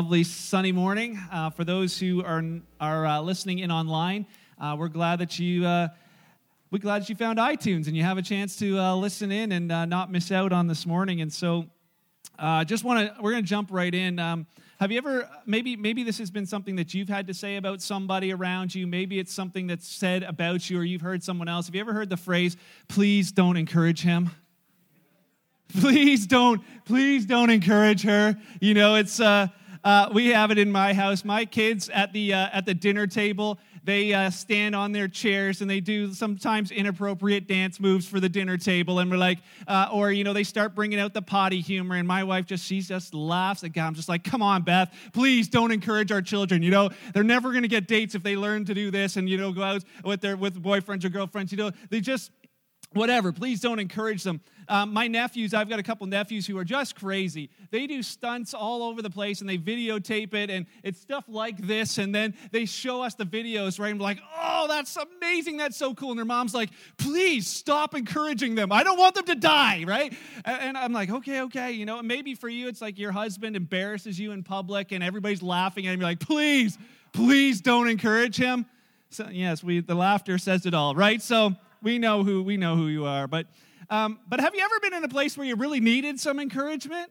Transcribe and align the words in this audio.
lovely 0.00 0.24
sunny 0.24 0.72
morning. 0.72 1.20
Uh, 1.30 1.50
for 1.50 1.62
those 1.62 1.98
who 1.98 2.24
are, 2.24 2.42
are 2.80 3.04
uh, 3.04 3.20
listening 3.20 3.58
in 3.58 3.70
online, 3.70 4.24
uh, 4.58 4.74
we're 4.78 4.88
glad 4.88 5.18
that 5.18 5.38
you 5.38 5.66
uh, 5.66 5.88
we're 6.70 6.78
glad 6.78 7.02
that 7.02 7.10
you 7.10 7.14
found 7.14 7.38
iTunes 7.38 7.86
and 7.86 7.94
you 7.94 8.02
have 8.02 8.16
a 8.16 8.22
chance 8.22 8.56
to 8.56 8.78
uh, 8.78 8.94
listen 8.94 9.30
in 9.30 9.52
and 9.52 9.70
uh, 9.70 9.84
not 9.84 10.10
miss 10.10 10.32
out 10.32 10.54
on 10.54 10.68
this 10.68 10.86
morning. 10.86 11.20
And 11.20 11.30
so, 11.30 11.66
just 12.64 12.82
want 12.82 13.14
to 13.14 13.22
we're 13.22 13.32
going 13.32 13.44
to 13.44 13.48
jump 13.48 13.68
right 13.70 13.94
in. 13.94 14.18
Um, 14.18 14.46
have 14.78 14.90
you 14.90 14.96
ever 14.96 15.28
maybe 15.44 15.76
maybe 15.76 16.02
this 16.02 16.16
has 16.16 16.30
been 16.30 16.46
something 16.46 16.76
that 16.76 16.94
you've 16.94 17.10
had 17.10 17.26
to 17.26 17.34
say 17.34 17.56
about 17.56 17.82
somebody 17.82 18.32
around 18.32 18.74
you? 18.74 18.86
Maybe 18.86 19.18
it's 19.18 19.34
something 19.34 19.66
that's 19.66 19.86
said 19.86 20.22
about 20.22 20.70
you, 20.70 20.78
or 20.78 20.82
you've 20.82 21.02
heard 21.02 21.22
someone 21.22 21.48
else. 21.48 21.66
Have 21.66 21.74
you 21.74 21.82
ever 21.82 21.92
heard 21.92 22.08
the 22.08 22.16
phrase 22.16 22.56
"Please 22.88 23.32
don't 23.32 23.58
encourage 23.58 24.00
him"? 24.00 24.30
please 25.78 26.26
don't 26.26 26.62
please 26.84 27.26
don't 27.26 27.48
encourage 27.48 28.02
her 28.02 28.36
you 28.60 28.74
know 28.74 28.96
it's 28.96 29.20
uh, 29.20 29.46
uh, 29.84 30.10
we 30.12 30.28
have 30.28 30.50
it 30.50 30.58
in 30.58 30.70
my 30.70 30.92
house. 30.92 31.24
My 31.24 31.44
kids 31.44 31.88
at 31.88 32.12
the 32.12 32.34
uh, 32.34 32.48
at 32.52 32.66
the 32.66 32.74
dinner 32.74 33.06
table 33.06 33.58
they 33.82 34.12
uh, 34.12 34.30
stand 34.30 34.74
on 34.74 34.92
their 34.92 35.08
chairs 35.08 35.60
and 35.60 35.70
they 35.70 35.80
do 35.80 36.12
sometimes 36.12 36.70
inappropriate 36.70 37.46
dance 37.46 37.80
moves 37.80 38.06
for 38.06 38.20
the 38.20 38.28
dinner 38.28 38.58
table. 38.58 38.98
And 38.98 39.10
we're 39.10 39.16
like 39.16 39.38
uh, 39.66 39.88
or 39.92 40.12
you 40.12 40.24
know 40.24 40.32
they 40.32 40.44
start 40.44 40.74
bringing 40.74 41.00
out 41.00 41.14
the 41.14 41.22
potty 41.22 41.60
humor 41.60 41.96
and 41.96 42.06
my 42.06 42.24
wife 42.24 42.46
just 42.46 42.64
she 42.64 42.80
just 42.80 43.14
laughs 43.14 43.64
at 43.64 43.72
god. 43.72 43.86
I'm 43.86 43.94
just 43.94 44.08
like 44.08 44.24
come 44.24 44.42
on 44.42 44.62
beth 44.62 44.92
please 45.12 45.48
don't 45.48 45.72
encourage 45.72 46.12
our 46.12 46.22
children 46.22 46.62
you 46.62 46.70
know? 46.70 46.90
They're 47.14 47.22
never 47.22 47.50
going 47.50 47.62
to 47.62 47.68
get 47.68 47.88
dates 47.88 48.14
if 48.14 48.22
they 48.22 48.36
learn 48.36 48.64
to 48.66 48.74
do 48.74 48.90
this 48.90 49.16
and 49.16 49.28
you 49.28 49.38
know 49.38 49.52
go 49.52 49.62
out 49.62 49.84
with 50.04 50.20
their 50.20 50.36
with 50.36 50.62
boyfriends 50.62 51.04
or 51.04 51.08
girlfriends 51.08 51.52
you 51.52 51.58
know? 51.58 51.70
They 51.88 52.00
just 52.00 52.30
whatever 52.92 53.32
please 53.32 53.60
don't 53.60 53.78
encourage 53.78 54.24
them. 54.24 54.40
Um, 54.68 54.92
my 54.92 55.08
nephews 55.08 55.52
i've 55.52 55.68
got 55.68 55.78
a 55.78 55.82
couple 55.82 56.06
nephews 56.06 56.46
who 56.46 56.58
are 56.58 56.64
just 56.64 56.96
crazy. 56.96 57.50
They 57.70 57.86
do 57.86 58.02
stunts 58.02 58.52
all 58.52 58.82
over 58.82 59.00
the 59.00 59.10
place 59.10 59.40
and 59.40 59.48
they 59.48 59.58
videotape 59.58 60.34
it 60.34 60.50
and 60.50 60.66
it's 60.82 61.00
stuff 61.00 61.24
like 61.28 61.58
this 61.58 61.98
and 61.98 62.14
then 62.14 62.34
they 62.50 62.66
show 62.66 63.02
us 63.02 63.14
the 63.14 63.24
videos 63.24 63.78
right? 63.78 63.90
And 63.90 64.00
we're 64.00 64.04
like 64.04 64.20
oh 64.40 64.66
that's 64.68 64.96
amazing. 64.96 65.56
That's 65.56 65.76
so 65.76 65.94
cool. 65.94 66.10
And 66.10 66.18
their 66.18 66.24
mom's 66.24 66.54
like 66.54 66.70
please 66.98 67.46
stop 67.46 67.94
encouraging 67.94 68.56
them. 68.56 68.72
I 68.72 68.82
don't 68.82 68.98
want 68.98 69.14
them 69.14 69.26
to 69.26 69.36
die 69.36 69.84
right? 69.86 70.12
And 70.44 70.76
i'm 70.76 70.92
like 70.92 71.10
okay 71.10 71.42
okay 71.42 71.72
you 71.72 71.86
know 71.86 72.02
maybe 72.02 72.34
for 72.34 72.48
you 72.48 72.66
it's 72.68 72.80
like 72.80 72.98
your 72.98 73.12
husband 73.12 73.54
embarrasses 73.54 74.18
you 74.18 74.32
in 74.32 74.42
public 74.42 74.90
and 74.90 75.04
everybody's 75.04 75.42
laughing 75.42 75.86
at 75.86 75.94
him. 75.94 76.00
You're 76.00 76.10
like 76.10 76.20
please 76.20 76.76
please 77.12 77.60
don't 77.60 77.88
encourage 77.88 78.36
him. 78.36 78.66
So 79.10 79.28
yes 79.30 79.62
we 79.62 79.80
the 79.80 79.94
laughter 79.94 80.38
says 80.38 80.66
it 80.66 80.74
all 80.74 80.96
right? 80.96 81.22
So 81.22 81.54
we 81.82 81.98
know 81.98 82.24
who 82.24 82.42
we 82.42 82.56
know 82.56 82.76
who 82.76 82.88
you 82.88 83.06
are. 83.06 83.26
But 83.26 83.46
um, 83.88 84.20
but 84.28 84.40
have 84.40 84.54
you 84.54 84.62
ever 84.62 84.80
been 84.80 84.94
in 84.94 85.04
a 85.04 85.08
place 85.08 85.36
where 85.36 85.46
you 85.46 85.56
really 85.56 85.80
needed 85.80 86.20
some 86.20 86.38
encouragement? 86.38 87.10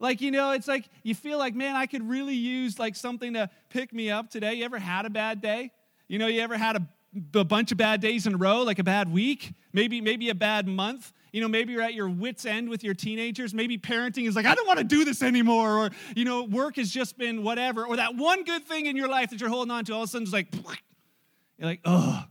Like 0.00 0.20
you 0.20 0.30
know, 0.30 0.50
it's 0.52 0.68
like 0.68 0.88
you 1.02 1.14
feel 1.14 1.38
like, 1.38 1.54
man, 1.54 1.76
I 1.76 1.86
could 1.86 2.08
really 2.08 2.34
use 2.34 2.78
like 2.78 2.96
something 2.96 3.34
to 3.34 3.48
pick 3.70 3.92
me 3.92 4.10
up 4.10 4.30
today. 4.30 4.54
You 4.54 4.64
ever 4.64 4.78
had 4.78 5.06
a 5.06 5.10
bad 5.10 5.40
day? 5.40 5.70
You 6.08 6.18
know, 6.18 6.26
you 6.26 6.40
ever 6.40 6.56
had 6.56 6.76
a, 6.76 7.38
a 7.38 7.44
bunch 7.44 7.72
of 7.72 7.78
bad 7.78 8.00
days 8.00 8.26
in 8.26 8.34
a 8.34 8.36
row, 8.36 8.62
like 8.62 8.78
a 8.78 8.84
bad 8.84 9.12
week, 9.12 9.54
maybe 9.72 10.00
maybe 10.00 10.30
a 10.30 10.34
bad 10.34 10.66
month. 10.66 11.12
You 11.32 11.40
know, 11.40 11.48
maybe 11.48 11.72
you're 11.72 11.82
at 11.82 11.94
your 11.94 12.08
wits' 12.08 12.46
end 12.46 12.68
with 12.68 12.84
your 12.84 12.94
teenagers. 12.94 13.52
Maybe 13.52 13.76
parenting 13.76 14.28
is 14.28 14.36
like, 14.36 14.46
I 14.46 14.54
don't 14.54 14.68
want 14.68 14.78
to 14.78 14.84
do 14.84 15.04
this 15.04 15.20
anymore. 15.20 15.78
Or, 15.78 15.90
you 16.14 16.24
know, 16.24 16.44
work 16.44 16.76
has 16.76 16.92
just 16.92 17.18
been 17.18 17.42
whatever. 17.42 17.84
Or 17.84 17.96
that 17.96 18.14
one 18.14 18.44
good 18.44 18.64
thing 18.68 18.86
in 18.86 18.96
your 18.96 19.08
life 19.08 19.30
that 19.30 19.40
you're 19.40 19.48
holding 19.48 19.72
on 19.72 19.84
to, 19.86 19.94
all 19.94 20.04
of 20.04 20.08
a 20.08 20.12
sudden, 20.12 20.28
is 20.28 20.32
like, 20.32 20.54
you're 21.58 21.66
like, 21.66 21.80
oh, 21.84 22.22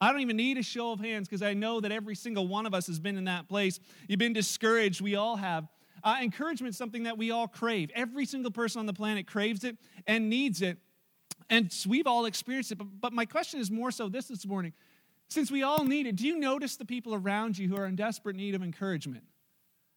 I 0.00 0.12
don't 0.12 0.22
even 0.22 0.36
need 0.36 0.56
a 0.56 0.62
show 0.62 0.92
of 0.92 1.00
hands 1.00 1.28
because 1.28 1.42
I 1.42 1.52
know 1.52 1.80
that 1.80 1.92
every 1.92 2.14
single 2.14 2.48
one 2.48 2.66
of 2.66 2.72
us 2.72 2.86
has 2.86 2.98
been 2.98 3.18
in 3.18 3.24
that 3.24 3.48
place. 3.48 3.78
You've 4.08 4.18
been 4.18 4.32
discouraged. 4.32 5.00
We 5.00 5.14
all 5.14 5.36
have. 5.36 5.68
Uh, 6.02 6.16
encouragement 6.22 6.70
is 6.70 6.78
something 6.78 7.02
that 7.02 7.18
we 7.18 7.30
all 7.30 7.46
crave. 7.46 7.90
Every 7.94 8.24
single 8.24 8.50
person 8.50 8.80
on 8.80 8.86
the 8.86 8.94
planet 8.94 9.26
craves 9.26 9.64
it 9.64 9.76
and 10.06 10.30
needs 10.30 10.62
it. 10.62 10.78
And 11.50 11.74
we've 11.86 12.06
all 12.06 12.24
experienced 12.24 12.72
it. 12.72 12.78
But, 12.78 12.86
but 13.00 13.12
my 13.12 13.26
question 13.26 13.60
is 13.60 13.70
more 13.70 13.90
so 13.90 14.08
this 14.08 14.28
this 14.28 14.46
morning. 14.46 14.72
Since 15.28 15.50
we 15.50 15.62
all 15.62 15.84
need 15.84 16.06
it, 16.06 16.16
do 16.16 16.26
you 16.26 16.38
notice 16.38 16.76
the 16.76 16.84
people 16.84 17.14
around 17.14 17.58
you 17.58 17.68
who 17.68 17.76
are 17.76 17.86
in 17.86 17.96
desperate 17.96 18.36
need 18.36 18.54
of 18.54 18.62
encouragement? 18.62 19.24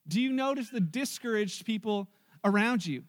Do 0.07 0.19
you 0.19 0.33
notice 0.33 0.69
the 0.69 0.81
discouraged 0.81 1.66
people 1.66 2.09
around 2.44 2.85
you? 2.85 3.03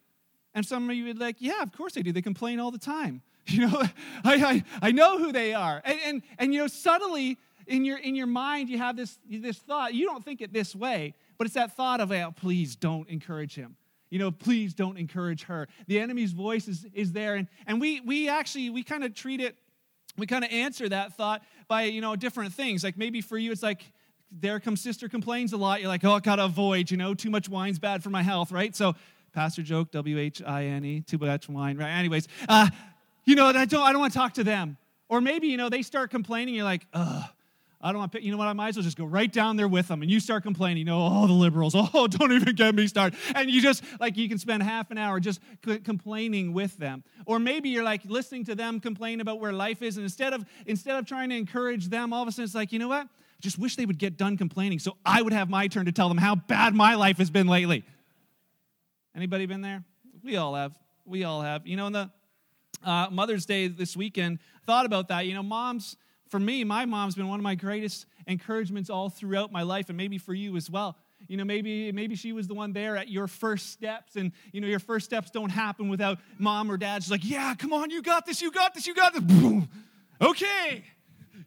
And 0.55 0.65
some 0.65 0.89
of 0.89 0.95
you 0.95 1.07
would 1.07 1.19
like, 1.19 1.37
yeah, 1.41 1.63
of 1.63 1.73
course 1.73 1.95
they 1.95 2.03
do. 2.03 2.13
They 2.13 2.23
complain 2.23 2.61
all 2.61 2.71
the 2.71 2.79
time. 2.79 3.23
You 3.53 3.67
know, 3.67 3.83
I, 4.25 4.35
I, 4.35 4.65
I 4.81 4.93
know 4.93 5.19
who 5.19 5.31
they 5.31 5.53
are. 5.53 5.83
And, 5.85 5.99
and, 6.07 6.23
and, 6.39 6.55
you 6.55 6.61
know, 6.61 6.67
subtly 6.67 7.39
in 7.67 7.85
your, 7.85 7.99
in 7.99 8.15
your 8.15 8.27
mind, 8.27 8.71
you 8.71 8.79
have 8.79 8.97
this, 8.97 9.19
this 9.29 9.59
thought. 9.59 9.93
You 9.93 10.07
don't 10.07 10.25
think 10.25 10.41
it 10.41 10.53
this 10.53 10.75
way, 10.75 11.15
but 11.37 11.47
it's 11.47 11.55
that 11.55 11.77
thought 11.77 12.01
of, 12.01 12.11
oh, 12.11 12.35
please 12.35 12.75
don't 12.75 13.07
encourage 13.09 13.55
him. 13.55 13.77
You 14.09 14.19
know, 14.19 14.31
please 14.31 14.73
don't 14.73 14.97
encourage 14.97 15.45
her. 15.45 15.69
The 15.89 16.01
enemy's 16.01 16.33
voice 16.33 16.69
is, 16.69 16.87
is 16.95 17.13
there. 17.13 17.35
And, 17.35 17.49
and 17.67 17.81
we, 17.81 18.01
we 18.01 18.29
actually, 18.29 18.71
we 18.71 18.83
kind 18.83 19.05
of 19.05 19.15
treat 19.15 19.41
it, 19.41 19.59
we 20.17 20.27
kind 20.27 20.45
of 20.45 20.51
answer 20.51 20.89
that 20.89 21.15
thought 21.15 21.43
by, 21.69 21.83
you 21.83 22.01
know, 22.01 22.17
different 22.17 22.55
things. 22.55 22.83
Like 22.83 22.97
maybe 22.97 23.21
for 23.21 23.37
you, 23.37 23.53
it's 23.53 23.63
like, 23.63 23.85
there 24.41 24.59
comes 24.61 24.81
sister 24.81 25.09
complains 25.09 25.53
a 25.53 25.57
lot. 25.57 25.81
You're 25.81 25.89
like, 25.89 26.05
oh, 26.05 26.15
I 26.15 26.21
gotta 26.21 26.45
avoid, 26.45 26.91
you 26.91 26.97
know, 26.97 27.15
too 27.15 27.31
much 27.31 27.49
wine's 27.49 27.79
bad 27.79 28.03
for 28.03 28.11
my 28.11 28.23
health, 28.23 28.51
right? 28.53 28.75
So, 28.75 28.95
pastor 29.33 29.63
joke, 29.63 29.91
W 29.93 30.19
H 30.19 30.43
I 30.45 30.65
N 30.65 30.85
E, 30.85 31.01
too 31.03 31.19
much 31.19 31.49
wine, 31.49 31.77
right? 31.77 31.91
Anyways, 31.91 32.27
uh, 32.49 32.69
you 33.25 33.35
know, 33.35 33.47
I 33.47 33.65
don't, 33.65 33.83
I 33.83 33.93
don't 33.93 34.01
want 34.01 34.13
to 34.13 34.19
talk 34.19 34.35
to 34.35 34.45
them. 34.45 34.77
Or 35.09 35.21
maybe, 35.21 35.49
you 35.49 35.57
know, 35.57 35.69
they 35.69 35.83
start 35.83 36.11
complaining, 36.11 36.55
you're 36.55 36.65
like, 36.65 36.87
ugh, 36.93 37.25
I 37.81 37.93
don't 37.93 37.99
want 37.99 38.13
to, 38.13 38.25
you 38.25 38.33
know 38.33 38.39
what, 38.39 38.49
I 38.49 38.55
might 38.55 38.69
as 38.69 38.77
well 38.77 38.83
just 38.83 38.97
go 38.97 39.05
right 39.05 39.31
down 39.31 39.59
there 39.59 39.69
with 39.69 39.89
them. 39.89 40.01
And 40.01 40.11
you 40.11 40.19
start 40.19 40.43
complaining, 40.43 40.79
you 40.79 40.85
know, 40.87 41.07
oh, 41.07 41.27
the 41.27 41.35
liberals, 41.35 41.75
oh, 41.77 42.07
don't 42.07 42.33
even 42.33 42.55
get 42.55 42.75
me 42.75 42.87
started. 42.87 43.19
And 43.35 43.51
you 43.51 43.61
just, 43.61 43.85
like, 44.01 44.17
you 44.17 44.27
can 44.27 44.39
spend 44.39 44.63
half 44.63 44.91
an 44.91 44.97
hour 44.97 45.21
just 45.21 45.41
c- 45.65 45.81
complaining 45.81 46.55
with 46.55 46.79
them. 46.79 47.05
Or 47.27 47.39
maybe 47.39 47.69
you're 47.69 47.85
like 47.85 48.01
listening 48.07 48.47
to 48.47 48.55
them 48.55 48.81
complain 48.81 49.21
about 49.21 49.39
where 49.39 49.53
life 49.53 49.83
is. 49.83 49.99
And 49.99 50.05
instead 50.05 50.33
of, 50.33 50.47
instead 50.65 50.97
of 50.97 51.05
trying 51.05 51.29
to 51.29 51.37
encourage 51.37 51.89
them, 51.89 52.15
all 52.15 52.23
of 52.23 52.29
a 52.29 52.33
sudden 52.33 52.45
it's 52.45 52.55
like, 52.55 52.73
you 52.73 52.79
know 52.79 52.89
what? 52.89 53.05
I 53.05 53.41
just 53.41 53.59
wish 53.59 53.77
they 53.77 53.85
would 53.85 53.99
get 53.99 54.17
done 54.17 54.39
complaining 54.39 54.79
so 54.79 54.97
I 55.05 55.21
would 55.21 55.35
have 55.35 55.51
my 55.51 55.69
turn 55.69 55.85
to 55.85 55.93
tell 55.93 56.09
them 56.09 56.17
how 56.17 56.37
bad 56.37 56.75
my 56.75 56.95
life 56.95 57.19
has 57.19 57.29
been 57.29 57.49
lately. 57.49 57.85
Anybody 59.15 59.45
been 59.45 59.61
there? 59.61 59.85
We 60.23 60.37
all 60.37 60.55
have. 60.55 60.73
We 61.05 61.25
all 61.25 61.43
have. 61.43 61.67
You 61.67 61.77
know, 61.77 61.87
in 61.87 61.93
the 61.93 62.11
uh, 62.83 63.09
Mother's 63.11 63.47
Day 63.47 63.69
this 63.69 63.97
weekend, 63.97 64.39
thought 64.67 64.87
about 64.87 65.09
that. 65.09 65.27
You 65.27 65.35
know, 65.35 65.43
moms, 65.43 65.97
for 66.29 66.41
me, 66.41 66.65
my 66.65 66.85
mom's 66.85 67.15
been 67.15 67.29
one 67.29 67.39
of 67.39 67.45
my 67.45 67.55
greatest 67.55 68.07
encouragements 68.27 68.91
all 68.91 69.09
throughout 69.09 69.53
my 69.53 69.63
life, 69.63 69.89
and 69.89 69.97
maybe 69.97 70.19
for 70.19 70.35
you 70.35 70.57
as 70.57 70.71
well. 70.71 70.97
You 71.29 71.37
know, 71.37 71.45
maybe 71.45 71.91
maybe 71.93 72.17
she 72.17 72.33
was 72.33 72.47
the 72.49 72.55
one 72.55 72.73
there 72.73 72.97
at 72.97 73.09
your 73.09 73.27
first 73.27 73.71
steps, 73.71 74.17
and 74.17 74.33
you 74.53 74.61
know 74.61 74.67
your 74.67 74.79
first 74.79 75.07
steps 75.07 75.31
don't 75.31 75.51
happen 75.51 75.89
without 75.89 76.19
mom 76.39 76.71
or 76.71 76.77
dad. 76.77 77.03
She's 77.03 77.11
like, 77.11 77.25
"Yeah, 77.25 77.55
come 77.55 77.73
on, 77.73 77.91
you 77.91 78.03
got 78.03 78.27
this, 78.27 78.43
you 78.43 78.51
got 78.51 78.75
this, 78.75 78.87
you 78.87 78.95
got 78.95 79.15
this." 79.15 79.23
Boom. 79.23 79.69
Okay, 80.21 80.85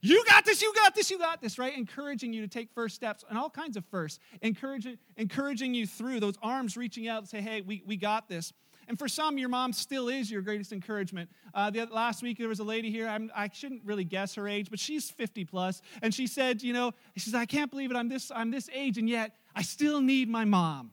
you 0.02 0.24
got 0.26 0.46
this, 0.46 0.62
you 0.62 0.74
got 0.74 0.96
this, 0.96 1.12
you 1.12 1.18
got 1.18 1.42
this, 1.42 1.58
right? 1.58 1.78
Encouraging 1.78 2.34
you 2.34 2.42
to 2.42 2.48
take 2.48 2.72
first 2.72 2.96
steps 2.96 3.24
and 3.30 3.38
all 3.38 3.50
kinds 3.50 3.78
of 3.78 3.86
firsts, 3.86 4.20
encouraging 4.42 4.98
encouraging 5.16 5.74
you 5.74 5.86
through 5.86 6.20
those 6.20 6.36
arms 6.42 6.76
reaching 6.76 7.08
out 7.08 7.20
and 7.20 7.28
say, 7.28 7.42
"Hey, 7.42 7.62
we 7.62 7.84
we 7.86 7.98
got 7.98 8.28
this." 8.28 8.54
And 8.88 8.98
for 8.98 9.08
some, 9.08 9.38
your 9.38 9.50
mom 9.50 9.74
still 9.74 10.08
is 10.08 10.32
your 10.32 10.42
greatest 10.42 10.72
encouragement. 10.72 11.30
Uh, 11.54 11.70
the, 11.70 11.86
last 11.86 12.24
week, 12.24 12.38
there 12.38 12.48
was 12.48 12.60
a 12.60 12.64
lady 12.64 12.90
here. 12.90 13.08
I'm, 13.08 13.32
I 13.36 13.50
should 13.52 13.72
not 13.72 13.82
really 13.84 14.06
guess 14.06 14.36
her 14.36 14.48
age, 14.48 14.70
but 14.70 14.80
she's 14.80 15.10
50 15.10 15.46
plus, 15.46 15.82
and 16.02 16.14
she 16.14 16.28
said, 16.28 16.64
"You 16.64 16.74
know, 16.74 16.94
she 17.16 17.22
says 17.22 17.36
I 17.36 17.46
can't 17.46 17.70
believe 17.70 17.92
it. 17.92 17.98
I'm 17.98 18.10
this 18.10 18.32
I'm 18.34 18.52
this 18.52 18.70
age, 18.74 18.98
and 18.98 19.10
yet 19.10 19.36
I 19.56 19.62
still 19.62 20.02
need 20.02 20.30
my 20.30 20.46
mom." 20.46 20.92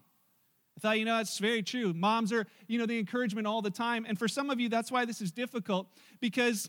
I 0.76 0.80
thought, 0.80 0.98
you 0.98 1.04
know, 1.04 1.16
that's 1.18 1.38
very 1.38 1.62
true. 1.62 1.92
Moms 1.92 2.32
are, 2.32 2.46
you 2.66 2.78
know, 2.78 2.86
the 2.86 2.98
encouragement 2.98 3.46
all 3.46 3.62
the 3.62 3.70
time. 3.70 4.04
And 4.08 4.18
for 4.18 4.26
some 4.26 4.50
of 4.50 4.58
you, 4.58 4.68
that's 4.68 4.90
why 4.90 5.04
this 5.04 5.20
is 5.20 5.30
difficult 5.30 5.86
because 6.20 6.68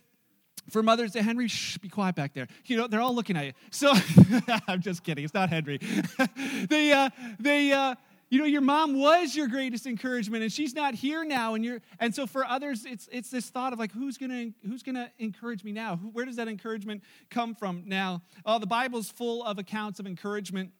for 0.69 0.81
Mother's 0.83 1.11
Day, 1.11 1.21
Henry, 1.21 1.47
shh, 1.47 1.77
be 1.77 1.89
quiet 1.89 2.15
back 2.15 2.33
there. 2.33 2.47
You 2.65 2.77
know, 2.77 2.87
they're 2.87 3.01
all 3.01 3.15
looking 3.15 3.37
at 3.37 3.45
you. 3.45 3.53
So 3.71 3.93
I'm 4.67 4.81
just 4.81 5.03
kidding. 5.03 5.23
It's 5.23 5.33
not 5.33 5.49
Henry. 5.49 5.79
they, 6.69 6.91
uh, 6.91 7.09
they, 7.39 7.71
uh, 7.71 7.95
you 8.29 8.39
know 8.39 8.45
your 8.45 8.61
mom 8.61 8.99
was 8.99 9.35
your 9.35 9.47
greatest 9.47 9.85
encouragement 9.85 10.43
and 10.43 10.51
she's 10.51 10.73
not 10.73 10.95
here 10.95 11.23
now 11.23 11.53
and 11.53 11.63
you're 11.63 11.81
and 11.99 12.13
so 12.13 12.25
for 12.25 12.45
others 12.45 12.85
it's 12.85 13.07
it's 13.11 13.29
this 13.29 13.49
thought 13.49 13.73
of 13.73 13.79
like 13.79 13.91
who's 13.91 14.17
gonna 14.17 14.49
who's 14.67 14.83
gonna 14.83 15.11
encourage 15.19 15.63
me 15.63 15.71
now? 15.71 15.97
Where 15.97 16.25
does 16.25 16.37
that 16.37 16.47
encouragement 16.47 17.03
come 17.29 17.55
from 17.55 17.83
now? 17.85 18.23
Oh 18.45 18.59
the 18.59 18.67
bible's 18.67 19.09
full 19.09 19.43
of 19.43 19.59
accounts 19.59 19.99
of 19.99 20.07
encouragement 20.07 20.71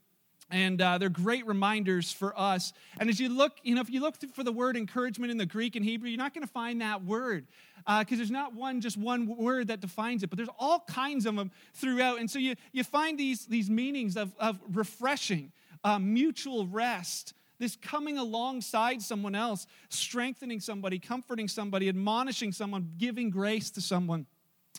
and 0.52 0.80
uh, 0.80 1.00
they're 1.00 1.10
great 1.10 1.48
reminders 1.48 2.12
for 2.12 2.40
us. 2.40 2.72
And 3.00 3.10
as 3.10 3.20
you 3.20 3.30
look 3.30 3.54
you 3.64 3.76
know 3.76 3.82
if 3.82 3.90
you 3.90 4.02
look 4.02 4.16
for 4.34 4.44
the 4.44 4.52
word 4.52 4.76
encouragement 4.76 5.32
in 5.32 5.38
the 5.38 5.46
greek 5.46 5.76
and 5.76 5.86
hebrew 5.86 6.10
you're 6.10 6.18
not 6.18 6.34
going 6.34 6.46
to 6.46 6.52
find 6.52 6.82
that 6.82 7.04
word 7.04 7.46
because 7.78 8.14
uh, 8.14 8.18
there's 8.18 8.32
not 8.32 8.56
one 8.56 8.82
just 8.82 8.98
one 8.98 9.28
word 9.28 9.68
that 9.68 9.82
defines 9.82 10.24
it 10.24 10.32
but 10.32 10.38
there's 10.38 10.50
all 10.58 10.84
kinds 10.88 11.28
of 11.28 11.36
them 11.36 11.52
throughout. 11.74 12.20
And 12.20 12.30
so 12.30 12.40
you, 12.40 12.56
you 12.72 12.84
find 12.84 13.20
these, 13.20 13.46
these 13.46 13.70
meanings 13.70 14.18
of, 14.18 14.34
of 14.40 14.60
refreshing 14.74 15.52
uh, 15.86 16.00
mutual 16.00 16.66
rest, 16.66 17.36
this 17.60 17.78
coming 17.78 18.18
alongside 18.18 19.02
someone 19.02 19.36
else, 19.36 19.68
strengthening 19.90 20.60
somebody, 20.60 20.98
comforting 20.98 21.48
somebody, 21.48 21.88
admonishing 21.88 22.52
someone, 22.52 22.92
giving 22.98 23.30
grace 23.30 23.70
to 23.70 23.82
someone. 23.82 24.26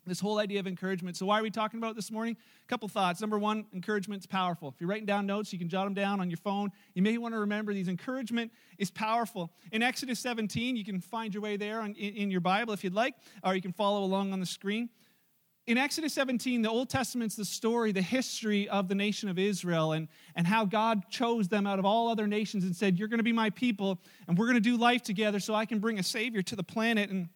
this 0.05 0.21
whole 0.21 0.39
idea 0.39 0.61
of 0.61 0.67
encouragement. 0.67 1.17
So, 1.17 1.27
why 1.27 1.39
are 1.39 1.43
we 1.43 1.51
talking 1.51 1.79
about 1.79 1.95
this 1.95 2.11
morning? 2.11 2.37
A 2.65 2.67
couple 2.67 2.89
thoughts. 2.89 3.21
Number 3.21 3.39
one, 3.39 3.67
encouragement's 3.73 4.27
powerful. 4.27 4.69
If 4.69 4.81
you're 4.81 4.91
writing 4.91 5.07
down 5.07 5.27
notes, 5.27 5.53
you 5.53 5.59
can 5.59 5.69
jot 5.69 5.87
them 5.87 5.95
down 5.95 6.21
on 6.21 6.29
your 6.29 6.37
phone. 6.39 6.71
You 6.95 7.03
may 7.03 7.19
want 7.19 7.35
to 7.35 7.41
remember 7.41 7.73
these. 7.73 7.89
Encouragement 7.89 8.53
is 8.77 8.91
powerful. 8.91 9.53
In 9.73 9.83
Exodus 9.83 10.19
17, 10.21 10.77
you 10.77 10.85
can 10.85 11.01
find 11.01 11.33
your 11.33 11.43
way 11.43 11.57
there 11.57 11.81
in, 11.83 11.95
in 11.95 12.31
your 12.31 12.41
Bible 12.41 12.75
if 12.75 12.83
you'd 12.85 12.95
like, 12.95 13.15
or 13.45 13.55
you 13.55 13.63
can 13.63 13.73
follow 13.73 14.03
along 14.05 14.33
on 14.33 14.41
the 14.41 14.47
screen. 14.47 14.91
In 15.67 15.79
Exodus 15.79 16.13
17, 16.13 16.63
the 16.63 16.71
Old 16.71 16.89
Testament's 16.89 17.35
the 17.35 17.45
story, 17.45 17.91
the 17.91 18.01
history 18.01 18.69
of 18.69 18.87
the 18.87 18.95
nation 18.95 19.29
of 19.29 19.37
Israel 19.37 19.93
and, 19.93 20.07
and 20.37 20.47
how 20.47 20.65
God 20.65 21.11
chose 21.11 21.49
them 21.49 21.67
out 21.67 21.81
of 21.81 21.85
all 21.85 22.09
other 22.09 22.29
nations 22.29 22.63
and 22.63 22.75
said, 22.75 22.97
You're 22.97 23.09
going 23.09 23.19
to 23.19 23.25
be 23.25 23.33
my 23.33 23.51
people, 23.51 23.99
and 24.29 24.39
we're 24.39 24.47
going 24.47 24.55
to 24.55 24.61
do 24.61 24.77
life 24.77 25.03
together 25.03 25.41
so 25.41 25.55
I 25.55 25.67
can 25.67 25.81
bring 25.81 25.99
a 25.99 26.05
Savior 26.05 26.41
to 26.43 26.57
the 26.57 26.63
planet. 26.63 27.11
And 27.11 27.29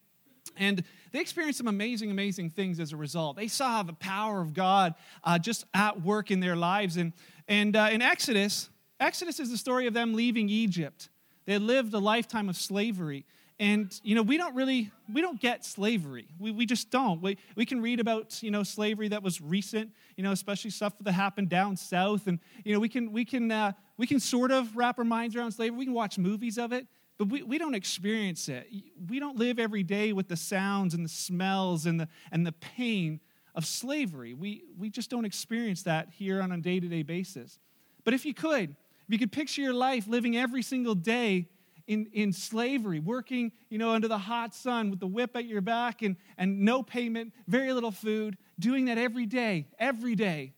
and 0.56 0.82
they 1.12 1.21
experienced 1.21 1.59
some 1.59 1.69
amazing, 1.69 2.11
amazing 2.11 2.50
things 2.50 2.81
as 2.81 2.93
a 2.93 2.97
result. 2.97 3.37
They 3.37 3.49
saw 3.49 3.82
the 3.82 3.93
power 3.93 4.41
of 4.41 4.55
God 4.55 4.94
uh, 5.23 5.38
just 5.38 5.65
at 5.75 6.03
work 6.03 6.31
in 6.31 6.41
their 6.41 6.56
lives. 6.56 6.97
And, 6.97 7.12
and 7.47 7.76
uh, 7.76 7.88
in 7.93 8.03
Exodus, 8.03 8.69
Exodus 8.99 9.38
is 9.38 9.50
the 9.50 9.56
story 9.56 9.87
of 9.87 9.94
them 9.94 10.15
leaving 10.15 10.49
Egypt. 10.49 11.09
They 11.47 11.59
lived 11.59 11.94
a 11.94 11.99
lifetime 11.99 12.49
of 12.49 12.56
slavery. 12.56 13.26
And, 13.61 13.93
you 14.03 14.15
know, 14.15 14.23
we 14.23 14.39
don't 14.39 14.57
really, 14.57 14.91
we 15.12 15.21
don't 15.21 15.39
get 15.39 15.65
slavery. 15.65 16.27
We, 16.39 16.51
we 16.51 16.67
just 16.67 16.91
don't. 16.91 17.21
We, 17.21 17.37
we 17.55 17.67
can 17.67 17.83
read 17.83 18.01
about, 18.01 18.43
you 18.43 18.51
know, 18.51 18.62
slavery 18.62 19.09
that 19.09 19.23
was 19.23 19.41
recent, 19.41 19.91
you 20.17 20.25
know, 20.25 20.33
especially 20.33 20.71
stuff 20.71 20.95
that 21.03 21.12
happened 21.12 21.51
down 21.51 21.77
south. 21.77 22.27
And, 22.27 22.41
you 22.65 22.73
know, 22.73 22.81
we 22.81 22.89
can, 22.89 23.12
we 23.12 23.27
can, 23.27 23.53
uh, 23.53 23.73
we 23.99 24.07
can 24.07 24.19
sort 24.19 24.51
of 24.51 24.75
wrap 24.75 24.99
our 24.99 25.05
minds 25.05 25.37
around 25.37 25.53
slavery. 25.53 25.77
We 25.77 25.85
can 25.85 25.95
watch 25.95 26.19
movies 26.19 26.59
of 26.59 26.73
it 26.73 26.87
but 27.21 27.29
we, 27.29 27.43
we 27.43 27.59
don't 27.59 27.75
experience 27.75 28.49
it. 28.49 28.67
We 29.11 29.21
don't 29.21 29.37
live 29.37 29.59
every 29.59 29.83
day 29.83 30.15
with 30.15 30.29
the 30.29 30.39
sounds 30.39 30.95
and 30.95 31.05
the 31.05 31.09
smells 31.11 31.85
and 31.85 32.01
the, 32.01 32.09
and 32.33 32.47
the 32.47 32.53
pain 32.53 33.21
of 33.55 33.67
slavery. 33.67 34.33
We, 34.33 34.62
we 34.79 34.89
just 34.89 35.11
don't 35.11 35.27
experience 35.27 35.83
that 35.83 36.09
here 36.17 36.41
on 36.41 36.51
a 36.51 36.57
day 36.57 36.81
to 36.81 36.89
day 36.89 37.03
basis. 37.03 37.59
But 38.05 38.15
if 38.15 38.25
you 38.25 38.33
could, 38.33 38.71
if 38.71 39.07
you 39.09 39.19
could 39.19 39.33
picture 39.33 39.61
your 39.61 39.75
life 39.75 40.09
living 40.09 40.35
every 40.35 40.62
single 40.62 40.95
day 40.95 41.49
in, 41.91 42.07
in 42.13 42.33
slavery, 42.33 43.01
working, 43.01 43.51
you 43.69 43.77
know, 43.77 43.91
under 43.91 44.07
the 44.07 44.17
hot 44.17 44.55
sun 44.55 44.91
with 44.91 45.01
the 45.01 45.09
whip 45.09 45.37
at 45.37 45.45
your 45.47 45.61
back 45.61 46.03
and, 46.03 46.15
and 46.39 46.61
no 46.61 46.85
payment, 46.85 47.35
very 47.49 47.73
little 47.73 47.91
food, 47.91 48.39
doing 48.61 48.85
that 48.85 48.97
every 48.97 49.27
day, 49.27 49.67
every 49.77 50.15
day, 50.15 50.55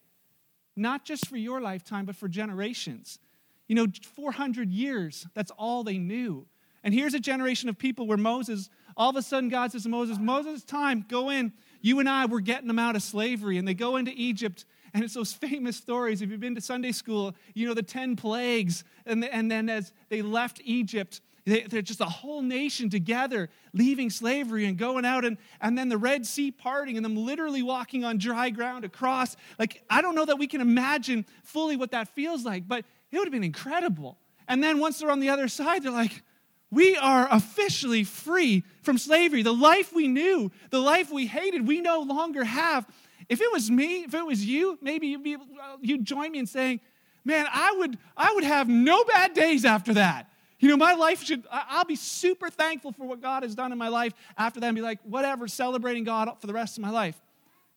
not 0.77 1.07
just 1.07 1.27
for 1.27 1.39
your 1.39 1.59
lifetime, 1.59 2.05
but 2.05 2.17
for 2.17 2.29
generations. 2.29 3.19
You 3.67 3.77
know, 3.77 3.87
400 4.15 4.71
years, 4.71 5.27
that's 5.33 5.51
all 5.53 5.83
they 5.85 5.97
knew. 5.97 6.47
And 6.85 6.93
here's 6.93 7.15
a 7.15 7.21
generation 7.21 7.71
of 7.71 7.79
people 7.79 8.07
where 8.07 8.19
Moses, 8.19 8.69
all 8.95 9.09
of 9.09 9.17
a 9.17 9.23
sudden, 9.23 9.49
God 9.49 9.73
says 9.73 9.85
to 9.85 9.89
Moses, 9.89 10.19
Moses, 10.19 10.63
time, 10.63 11.03
go 11.09 11.31
in. 11.31 11.55
You 11.81 11.99
and 11.99 12.11
I, 12.11 12.27
we're 12.27 12.41
getting 12.41 12.69
them 12.69 12.79
out 12.79 12.95
of 12.95 13.03
slavery. 13.03 13.57
And 13.57 13.67
they 13.67 13.73
go 13.73 13.97
into 13.97 14.13
Egypt. 14.15 14.67
And 14.95 15.03
it's 15.03 15.15
those 15.15 15.33
famous 15.33 15.77
stories. 15.77 16.23
If 16.23 16.31
you've 16.31 16.41
been 16.41 16.55
to 16.55 16.61
Sunday 16.61 16.93
school, 16.93 17.35
you 17.55 17.67
know 17.67 17.75
the 17.75 17.83
10 17.83 18.17
plagues. 18.17 18.85
And, 19.07 19.23
the, 19.23 19.35
and 19.35 19.51
then 19.51 19.69
as 19.69 19.93
they 20.09 20.23
left 20.23 20.61
Egypt, 20.65 21.21
they, 21.45 21.63
they're 21.63 21.83
just 21.83 22.01
a 22.01 22.07
whole 22.07 22.43
nation 22.43 22.89
together 22.89 23.49
leaving 23.73 24.11
slavery 24.11 24.65
and 24.67 24.77
going 24.77 25.05
out. 25.05 25.25
And, 25.25 25.39
and 25.61 25.77
then 25.77 25.89
the 25.89 25.99
Red 25.99 26.27
Sea 26.27 26.51
parting 26.51 26.97
and 26.97 27.05
them 27.05 27.17
literally 27.17 27.63
walking 27.63 28.05
on 28.05 28.19
dry 28.19 28.51
ground 28.51 28.85
across. 28.85 29.37
Like, 29.59 29.83
I 29.91 30.03
don't 30.03 30.15
know 30.15 30.25
that 30.25 30.39
we 30.39 30.47
can 30.47 30.61
imagine 30.61 31.27
fully 31.43 31.77
what 31.77 31.91
that 31.93 32.09
feels 32.09 32.45
like, 32.45 32.69
but 32.69 32.85
it 33.11 33.19
would 33.19 33.27
have 33.27 33.33
been 33.33 33.45
incredible. 33.45 34.19
And 34.47 34.63
then 34.63 34.79
once 34.79 34.99
they're 35.01 35.11
on 35.11 35.21
the 35.21 35.31
other 35.31 35.49
side, 35.49 35.83
they're 35.83 35.91
like, 35.91 36.23
we 36.71 36.97
are 36.97 37.29
officially 37.31 38.03
free 38.03 38.65
from 38.83 38.97
slavery. 38.97 39.43
The 39.43 39.53
life 39.53 39.93
we 39.93 40.09
knew, 40.09 40.51
the 40.71 40.81
life 40.81 41.11
we 41.11 41.27
hated, 41.27 41.67
we 41.67 41.81
no 41.81 42.01
longer 42.01 42.45
have. 42.45 42.87
If 43.33 43.41
it 43.41 43.51
was 43.51 43.71
me, 43.71 44.05
if 44.05 44.13
it 44.13 44.27
was 44.27 44.45
you, 44.45 44.79
maybe 44.83 45.07
you'd, 45.07 45.23
be, 45.23 45.39
you'd 45.81 46.05
join 46.05 46.33
me 46.33 46.39
in 46.39 46.47
saying, 46.47 46.81
man, 47.25 47.47
I 47.51 47.75
would, 47.79 47.97
I 48.15 48.35
would 48.35 48.45
have 48.45 48.69
no 48.69 49.05
bad 49.05 49.33
days 49.33 49.65
after 49.65 49.95
that. 49.95 50.29
You 50.61 50.69
know, 50.69 50.77
my 50.77 50.93
life 50.93 51.25
should, 51.25 51.45
I'll 51.51 51.87
be 51.87 51.97
super 51.97 52.51
thankful 52.51 52.93
for 52.93 53.07
what 53.07 53.23
God 53.23 53.43
has 53.43 53.55
done 53.55 53.73
in 53.73 53.79
my 53.79 53.89
life 53.89 54.13
after 54.37 54.61
that 54.61 54.67
and 54.67 54.77
be 54.77 54.83
like, 54.83 54.99
whatever, 55.05 55.49
celebrating 55.49 56.05
God 56.05 56.31
for 56.41 56.47
the 56.47 56.53
rest 56.53 56.77
of 56.77 56.83
my 56.83 56.91
life. 56.91 57.19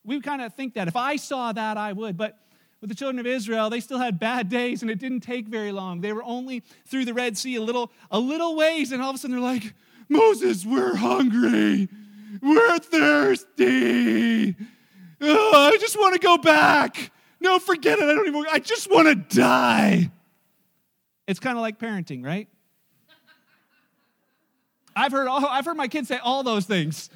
We 0.04 0.20
kind 0.20 0.42
of 0.42 0.54
think 0.56 0.74
that. 0.74 0.90
If 0.90 0.98
I 0.98 1.16
saw 1.16 1.54
that, 1.54 1.78
I 1.78 1.94
would. 1.94 2.18
But 2.18 2.38
with 2.82 2.90
the 2.90 2.96
children 2.96 3.18
of 3.18 3.26
Israel, 3.26 3.70
they 3.70 3.80
still 3.80 3.98
had 3.98 4.20
bad 4.20 4.50
days 4.50 4.82
and 4.82 4.92
it 4.92 5.00
didn't 5.00 5.22
take 5.22 5.48
very 5.48 5.72
long. 5.72 6.02
They 6.02 6.12
were 6.12 6.24
only 6.24 6.64
through 6.86 7.06
the 7.06 7.14
Red 7.14 7.38
Sea 7.38 7.56
a 7.56 7.62
little, 7.62 7.94
a 8.12 8.20
little 8.20 8.58
ways, 8.58 8.92
and 8.92 9.02
all 9.02 9.12
of 9.12 9.16
a 9.16 9.20
sudden 9.20 9.38
they're 9.38 9.42
like, 9.42 9.74
Moses, 10.10 10.66
we're 10.66 10.96
hungry. 10.96 11.88
We're 12.42 12.78
thirsty. 12.80 14.56
I 15.32 15.78
just 15.80 15.98
want 15.98 16.14
to 16.14 16.20
go 16.20 16.38
back. 16.38 17.12
No, 17.40 17.60
forget 17.60 18.00
it. 18.00 18.04
I 18.04 18.14
don't 18.14 18.28
even, 18.28 18.46
I 18.52 18.60
just 18.60 18.90
want 18.90 19.08
to 19.08 19.36
die. 19.36 20.12
It's 21.28 21.40
kind 21.40 21.58
of 21.58 21.62
like 21.62 21.80
parenting, 21.80 22.24
right? 22.24 22.48
I've 24.96 25.12
heard, 25.12 25.28
all, 25.28 25.46
I've 25.46 25.66
heard 25.66 25.78
my 25.78 25.88
kids 25.88 26.08
say 26.08 26.18
all 26.18 26.44
those 26.44 26.66
things. 26.66 27.10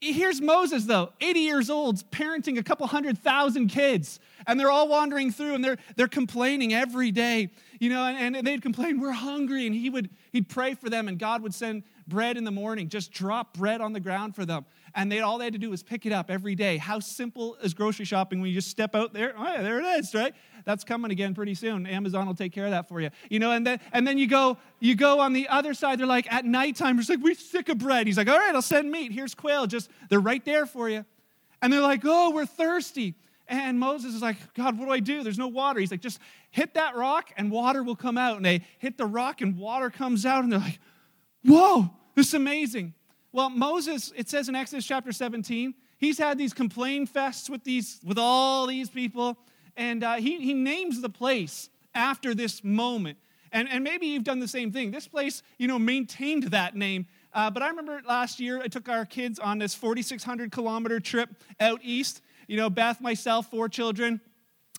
Here's 0.00 0.40
Moses, 0.40 0.84
though, 0.84 1.12
80 1.20 1.40
years 1.40 1.70
old, 1.70 2.08
parenting 2.12 2.56
a 2.56 2.62
couple 2.62 2.86
hundred 2.86 3.18
thousand 3.18 3.66
kids, 3.68 4.20
and 4.46 4.58
they're 4.58 4.70
all 4.70 4.86
wandering 4.86 5.32
through 5.32 5.54
and 5.54 5.64
they're, 5.64 5.76
they're 5.96 6.06
complaining 6.06 6.72
every 6.72 7.10
day, 7.10 7.50
you 7.80 7.90
know, 7.90 8.04
and, 8.04 8.36
and 8.36 8.46
they'd 8.46 8.62
complain, 8.62 9.00
We're 9.00 9.10
hungry. 9.10 9.66
And 9.66 9.74
he 9.74 9.90
would 9.90 10.08
he'd 10.30 10.48
pray 10.48 10.74
for 10.74 10.88
them, 10.88 11.08
and 11.08 11.18
God 11.18 11.42
would 11.42 11.52
send 11.52 11.82
bread 12.06 12.36
in 12.36 12.44
the 12.44 12.52
morning, 12.52 12.88
just 12.88 13.10
drop 13.10 13.54
bread 13.56 13.80
on 13.80 13.92
the 13.92 13.98
ground 13.98 14.36
for 14.36 14.44
them. 14.44 14.66
And 14.94 15.10
they 15.10 15.20
all 15.20 15.38
they 15.38 15.44
had 15.44 15.52
to 15.52 15.58
do 15.58 15.70
was 15.70 15.82
pick 15.82 16.06
it 16.06 16.12
up 16.12 16.30
every 16.30 16.54
day. 16.54 16.76
How 16.76 17.00
simple 17.00 17.56
is 17.62 17.74
grocery 17.74 18.04
shopping 18.04 18.40
when 18.40 18.50
you 18.50 18.54
just 18.54 18.68
step 18.68 18.94
out 18.94 19.12
there? 19.12 19.34
Oh, 19.36 19.44
yeah, 19.44 19.62
there 19.62 19.80
it 19.80 19.84
is, 19.98 20.14
right? 20.14 20.34
That's 20.64 20.84
coming 20.84 21.10
again 21.10 21.34
pretty 21.34 21.54
soon. 21.54 21.86
Amazon 21.86 22.26
will 22.26 22.34
take 22.34 22.52
care 22.52 22.64
of 22.64 22.70
that 22.72 22.88
for 22.88 23.00
you. 23.00 23.10
You 23.30 23.38
know, 23.38 23.52
and 23.52 23.66
then 23.66 23.80
and 23.92 24.06
then 24.06 24.18
you 24.18 24.26
go 24.26 24.58
you 24.80 24.94
go 24.94 25.20
on 25.20 25.32
the 25.32 25.48
other 25.48 25.74
side. 25.74 25.98
They're 25.98 26.06
like 26.06 26.32
at 26.32 26.44
nighttime, 26.44 26.98
it's 26.98 27.08
like 27.08 27.20
we're 27.20 27.34
sick 27.34 27.68
of 27.68 27.78
bread. 27.78 28.06
He's 28.06 28.16
like, 28.16 28.28
all 28.28 28.38
right, 28.38 28.54
I'll 28.54 28.62
send 28.62 28.90
meat. 28.90 29.12
Here's 29.12 29.34
quail. 29.34 29.66
Just 29.66 29.90
they're 30.08 30.20
right 30.20 30.44
there 30.44 30.66
for 30.66 30.88
you. 30.88 31.04
And 31.60 31.72
they're 31.72 31.80
like, 31.80 32.02
oh, 32.04 32.30
we're 32.30 32.46
thirsty. 32.46 33.14
And 33.48 33.80
Moses 33.80 34.14
is 34.14 34.20
like, 34.20 34.36
God, 34.54 34.78
what 34.78 34.84
do 34.84 34.92
I 34.92 35.00
do? 35.00 35.22
There's 35.22 35.38
no 35.38 35.48
water. 35.48 35.80
He's 35.80 35.90
like, 35.90 36.02
just 36.02 36.20
hit 36.50 36.74
that 36.74 36.94
rock 36.96 37.32
and 37.36 37.50
water 37.50 37.82
will 37.82 37.96
come 37.96 38.18
out. 38.18 38.36
And 38.36 38.44
they 38.44 38.62
hit 38.78 38.98
the 38.98 39.06
rock 39.06 39.40
and 39.40 39.56
water 39.56 39.88
comes 39.88 40.26
out. 40.26 40.44
And 40.44 40.52
they're 40.52 40.60
like, 40.60 40.78
whoa, 41.44 41.90
this 42.14 42.28
is 42.28 42.34
amazing. 42.34 42.92
Well, 43.32 43.50
Moses, 43.50 44.12
it 44.16 44.28
says 44.28 44.48
in 44.48 44.54
Exodus 44.54 44.86
chapter 44.86 45.12
17, 45.12 45.74
he's 45.98 46.18
had 46.18 46.38
these 46.38 46.52
complain 46.52 47.06
fests 47.06 47.50
with, 47.50 47.64
these, 47.64 48.00
with 48.04 48.18
all 48.18 48.66
these 48.66 48.88
people. 48.88 49.36
And 49.76 50.02
uh, 50.02 50.14
he, 50.14 50.40
he 50.40 50.54
names 50.54 51.00
the 51.00 51.10
place 51.10 51.68
after 51.94 52.34
this 52.34 52.64
moment. 52.64 53.18
And, 53.52 53.68
and 53.68 53.82
maybe 53.84 54.06
you've 54.06 54.24
done 54.24 54.40
the 54.40 54.48
same 54.48 54.72
thing. 54.72 54.90
This 54.90 55.08
place, 55.08 55.42
you 55.58 55.68
know, 55.68 55.78
maintained 55.78 56.44
that 56.44 56.76
name. 56.76 57.06
Uh, 57.32 57.50
but 57.50 57.62
I 57.62 57.68
remember 57.68 58.00
last 58.06 58.40
year, 58.40 58.60
I 58.60 58.68
took 58.68 58.88
our 58.88 59.04
kids 59.06 59.38
on 59.38 59.58
this 59.58 59.74
4,600 59.74 60.50
kilometer 60.50 61.00
trip 61.00 61.30
out 61.60 61.80
east 61.82 62.22
you 62.48 62.56
know, 62.56 62.70
Beth, 62.70 63.00
myself, 63.00 63.50
four 63.50 63.68
children. 63.68 64.22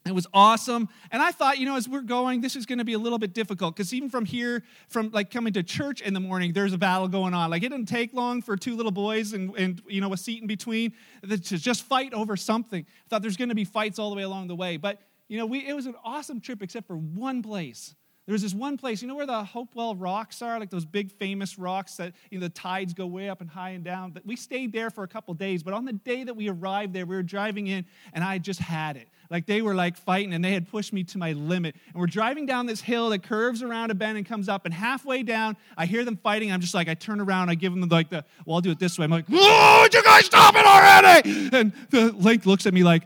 It 0.05 0.15
was 0.15 0.27
awesome. 0.33 0.89
And 1.11 1.21
I 1.21 1.31
thought, 1.31 1.57
you 1.57 1.65
know, 1.65 1.75
as 1.75 1.87
we're 1.87 2.01
going, 2.01 2.41
this 2.41 2.55
is 2.55 2.65
going 2.65 2.79
to 2.79 2.85
be 2.85 2.93
a 2.93 2.99
little 2.99 3.19
bit 3.19 3.33
difficult 3.33 3.75
because 3.75 3.93
even 3.93 4.09
from 4.09 4.25
here, 4.25 4.63
from 4.87 5.11
like 5.11 5.29
coming 5.29 5.53
to 5.53 5.63
church 5.63 6.01
in 6.01 6.13
the 6.13 6.19
morning, 6.19 6.53
there's 6.53 6.73
a 6.73 6.77
battle 6.77 7.07
going 7.07 7.33
on. 7.33 7.49
Like 7.49 7.63
it 7.63 7.69
didn't 7.69 7.87
take 7.87 8.13
long 8.13 8.41
for 8.41 8.55
two 8.55 8.75
little 8.75 8.91
boys 8.91 9.33
and, 9.33 9.55
and 9.57 9.81
you 9.87 10.01
know, 10.01 10.13
a 10.13 10.17
seat 10.17 10.41
in 10.41 10.47
between 10.47 10.93
uh, 11.23 11.35
to 11.35 11.57
just 11.57 11.83
fight 11.83 12.13
over 12.13 12.37
something. 12.37 12.85
I 12.87 13.09
thought 13.09 13.21
there's 13.21 13.37
going 13.37 13.49
to 13.49 13.55
be 13.55 13.65
fights 13.65 13.99
all 13.99 14.09
the 14.09 14.15
way 14.15 14.23
along 14.23 14.47
the 14.47 14.55
way. 14.55 14.77
But, 14.77 15.01
you 15.27 15.37
know, 15.37 15.45
we, 15.45 15.67
it 15.67 15.73
was 15.73 15.85
an 15.85 15.95
awesome 16.03 16.39
trip 16.39 16.63
except 16.63 16.87
for 16.87 16.95
one 16.95 17.43
place. 17.43 17.93
There 18.29 18.33
was 18.33 18.43
this 18.43 18.53
one 18.53 18.77
place, 18.77 19.01
you 19.01 19.07
know 19.07 19.15
where 19.15 19.25
the 19.25 19.43
Hopewell 19.43 19.95
rocks 19.95 20.43
are, 20.43 20.59
like 20.59 20.69
those 20.69 20.85
big 20.85 21.11
famous 21.11 21.57
rocks 21.57 21.95
that 21.95 22.13
you 22.29 22.37
know 22.37 22.45
the 22.45 22.53
tides 22.53 22.93
go 22.93 23.07
way 23.07 23.27
up 23.27 23.41
and 23.41 23.49
high 23.49 23.71
and 23.71 23.83
down. 23.83 24.15
We 24.23 24.35
stayed 24.35 24.71
there 24.71 24.91
for 24.91 25.03
a 25.03 25.07
couple 25.07 25.33
days. 25.33 25.63
But 25.63 25.73
on 25.73 25.83
the 25.83 25.93
day 25.93 26.23
that 26.23 26.35
we 26.35 26.47
arrived 26.47 26.93
there, 26.93 27.07
we 27.07 27.15
were 27.15 27.23
driving 27.23 27.65
in, 27.65 27.87
and 28.13 28.23
I 28.23 28.37
just 28.37 28.59
had 28.59 28.97
it. 28.97 29.07
Like 29.29 29.45
they 29.45 29.61
were 29.61 29.75
like 29.75 29.95
fighting, 29.95 30.33
and 30.33 30.43
they 30.43 30.51
had 30.53 30.67
pushed 30.67 30.91
me 30.91 31.03
to 31.05 31.17
my 31.17 31.33
limit. 31.33 31.75
And 31.93 31.99
we're 31.99 32.07
driving 32.07 32.45
down 32.45 32.65
this 32.65 32.81
hill 32.81 33.09
that 33.09 33.21
curves 33.21 33.61
around 33.61 33.91
a 33.91 33.95
bend 33.95 34.17
and 34.17 34.25
comes 34.25 34.49
up. 34.49 34.65
And 34.65 34.73
halfway 34.73 35.21
down, 35.21 35.55
I 35.77 35.85
hear 35.85 36.03
them 36.03 36.17
fighting. 36.17 36.51
I'm 36.51 36.61
just 36.61 36.73
like, 36.73 36.89
I 36.89 36.95
turn 36.95 37.19
around, 37.19 37.49
I 37.49 37.55
give 37.55 37.73
them 37.73 37.87
like 37.89 38.09
the, 38.09 38.25
well, 38.45 38.55
I'll 38.55 38.61
do 38.61 38.71
it 38.71 38.79
this 38.79 38.97
way. 38.97 39.05
I'm 39.05 39.11
like, 39.11 39.25
oh, 39.31 39.87
you 39.91 40.03
guys 40.03 40.25
stop 40.25 40.55
it 40.55 40.65
already? 40.65 41.49
And 41.55 41.73
the 41.91 42.11
lake 42.13 42.45
looks 42.45 42.65
at 42.65 42.73
me 42.73 42.83
like, 42.83 43.03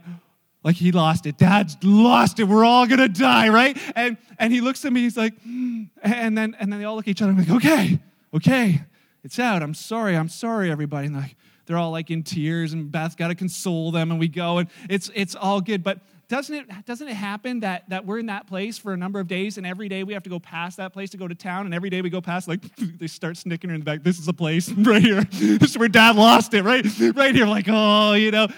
like 0.62 0.76
he 0.76 0.92
lost 0.92 1.26
it. 1.26 1.36
Dad's 1.36 1.76
lost 1.82 2.40
it. 2.40 2.44
We're 2.44 2.64
all 2.64 2.86
gonna 2.86 3.08
die, 3.08 3.50
right? 3.50 3.78
And 3.94 4.16
and 4.38 4.52
he 4.52 4.62
looks 4.62 4.84
at 4.86 4.92
me. 4.92 5.02
He's 5.02 5.16
like, 5.16 5.34
and 5.44 5.90
then 6.02 6.56
and 6.58 6.72
then 6.72 6.78
they 6.78 6.84
all 6.86 6.96
look 6.96 7.04
at 7.04 7.10
each 7.10 7.22
other. 7.22 7.32
I'm 7.32 7.38
like, 7.38 7.50
okay, 7.50 8.00
okay, 8.32 8.82
it's 9.22 9.38
out. 9.38 9.62
I'm 9.62 9.74
sorry. 9.74 10.16
I'm 10.16 10.30
sorry, 10.30 10.70
everybody. 10.70 11.08
And 11.08 11.16
like 11.16 11.36
they're 11.66 11.76
all 11.76 11.90
like 11.90 12.10
in 12.10 12.22
tears, 12.22 12.72
and 12.72 12.90
Beth's 12.90 13.14
got 13.14 13.28
to 13.28 13.34
console 13.34 13.90
them, 13.90 14.10
and 14.10 14.18
we 14.18 14.26
go, 14.28 14.58
and 14.58 14.70
it's 14.88 15.10
it's 15.14 15.34
all 15.34 15.60
good. 15.60 15.84
But 15.84 16.00
doesn't 16.28 16.54
it, 16.54 16.86
doesn't 16.86 17.08
it 17.08 17.14
happen 17.14 17.60
that, 17.60 17.88
that 17.90 18.06
we're 18.06 18.18
in 18.18 18.26
that 18.26 18.46
place 18.46 18.78
for 18.78 18.92
a 18.92 18.96
number 18.96 19.20
of 19.20 19.28
days 19.28 19.58
and 19.58 19.66
every 19.66 19.88
day 19.88 20.04
we 20.04 20.12
have 20.12 20.22
to 20.22 20.30
go 20.30 20.38
past 20.38 20.76
that 20.78 20.92
place 20.92 21.10
to 21.10 21.16
go 21.16 21.28
to 21.28 21.34
town 21.34 21.66
and 21.66 21.74
every 21.74 21.90
day 21.90 22.00
we 22.02 22.10
go 22.10 22.20
past, 22.20 22.48
like, 22.48 22.60
they 22.78 23.06
start 23.06 23.36
snicking 23.36 23.70
in 23.70 23.80
the 23.80 23.84
back. 23.84 24.02
This 24.02 24.18
is 24.18 24.28
a 24.28 24.32
place 24.32 24.70
right 24.72 25.02
here. 25.02 25.22
this 25.32 25.70
is 25.70 25.78
where 25.78 25.88
dad 25.88 26.16
lost 26.16 26.54
it, 26.54 26.62
right? 26.62 26.84
Right 27.14 27.34
here. 27.34 27.46
Like, 27.46 27.66
oh, 27.68 28.14
you 28.14 28.30
know, 28.30 28.48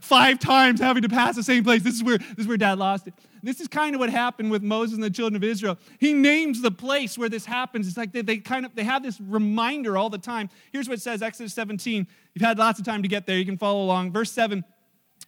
five 0.00 0.38
times 0.38 0.80
having 0.80 1.02
to 1.02 1.08
pass 1.08 1.36
the 1.36 1.42
same 1.42 1.64
place. 1.64 1.82
This 1.82 1.94
is 1.94 2.04
where, 2.04 2.18
this 2.18 2.38
is 2.38 2.46
where 2.46 2.56
dad 2.56 2.78
lost 2.78 3.08
it. 3.08 3.14
This 3.42 3.60
is 3.60 3.68
kind 3.68 3.94
of 3.94 3.98
what 3.98 4.08
happened 4.08 4.50
with 4.50 4.62
Moses 4.62 4.94
and 4.94 5.02
the 5.02 5.10
children 5.10 5.36
of 5.36 5.44
Israel. 5.44 5.78
He 5.98 6.14
names 6.14 6.62
the 6.62 6.70
place 6.70 7.18
where 7.18 7.28
this 7.28 7.44
happens. 7.44 7.86
It's 7.86 7.96
like 7.96 8.10
they, 8.10 8.22
they 8.22 8.38
kind 8.38 8.64
of 8.64 8.74
they 8.74 8.84
have 8.84 9.02
this 9.02 9.20
reminder 9.20 9.98
all 9.98 10.08
the 10.08 10.18
time. 10.18 10.48
Here's 10.72 10.88
what 10.88 10.98
it 10.98 11.02
says, 11.02 11.22
Exodus 11.22 11.52
17. 11.52 12.06
You've 12.32 12.42
had 12.42 12.58
lots 12.58 12.78
of 12.78 12.86
time 12.86 13.02
to 13.02 13.08
get 13.08 13.26
there. 13.26 13.36
You 13.36 13.44
can 13.44 13.58
follow 13.58 13.84
along. 13.84 14.12
Verse 14.12 14.32
7. 14.32 14.64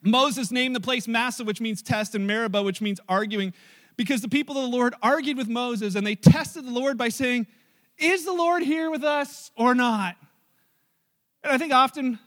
Moses 0.07 0.51
named 0.51 0.77
the 0.77 0.81
place 0.81 1.09
Massah, 1.09 1.45
which 1.45 1.61
means 1.61 1.83
test, 1.83 2.15
and 2.15 2.27
Meribah, 2.27 2.63
which 2.63 2.81
means 2.81 3.01
arguing, 3.09 3.53
because 3.97 4.21
the 4.21 4.29
people 4.29 4.57
of 4.57 4.71
the 4.71 4.77
Lord 4.77 4.95
argued 5.03 5.37
with 5.37 5.49
Moses 5.49 5.95
and 5.95 6.07
they 6.07 6.15
tested 6.15 6.65
the 6.65 6.71
Lord 6.71 6.97
by 6.97 7.09
saying, 7.09 7.47
Is 7.99 8.25
the 8.25 8.33
Lord 8.33 8.63
here 8.63 8.91
with 8.91 9.03
us 9.03 9.51
or 9.57 9.75
not? 9.75 10.17
And 11.43 11.53
I 11.53 11.59
think 11.59 11.73
often, 11.73 12.19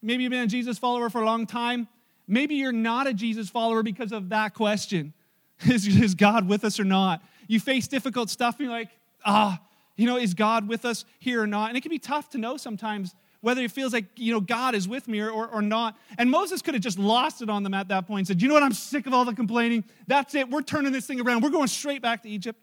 maybe 0.00 0.22
you've 0.22 0.30
been 0.30 0.42
a 0.42 0.46
Jesus 0.46 0.78
follower 0.78 1.10
for 1.10 1.22
a 1.22 1.24
long 1.24 1.46
time. 1.46 1.88
Maybe 2.28 2.56
you're 2.56 2.72
not 2.72 3.06
a 3.06 3.14
Jesus 3.14 3.48
follower 3.48 3.82
because 3.82 4.12
of 4.12 4.28
that 4.30 4.54
question. 4.54 5.12
Is, 5.64 5.86
is 5.86 6.14
God 6.14 6.46
with 6.46 6.64
us 6.64 6.78
or 6.78 6.84
not? 6.84 7.22
You 7.46 7.60
face 7.60 7.88
difficult 7.88 8.28
stuff 8.28 8.56
and 8.58 8.66
you're 8.66 8.78
like, 8.78 8.90
ah, 9.24 9.58
you 9.96 10.04
know, 10.04 10.18
is 10.18 10.34
God 10.34 10.68
with 10.68 10.84
us 10.84 11.06
here 11.18 11.40
or 11.40 11.46
not? 11.46 11.70
And 11.70 11.78
it 11.78 11.80
can 11.80 11.88
be 11.88 11.98
tough 11.98 12.28
to 12.30 12.38
know 12.38 12.58
sometimes 12.58 13.14
whether 13.40 13.62
it 13.62 13.70
feels 13.70 13.92
like, 13.92 14.06
you 14.16 14.32
know, 14.32 14.40
God 14.40 14.74
is 14.74 14.88
with 14.88 15.08
me 15.08 15.20
or, 15.20 15.30
or, 15.30 15.48
or, 15.48 15.62
not. 15.62 15.96
And 16.18 16.30
Moses 16.30 16.62
could 16.62 16.74
have 16.74 16.82
just 16.82 16.98
lost 16.98 17.42
it 17.42 17.50
on 17.50 17.62
them 17.62 17.74
at 17.74 17.88
that 17.88 18.06
point 18.06 18.20
and 18.20 18.26
said, 18.28 18.42
you 18.42 18.48
know 18.48 18.54
what, 18.54 18.62
I'm 18.62 18.72
sick 18.72 19.06
of 19.06 19.14
all 19.14 19.24
the 19.24 19.34
complaining. 19.34 19.84
That's 20.06 20.34
it. 20.34 20.50
We're 20.50 20.62
turning 20.62 20.92
this 20.92 21.06
thing 21.06 21.20
around. 21.20 21.42
We're 21.42 21.50
going 21.50 21.68
straight 21.68 22.02
back 22.02 22.22
to 22.22 22.28
Egypt. 22.28 22.58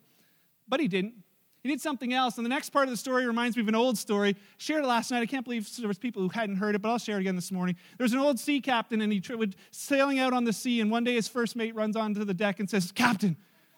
But 0.67 0.79
he 0.79 0.87
didn't. 0.87 1.13
He 1.61 1.69
did 1.69 1.79
something 1.79 2.13
else. 2.13 2.37
And 2.37 2.45
the 2.45 2.49
next 2.49 2.71
part 2.71 2.85
of 2.85 2.91
the 2.91 2.97
story 2.97 3.25
reminds 3.25 3.55
me 3.55 3.61
of 3.61 3.69
an 3.69 3.75
old 3.75 3.97
story. 3.97 4.35
Shared 4.57 4.83
it 4.83 4.87
last 4.87 5.11
night. 5.11 5.21
I 5.21 5.25
can't 5.25 5.45
believe 5.45 5.69
there 5.77 5.87
was 5.87 5.97
people 5.97 6.21
who 6.21 6.29
hadn't 6.29 6.57
heard 6.57 6.75
it, 6.75 6.81
but 6.81 6.89
I'll 6.89 6.97
share 6.97 7.17
it 7.17 7.21
again 7.21 7.35
this 7.35 7.51
morning. 7.51 7.77
There 7.97 8.03
was 8.03 8.13
an 8.13 8.19
old 8.19 8.39
sea 8.39 8.59
captain, 8.59 9.01
and 9.01 9.13
he 9.13 9.21
was 9.33 9.49
sailing 9.71 10.19
out 10.19 10.33
on 10.33 10.43
the 10.43 10.51
sea. 10.51 10.81
And 10.81 10.91
one 10.91 11.05
day 11.05 11.13
his 11.13 11.29
first 11.29 11.55
mate 11.55 11.73
runs 11.73 11.95
onto 11.95 12.25
the 12.25 12.33
deck 12.33 12.59
and 12.59 12.69
says, 12.69 12.91
Captain, 12.91 13.37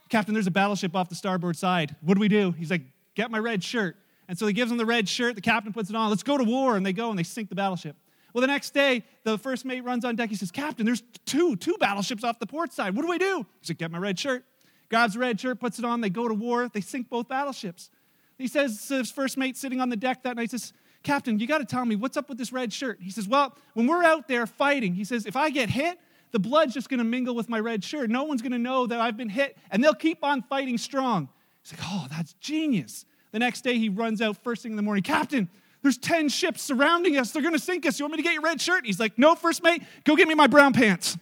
Captain, 0.10 0.34
there's 0.34 0.48
a 0.48 0.52
battleship 0.52 0.96
off 0.96 1.10
the 1.10 1.16
starboard 1.16 1.58
side. 1.58 1.96
What 2.02 2.16
do 2.16 2.20
we 2.20 2.28
do? 2.28 2.52
He's 2.54 2.72
like, 2.72 2.82
Get 3.16 3.32
my 3.32 3.40
red 3.40 3.64
shirt. 3.64 3.96
And 4.28 4.38
so 4.38 4.48
he 4.48 4.54
gives 4.54 4.72
him 4.72 4.78
the 4.78 4.86
red 4.86 5.08
shirt. 5.08 5.36
The 5.36 5.42
captain 5.42 5.74
puts 5.74 5.90
it 5.90 5.96
on. 5.96 6.10
Let's 6.10 6.24
go 6.24 6.38
to 6.38 6.44
war. 6.44 6.78
And 6.78 6.86
they 6.86 6.94
go 6.94 7.10
and 7.10 7.18
they 7.18 7.24
sink 7.24 7.50
the 7.50 7.56
battleship. 7.56 7.96
Well, 8.34 8.42
the 8.42 8.48
next 8.48 8.74
day, 8.74 9.04
the 9.24 9.38
first 9.38 9.64
mate 9.64 9.84
runs 9.84 10.04
on 10.04 10.16
deck. 10.16 10.30
He 10.30 10.36
says, 10.36 10.52
Captain, 10.52 10.86
there's 10.86 11.04
two, 11.26 11.56
two 11.56 11.78
battleships 11.80 12.24
off 12.24 12.38
the 12.40 12.48
port 12.48 12.74
side. 12.74 12.96
What 12.96 13.04
do 13.04 13.08
we 13.08 13.18
do? 13.18 13.46
He 13.62 13.68
said, 13.68 13.78
Get 13.78 13.92
my 13.92 13.98
red 13.98 14.20
shirt. 14.20 14.44
Grabs 14.90 15.14
the 15.14 15.20
red 15.20 15.40
shirt, 15.40 15.60
puts 15.60 15.80
it 15.80 15.86
on. 15.86 16.02
They 16.02 16.10
go 16.10 16.28
to 16.28 16.34
war. 16.34 16.70
They 16.70 16.82
sink 16.82 17.10
both 17.10 17.28
battleships. 17.28 17.90
He 18.38 18.48
says 18.48 18.88
to 18.88 18.98
his 18.98 19.12
first 19.12 19.38
mate 19.38 19.58
sitting 19.58 19.80
on 19.80 19.90
the 19.90 19.96
deck 19.96 20.24
that 20.24 20.36
night, 20.36 20.52
says, 20.52 20.74
Captain, 21.06 21.40
you 21.40 21.48
got 21.48 21.60
to 21.60 21.66
tell 21.66 21.86
me 21.86 21.96
what's 21.96 22.18
up 22.18 22.28
with 22.28 22.38
this 22.38 22.52
red 22.52 22.74
shirt. 22.74 22.98
He 23.00 23.12
says, 23.12 23.28
Well, 23.28 23.56
when 23.74 23.88
we're 23.88 24.04
out 24.04 24.28
there 24.28 24.46
fighting, 24.46 24.94
he 24.96 25.04
says, 25.04 25.26
if 25.26 25.36
I 25.36 25.50
get 25.50 25.70
hit, 25.70 25.98
the 26.32 26.40
blood's 26.40 26.74
just 26.74 26.90
going 26.90 26.98
to 26.98 27.06
mingle 27.06 27.36
with 27.36 27.48
my 27.48 27.60
red 27.60 27.84
shirt. 27.84 28.10
No 28.10 28.24
one's 28.24 28.42
going 28.42 28.52
to 28.52 28.60
know 28.60 28.88
that 28.88 29.00
I've 29.00 29.16
been 29.16 29.30
hit, 29.30 29.58
and 29.72 29.84
they'll 29.84 29.94
keep 29.94 30.24
on 30.24 30.42
fighting 30.42 30.78
strong. 30.78 31.30
He's 31.64 31.80
like, 31.80 31.88
Oh, 31.90 32.08
that's 32.10 32.34
genius. 32.34 33.06
The 33.36 33.40
next 33.40 33.66
day, 33.66 33.78
he 33.78 33.90
runs 33.90 34.22
out 34.22 34.42
first 34.46 34.64
thing 34.64 34.72
in 34.72 34.78
the 34.78 34.82
morning, 34.82 35.04
Captain, 35.04 35.50
there's 35.82 35.98
10 35.98 36.30
ships 36.30 36.62
surrounding 36.62 37.18
us. 37.18 37.32
They're 37.32 37.42
going 37.42 37.54
to 37.54 37.60
sink 37.60 37.86
us. 37.86 38.00
You 38.00 38.06
want 38.06 38.14
me 38.14 38.18
to 38.20 38.24
get 38.24 38.32
your 38.32 38.42
red 38.42 38.62
shirt? 38.62 38.86
He's 38.86 38.98
like, 38.98 39.20
No, 39.20 39.36
first 39.36 39.62
mate, 39.62 39.84
go 40.06 40.16
get 40.16 40.30
me 40.30 40.36
my 40.36 40.48
brown 40.48 40.72
pants. 40.72 41.18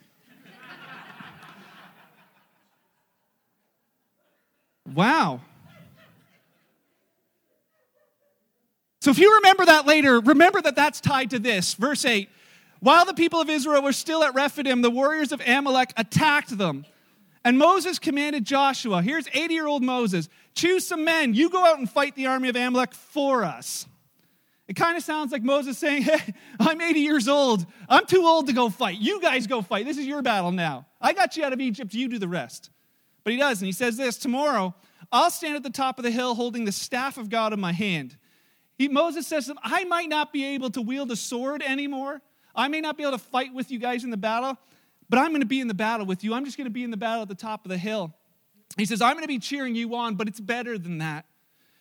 wow. 4.93 5.41
So 9.01 9.09
if 9.09 9.17
you 9.17 9.37
remember 9.37 9.65
that 9.65 9.87
later, 9.87 10.19
remember 10.19 10.61
that 10.61 10.75
that's 10.75 11.01
tied 11.01 11.31
to 11.31 11.39
this. 11.39 11.73
Verse 11.73 12.05
8 12.05 12.29
While 12.79 13.05
the 13.05 13.15
people 13.15 13.41
of 13.41 13.49
Israel 13.49 13.81
were 13.81 13.91
still 13.91 14.23
at 14.23 14.35
Rephidim, 14.35 14.83
the 14.83 14.91
warriors 14.91 15.31
of 15.31 15.41
Amalek 15.47 15.93
attacked 15.97 16.55
them. 16.59 16.85
And 17.45 17.57
Moses 17.57 17.99
commanded 17.99 18.45
Joshua, 18.45 19.01
here's 19.01 19.27
80 19.33 19.53
year 19.53 19.67
old 19.67 19.83
Moses, 19.83 20.29
choose 20.55 20.87
some 20.87 21.03
men. 21.03 21.33
You 21.33 21.49
go 21.49 21.65
out 21.65 21.77
and 21.77 21.89
fight 21.89 22.15
the 22.15 22.27
army 22.27 22.49
of 22.49 22.55
Amalek 22.55 22.93
for 22.93 23.43
us. 23.43 23.85
It 24.67 24.75
kind 24.75 24.97
of 24.97 25.03
sounds 25.03 25.31
like 25.31 25.43
Moses 25.43 25.77
saying, 25.77 26.03
Hey, 26.03 26.33
I'm 26.59 26.79
80 26.79 26.99
years 27.01 27.27
old. 27.27 27.65
I'm 27.89 28.05
too 28.05 28.25
old 28.25 28.47
to 28.47 28.53
go 28.53 28.69
fight. 28.69 28.97
You 28.99 29.21
guys 29.21 29.45
go 29.45 29.61
fight. 29.61 29.85
This 29.85 29.97
is 29.97 30.07
your 30.07 30.21
battle 30.21 30.51
now. 30.51 30.87
I 31.01 31.13
got 31.13 31.35
you 31.35 31.43
out 31.43 31.51
of 31.51 31.59
Egypt. 31.59 31.93
You 31.93 32.07
do 32.07 32.17
the 32.17 32.29
rest. 32.29 32.69
But 33.23 33.33
he 33.33 33.39
does, 33.39 33.61
and 33.61 33.65
he 33.65 33.71
says 33.71 33.97
this 33.97 34.17
Tomorrow, 34.17 34.73
I'll 35.11 35.31
stand 35.31 35.55
at 35.55 35.63
the 35.63 35.69
top 35.69 35.99
of 35.99 36.03
the 36.03 36.11
hill 36.11 36.35
holding 36.35 36.65
the 36.65 36.71
staff 36.71 37.17
of 37.17 37.29
God 37.29 37.53
in 37.53 37.59
my 37.59 37.73
hand. 37.73 38.17
He, 38.77 38.87
Moses 38.87 39.27
says 39.27 39.45
to 39.45 39.49
them, 39.49 39.59
I 39.63 39.83
might 39.83 40.09
not 40.09 40.33
be 40.33 40.45
able 40.55 40.71
to 40.71 40.81
wield 40.81 41.11
a 41.11 41.15
sword 41.15 41.61
anymore. 41.61 42.21
I 42.55 42.67
may 42.67 42.81
not 42.81 42.97
be 42.97 43.03
able 43.03 43.17
to 43.17 43.23
fight 43.23 43.53
with 43.53 43.71
you 43.71 43.79
guys 43.79 44.03
in 44.03 44.09
the 44.09 44.17
battle, 44.17 44.57
but 45.13 45.19
I'm 45.19 45.29
going 45.29 45.41
to 45.41 45.45
be 45.45 45.61
in 45.61 45.67
the 45.67 45.75
battle 45.75 46.07
with 46.07 46.23
you. 46.23 46.33
I'm 46.33 46.43
just 46.43 46.57
going 46.57 46.65
to 46.65 46.71
be 46.71 46.83
in 46.83 46.89
the 46.89 46.97
battle 46.97 47.21
at 47.21 47.27
the 47.27 47.35
top 47.35 47.65
of 47.65 47.69
the 47.69 47.77
hill. 47.77 48.15
He 48.77 48.85
says, 48.85 48.99
I'm 48.99 49.13
going 49.13 49.23
to 49.23 49.27
be 49.27 49.37
cheering 49.37 49.75
you 49.75 49.93
on, 49.93 50.15
but 50.15 50.27
it's 50.27 50.39
better 50.39 50.75
than 50.75 50.97
that. 50.97 51.27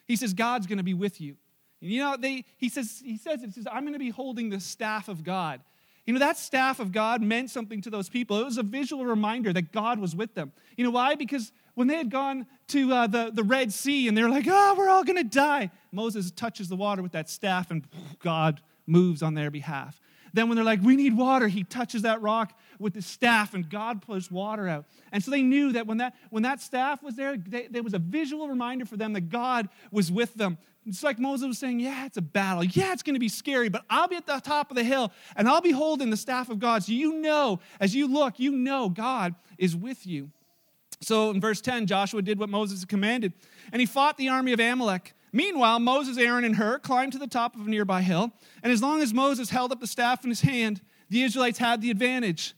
He 0.04 0.16
says, 0.16 0.34
God's 0.34 0.66
going 0.66 0.76
to 0.76 0.84
be 0.84 0.92
with 0.92 1.18
you. 1.18 1.38
And 1.80 1.90
you 1.90 2.02
know, 2.02 2.14
they, 2.20 2.44
he 2.58 2.68
says, 2.68 3.00
he 3.02 3.16
says, 3.16 3.40
he 3.40 3.50
says, 3.50 3.66
I'm 3.72 3.84
going 3.84 3.94
to 3.94 3.98
be 3.98 4.10
holding 4.10 4.50
the 4.50 4.60
staff 4.60 5.08
of 5.08 5.24
God. 5.24 5.62
You 6.04 6.12
know, 6.12 6.18
that 6.18 6.36
staff 6.36 6.78
of 6.78 6.92
God 6.92 7.22
meant 7.22 7.48
something 7.48 7.80
to 7.80 7.88
those 7.88 8.10
people. 8.10 8.38
It 8.38 8.44
was 8.44 8.58
a 8.58 8.62
visual 8.62 9.06
reminder 9.06 9.50
that 9.54 9.72
God 9.72 9.98
was 9.98 10.14
with 10.14 10.34
them. 10.34 10.52
You 10.76 10.84
know 10.84 10.90
why? 10.90 11.14
Because 11.14 11.52
when 11.72 11.88
they 11.88 11.96
had 11.96 12.10
gone 12.10 12.44
to 12.68 12.92
uh, 12.92 13.06
the, 13.06 13.30
the 13.32 13.44
Red 13.44 13.72
Sea 13.72 14.08
and 14.08 14.14
they're 14.14 14.28
like, 14.28 14.44
oh, 14.46 14.74
we're 14.76 14.90
all 14.90 15.04
going 15.04 15.16
to 15.16 15.24
die, 15.24 15.70
Moses 15.90 16.30
touches 16.32 16.68
the 16.68 16.76
water 16.76 17.00
with 17.00 17.12
that 17.12 17.30
staff 17.30 17.70
and 17.70 17.88
God 18.18 18.60
moves 18.86 19.22
on 19.22 19.32
their 19.32 19.50
behalf. 19.50 20.01
Then 20.32 20.48
when 20.48 20.56
they're 20.56 20.64
like, 20.64 20.80
we 20.82 20.96
need 20.96 21.16
water, 21.16 21.48
he 21.48 21.64
touches 21.64 22.02
that 22.02 22.22
rock 22.22 22.58
with 22.78 22.94
his 22.94 23.06
staff 23.06 23.54
and 23.54 23.68
God 23.68 24.02
pours 24.02 24.30
water 24.30 24.68
out. 24.68 24.86
And 25.12 25.22
so 25.22 25.30
they 25.30 25.42
knew 25.42 25.72
that 25.72 25.86
when 25.86 25.98
that, 25.98 26.14
when 26.30 26.42
that 26.42 26.60
staff 26.60 27.02
was 27.02 27.16
there, 27.16 27.36
they, 27.36 27.66
there 27.68 27.82
was 27.82 27.94
a 27.94 27.98
visual 27.98 28.48
reminder 28.48 28.84
for 28.84 28.96
them 28.96 29.12
that 29.12 29.28
God 29.28 29.68
was 29.90 30.10
with 30.10 30.34
them. 30.34 30.58
It's 30.84 31.02
like 31.02 31.18
Moses 31.18 31.46
was 31.46 31.58
saying, 31.58 31.80
yeah, 31.80 32.06
it's 32.06 32.16
a 32.16 32.22
battle. 32.22 32.64
Yeah, 32.64 32.92
it's 32.92 33.02
going 33.02 33.14
to 33.14 33.20
be 33.20 33.28
scary, 33.28 33.68
but 33.68 33.84
I'll 33.88 34.08
be 34.08 34.16
at 34.16 34.26
the 34.26 34.40
top 34.40 34.70
of 34.70 34.76
the 34.76 34.82
hill 34.82 35.12
and 35.36 35.48
I'll 35.48 35.60
be 35.60 35.70
holding 35.70 36.10
the 36.10 36.16
staff 36.16 36.48
of 36.48 36.58
God. 36.58 36.82
So 36.82 36.92
you 36.92 37.14
know, 37.14 37.60
as 37.78 37.94
you 37.94 38.08
look, 38.08 38.40
you 38.40 38.52
know 38.52 38.88
God 38.88 39.34
is 39.58 39.76
with 39.76 40.06
you. 40.06 40.30
So 41.02 41.30
in 41.30 41.40
verse 41.40 41.60
10, 41.60 41.86
Joshua 41.86 42.22
did 42.22 42.38
what 42.38 42.48
Moses 42.48 42.84
commanded, 42.84 43.32
and 43.72 43.80
he 43.80 43.86
fought 43.86 44.16
the 44.16 44.28
army 44.28 44.52
of 44.52 44.60
Amalek. 44.60 45.14
Meanwhile, 45.32 45.80
Moses, 45.80 46.18
Aaron, 46.18 46.44
and 46.44 46.56
Hur 46.56 46.78
climbed 46.78 47.12
to 47.12 47.18
the 47.18 47.26
top 47.26 47.54
of 47.54 47.66
a 47.66 47.70
nearby 47.70 48.02
hill, 48.02 48.32
and 48.62 48.72
as 48.72 48.82
long 48.82 49.00
as 49.00 49.14
Moses 49.14 49.48
held 49.48 49.72
up 49.72 49.80
the 49.80 49.86
staff 49.86 50.24
in 50.24 50.30
his 50.30 50.42
hand, 50.42 50.80
the 51.08 51.22
Israelites 51.22 51.58
had 51.58 51.80
the 51.80 51.90
advantage. 51.90 52.54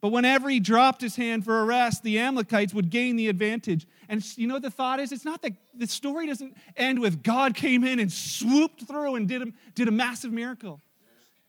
But 0.00 0.12
whenever 0.12 0.48
he 0.48 0.60
dropped 0.60 1.00
his 1.00 1.16
hand 1.16 1.44
for 1.44 1.60
a 1.60 1.64
rest, 1.64 2.04
the 2.04 2.20
Amalekites 2.20 2.72
would 2.72 2.88
gain 2.88 3.16
the 3.16 3.28
advantage. 3.28 3.84
And 4.08 4.24
you 4.38 4.46
know 4.46 4.54
what 4.54 4.62
the 4.62 4.70
thought 4.70 5.00
is? 5.00 5.10
It's 5.10 5.24
not 5.24 5.42
that 5.42 5.54
the 5.74 5.88
story 5.88 6.28
doesn't 6.28 6.56
end 6.76 7.00
with 7.00 7.22
God 7.22 7.56
came 7.56 7.82
in 7.82 7.98
and 7.98 8.12
swooped 8.12 8.84
through 8.84 9.16
and 9.16 9.26
did 9.26 9.42
a, 9.42 9.46
did 9.74 9.88
a 9.88 9.90
massive 9.90 10.32
miracle. 10.32 10.80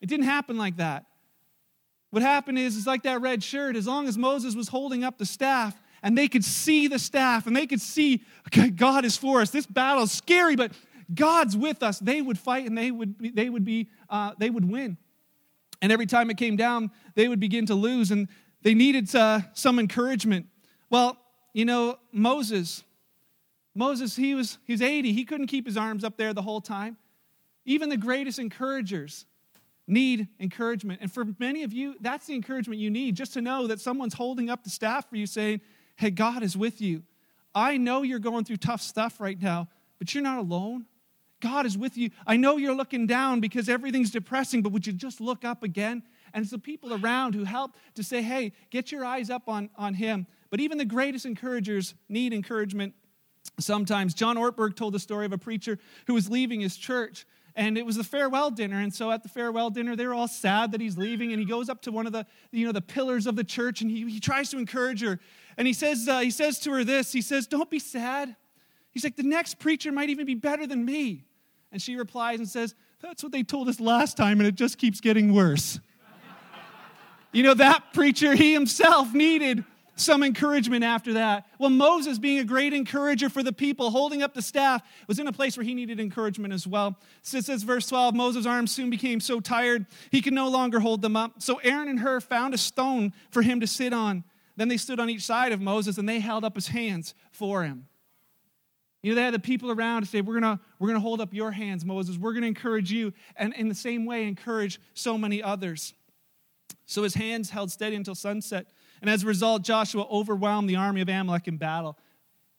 It 0.02 0.08
didn't 0.08 0.26
happen 0.26 0.58
like 0.58 0.78
that. 0.78 1.06
What 2.10 2.24
happened 2.24 2.58
is, 2.58 2.76
it's 2.76 2.88
like 2.88 3.04
that 3.04 3.22
red 3.22 3.44
shirt. 3.44 3.76
As 3.76 3.86
long 3.86 4.08
as 4.08 4.18
Moses 4.18 4.56
was 4.56 4.68
holding 4.68 5.04
up 5.04 5.20
the 5.20 5.28
staff, 5.28 5.80
and 6.02 6.18
they 6.18 6.28
could 6.28 6.46
see 6.46 6.88
the 6.88 7.00
staff 7.00 7.48
and 7.48 7.56
they 7.56 7.68
could 7.68 7.82
see 7.82 8.24
okay, 8.48 8.70
God 8.70 9.06
is 9.06 9.18
for 9.18 9.42
us. 9.42 9.50
This 9.50 9.66
battle 9.66 10.04
is 10.04 10.12
scary, 10.12 10.56
but 10.56 10.72
God's 11.14 11.58
with 11.58 11.84
us. 11.84 12.00
They 12.00 12.22
would 12.22 12.38
fight 12.38 12.66
and 12.66 12.78
they 12.78 12.92
would 12.92 13.18
be, 13.18 13.30
they 13.30 13.50
would 13.50 13.66
be 13.66 13.90
uh, 14.10 14.34
they 14.38 14.50
would 14.50 14.70
win. 14.70 14.98
And 15.82 15.92
every 15.92 16.06
time 16.06 16.30
it 16.30 16.38
came 16.38 16.56
down, 16.56 16.92
they 17.16 17.28
would 17.28 17.40
begin 17.40 17.66
to 17.68 17.76
lose, 17.76 18.12
and 18.12 18.28
they 18.64 18.74
needed 18.74 19.14
uh, 19.16 19.42
some 19.54 19.80
encouragement. 19.80 20.48
Well, 20.90 21.18
you 21.54 21.66
know 21.66 21.98
Moses. 22.12 22.84
Moses, 23.76 24.16
he 24.16 24.36
was 24.36 24.58
he's 24.66 24.82
80. 24.82 25.14
He 25.14 25.26
couldn't 25.26 25.48
keep 25.48 25.66
his 25.66 25.78
arms 25.78 26.04
up 26.04 26.18
there 26.18 26.34
the 26.34 26.42
whole 26.42 26.62
time. 26.62 26.98
Even 27.66 27.90
the 27.90 27.98
greatest 27.98 28.40
encouragers 28.40 29.26
need 29.88 30.28
encouragement. 30.40 31.02
And 31.02 31.12
for 31.12 31.26
many 31.40 31.64
of 31.64 31.74
you, 31.74 31.96
that's 32.02 32.28
the 32.28 32.36
encouragement 32.36 32.80
you 32.80 32.90
need, 32.90 33.16
just 33.16 33.34
to 33.34 33.42
know 33.42 33.68
that 33.68 33.80
someone's 33.80 34.14
holding 34.14 34.50
up 34.50 34.64
the 34.64 34.70
staff 34.70 35.10
for 35.10 35.16
you 35.16 35.26
saying, 35.26 35.62
Hey, 36.00 36.12
God 36.12 36.44
is 36.44 36.56
with 36.56 36.80
you. 36.80 37.04
I 37.54 37.76
know 37.76 38.04
you're 38.04 38.20
going 38.20 38.46
through 38.46 38.56
tough 38.56 38.82
stuff 38.82 39.20
right 39.20 39.40
now, 39.40 39.68
but 39.98 40.14
you're 40.14 40.24
not 40.24 40.38
alone. 40.38 40.86
God 41.42 41.66
is 41.66 41.78
with 41.78 41.98
you. 41.98 42.12
I 42.26 42.38
know 42.38 42.56
you're 42.56 42.74
looking 42.74 43.06
down 43.06 43.42
because 43.42 43.68
everything's 43.68 44.10
depressing, 44.10 44.62
but 44.62 44.72
would 44.72 44.88
you 44.88 44.94
just 44.94 45.20
look 45.20 45.44
up 45.44 45.62
again? 45.62 46.04
And 46.34 46.42
it's 46.42 46.52
the 46.52 46.58
people 46.58 46.94
around 46.94 47.36
who 47.36 47.44
help 47.44 47.76
to 47.96 48.04
say, 48.04 48.22
hey, 48.22 48.54
get 48.70 48.94
your 48.94 49.04
eyes 49.04 49.30
up 49.30 49.50
on, 49.50 49.70
on 49.76 49.94
Him. 49.94 50.26
But 50.50 50.62
even 50.62 50.78
the 50.78 50.86
greatest 50.86 51.26
encouragers 51.26 51.96
need 52.08 52.32
encouragement 52.32 52.94
sometimes. 53.60 54.14
John 54.14 54.38
Ortberg 54.38 54.78
told 54.78 54.94
the 54.94 55.00
story 55.00 55.26
of 55.26 55.34
a 55.34 55.38
preacher 55.38 55.80
who 56.08 56.14
was 56.14 56.30
leaving 56.30 56.62
his 56.62 56.78
church 56.78 57.26
and 57.56 57.78
it 57.78 57.86
was 57.86 57.98
the 57.98 58.04
farewell 58.04 58.52
dinner 58.52 58.80
and 58.80 58.94
so 58.94 59.12
at 59.12 59.24
the 59.24 59.30
farewell 59.30 59.70
dinner 59.70 59.96
they're 59.96 60.14
all 60.14 60.28
sad 60.28 60.72
that 60.72 60.80
he's 60.80 60.98
leaving 60.98 61.32
and 61.32 61.40
he 61.40 61.46
goes 61.46 61.70
up 61.70 61.82
to 61.82 61.92
one 61.92 62.06
of 62.06 62.14
the 62.14 62.26
you 62.52 62.66
know 62.66 62.72
the 62.72 62.82
pillars 62.82 63.28
of 63.28 63.36
the 63.36 63.44
church 63.44 63.82
and 63.82 63.92
he, 63.92 64.10
he 64.10 64.20
tries 64.20 64.50
to 64.50 64.58
encourage 64.58 65.02
her 65.02 65.20
and 65.60 65.68
he 65.68 65.74
says 65.74 66.08
uh, 66.08 66.20
he 66.20 66.32
says 66.32 66.58
to 66.60 66.72
her 66.72 66.84
this 66.84 67.12
he 67.12 67.22
says 67.22 67.46
don't 67.46 67.70
be 67.70 67.78
sad 67.78 68.36
he's 68.90 69.04
like 69.04 69.16
the 69.16 69.24
next 69.24 69.60
preacher 69.60 69.92
might 69.92 70.10
even 70.10 70.26
be 70.26 70.34
better 70.34 70.66
than 70.66 70.84
me 70.84 71.26
and 71.72 71.80
she 71.80 71.96
replies 71.96 72.40
and 72.40 72.50
says 72.50 72.74
that's 73.02 73.22
what 73.22 73.32
they 73.32 73.44
told 73.44 73.70
us 73.70 73.80
last 73.80 74.18
time 74.18 74.40
and 74.40 74.48
it 74.48 74.56
just 74.56 74.80
keeps 74.80 75.00
getting 75.00 75.34
worse 75.34 75.80
you 77.32 77.44
know 77.44 77.54
that 77.54 77.94
preacher 77.94 78.34
he 78.34 78.54
himself 78.54 79.14
needed 79.14 79.64
some 80.00 80.24
encouragement 80.24 80.84
after 80.84 81.14
that. 81.14 81.46
Well, 81.60 81.70
Moses, 81.70 82.20
being 82.20 82.40
a 82.40 82.44
great 82.44 82.74
encourager 82.74 83.30
for 83.30 83.44
the 83.44 83.52
people, 83.52 83.92
holding 83.92 84.24
up 84.24 84.34
the 84.34 84.42
staff, 84.42 84.82
was 85.08 85.20
in 85.20 85.28
a 85.28 85.34
place 85.34 85.58
where 85.58 85.64
he 85.64 85.74
needed 85.74 86.00
encouragement 86.00 86.54
as 86.54 86.66
well. 86.66 86.98
So 87.22 87.38
it 87.38 87.46
says, 87.46 87.64
verse 87.64 87.88
12 87.88 88.16
Moses' 88.16 88.46
arms 88.46 88.72
soon 88.72 88.90
became 88.90 89.20
so 89.20 89.40
tired 89.40 89.86
he 90.10 90.22
could 90.22 90.34
no 90.34 90.48
longer 90.48 90.80
hold 90.80 91.02
them 91.02 91.16
up. 91.16 91.42
So 91.42 91.58
Aaron 91.64 91.90
and 91.90 92.00
Hur 92.00 92.22
found 92.22 92.54
a 92.54 92.58
stone 92.58 93.14
for 93.30 93.42
him 93.42 93.60
to 93.60 93.68
sit 93.68 93.94
on. 93.94 94.24
Then 94.60 94.68
they 94.68 94.76
stood 94.76 95.00
on 95.00 95.10
each 95.10 95.22
side 95.22 95.54
of 95.54 95.62
Moses 95.62 95.98
and 95.98 96.10
they 96.10 96.20
held 96.20 96.44
up 96.44 96.54
his 96.54 96.68
hands 96.68 97.16
for 97.32 97.64
him. 97.64 97.88
You 99.02 99.12
know, 99.12 99.16
they 99.16 99.22
had 99.22 99.34
the 99.34 99.40
people 99.40 99.72
around 99.72 100.02
to 100.02 100.08
say, 100.10 100.20
We're 100.20 100.34
gonna, 100.34 100.60
we're 100.80 100.90
gonna 100.90 101.00
hold 101.00 101.22
up 101.22 101.34
your 101.34 101.52
hands, 101.52 101.86
Moses. 101.86 102.18
We're 102.18 102.34
gonna 102.34 102.48
encourage 102.48 102.92
you. 102.92 103.14
And 103.38 103.54
in 103.54 103.70
the 103.70 103.76
same 103.76 104.06
way, 104.06 104.28
encourage 104.28 104.82
so 104.94 105.18
many 105.18 105.42
others. 105.42 105.94
So 106.86 107.04
his 107.04 107.14
hands 107.14 107.52
held 107.52 107.72
steady 107.72 107.96
until 107.96 108.16
sunset. 108.16 108.68
And 109.00 109.10
as 109.10 109.24
a 109.24 109.28
result, 109.28 109.62
Joshua 109.62 110.06
overwhelmed 110.12 110.70
the 110.70 110.76
army 110.76 111.00
of 111.00 111.08
Amalek 111.08 111.48
in 111.48 111.56
battle. 111.56 111.98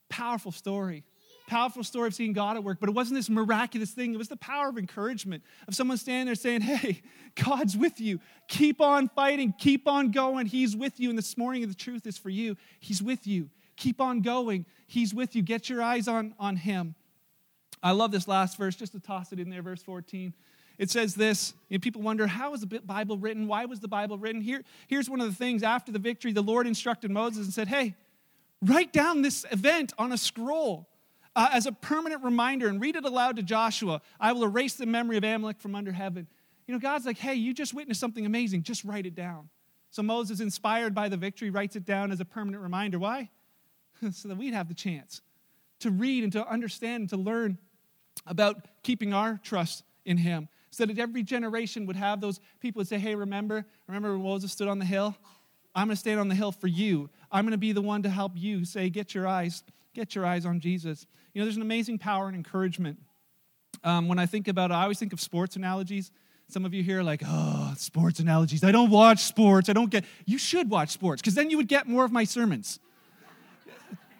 Powerful 0.09 0.53
story. 0.53 1.05
Powerful 1.51 1.83
story 1.83 2.07
of 2.07 2.15
seeing 2.15 2.33
God 2.33 2.57
at 2.57 2.63
work, 2.63 2.79
but 2.79 2.89
it 2.89 2.95
wasn't 2.95 3.19
this 3.19 3.29
miraculous 3.29 3.91
thing. 3.91 4.15
It 4.15 4.19
was 4.19 4.29
the 4.29 4.37
power 4.37 4.69
of 4.69 4.79
encouragement 4.79 5.43
of 5.67 5.75
someone 5.75 5.97
standing 5.97 6.27
there 6.27 6.37
saying, 6.37 6.61
Hey, 6.61 7.03
God's 7.35 7.77
with 7.77 8.01
you. 8.01 8.21
Keep 8.47 8.81
on 8.81 9.09
fighting. 9.09 9.53
Keep 9.59 9.89
on 9.89 10.13
going. 10.13 10.47
He's 10.47 10.77
with 10.77 11.01
you. 11.01 11.09
And 11.09 11.19
this 11.19 11.37
morning, 11.37 11.67
the 11.67 11.75
truth 11.75 12.07
is 12.07 12.17
for 12.17 12.31
you. 12.31 12.57
He's 12.79 13.03
with 13.03 13.27
you. 13.27 13.51
Keep 13.75 14.01
on 14.01 14.21
going. 14.21 14.65
He's 14.87 15.13
with 15.13 15.35
you. 15.35 15.43
Get 15.43 15.69
your 15.69 15.83
eyes 15.83 16.07
on, 16.07 16.37
on 16.39 16.55
Him. 16.55 16.95
I 17.83 17.91
love 17.91 18.13
this 18.13 18.29
last 18.29 18.57
verse, 18.57 18.77
just 18.77 18.93
to 18.93 19.01
toss 19.01 19.33
it 19.33 19.41
in 19.41 19.51
there, 19.51 19.63
verse 19.63 19.83
14. 19.83 20.33
It 20.79 20.89
says 20.89 21.17
this, 21.17 21.53
know, 21.69 21.81
people 21.81 22.01
wonder, 22.01 22.29
how 22.29 22.53
was 22.53 22.61
the 22.61 22.79
Bible 22.79 23.19
written? 23.19 23.49
Why 23.49 23.65
was 23.65 23.81
the 23.81 23.89
Bible 23.89 24.19
written? 24.19 24.41
Here, 24.41 24.63
here's 24.87 25.11
one 25.11 25.21
of 25.21 25.27
the 25.27 25.35
things 25.35 25.65
after 25.65 25.91
the 25.91 25.99
victory, 25.99 26.31
the 26.31 26.43
Lord 26.43 26.69
instructed 26.69 27.11
Moses 27.11 27.45
and 27.45 27.53
said, 27.53 27.67
hey, 27.67 27.97
write 28.63 28.93
down 28.93 29.23
this 29.23 29.45
event 29.51 29.93
on 29.99 30.13
a 30.13 30.17
scroll 30.17 30.90
uh, 31.37 31.49
as 31.53 31.67
a 31.67 31.73
permanent 31.73 32.25
reminder 32.25 32.69
and 32.69 32.81
read 32.81 32.97
it 32.97 33.05
aloud 33.05 33.37
to 33.37 33.43
Joshua. 33.43 34.01
I 34.19 34.33
will 34.33 34.45
erase 34.45 34.75
the 34.75 34.87
memory 34.87 35.17
of 35.17 35.25
Amalek 35.25 35.61
from 35.61 35.75
under 35.75 35.93
heaven. 35.93 36.27
You 36.67 36.75
know, 36.75 36.81
God's 36.81 37.07
like, 37.07 37.19
hey, 37.19 37.35
you 37.35 37.55
just 37.55 37.75
witnessed 37.75 38.01
something 38.01 38.27
amazing. 38.27 38.63
Just 38.63 38.85
write 38.85 39.07
it 39.07 39.15
down. 39.15 39.49
So 39.91 40.03
Moses, 40.03 40.41
inspired 40.41 40.95
by 40.95 41.09
the 41.09 41.17
victory, 41.17 41.51
writes 41.51 41.77
it 41.77 41.85
down 41.85 42.13
as 42.13 42.21
a 42.21 42.25
permanent 42.25 42.63
reminder. 42.63 42.99
Why? 42.99 43.29
so 44.13 44.29
that 44.29 44.37
we'd 44.37 44.55
have 44.55 44.69
the 44.69 44.75
chance 44.75 45.21
to 45.81 45.91
read 45.91 46.25
and 46.25 46.33
to 46.33 46.47
understand 46.47 47.03
and 47.03 47.11
to 47.11 47.17
learn 47.17 47.59
about 48.27 48.57
keeping 48.83 49.13
our 49.13 49.41
trust 49.43 49.83
in 50.05 50.17
Him 50.17 50.49
so 50.71 50.87
that 50.87 50.99
every 50.99 51.23
generation 51.23 51.87
would 51.87 51.97
have 51.97 52.21
those 52.21 52.41
people 52.61 52.81
would 52.81 52.89
say, 52.89 52.99
Hey, 52.99 53.15
remember, 53.15 53.67
remember 53.87 54.13
when 54.13 54.23
Moses 54.23 54.53
stood 54.53 54.69
on 54.69 54.79
the 54.79 54.85
hill? 54.85 55.17
I'm 55.75 55.87
going 55.87 55.95
to 55.95 56.01
stand 56.01 56.19
on 56.19 56.29
the 56.29 56.35
hill 56.35 56.53
for 56.53 56.67
you. 56.67 57.11
I'm 57.31 57.45
going 57.45 57.53
to 57.53 57.59
be 57.59 57.73
the 57.73 57.83
one 57.83 58.03
to 58.03 58.11
help 58.11 58.33
you 58.35 58.65
say, 58.65 58.91
Get 58.91 59.15
your 59.15 59.27
eyes, 59.27 59.63
get 59.95 60.15
your 60.15 60.27
eyes 60.27 60.47
on 60.47 60.61
Jesus. 60.61 61.07
You 61.33 61.41
know, 61.41 61.47
there's 61.47 61.57
an 61.57 61.63
amazing 61.63 61.99
power 61.99 62.27
and 62.27 62.37
encouragement. 62.37 62.99
Um, 63.85 64.09
when 64.09 64.19
I 64.19 64.27
think 64.27 64.49
about 64.49 64.71
it, 64.71 64.75
I 64.75 64.83
always 64.83 64.99
think 64.99 65.13
of 65.13 65.21
sports 65.21 65.57
analogies. 65.57 66.11
Some 66.49 66.65
of 66.65 66.75
you 66.75 66.83
here 66.83 67.01
are 67.01 67.05
like, 67.05 67.23
oh, 67.25 67.75
sports 67.77 68.19
analogies. 68.19 68.65
I 68.65 68.73
don't 68.73 68.91
watch 68.91 69.21
sports. 69.21 69.69
I 69.69 69.73
don't 69.73 69.91
get. 69.91 70.05
You 70.27 70.39
should 70.39 70.69
watch 70.69 70.91
sports 70.91 71.23
because 71.23 71.35
then 71.35 71.51
you 71.51 71.57
would 71.57 71.69
get 71.69 71.87
more 71.87 72.05
of 72.05 72.13
my 72.13 72.25
sermons 72.25 72.81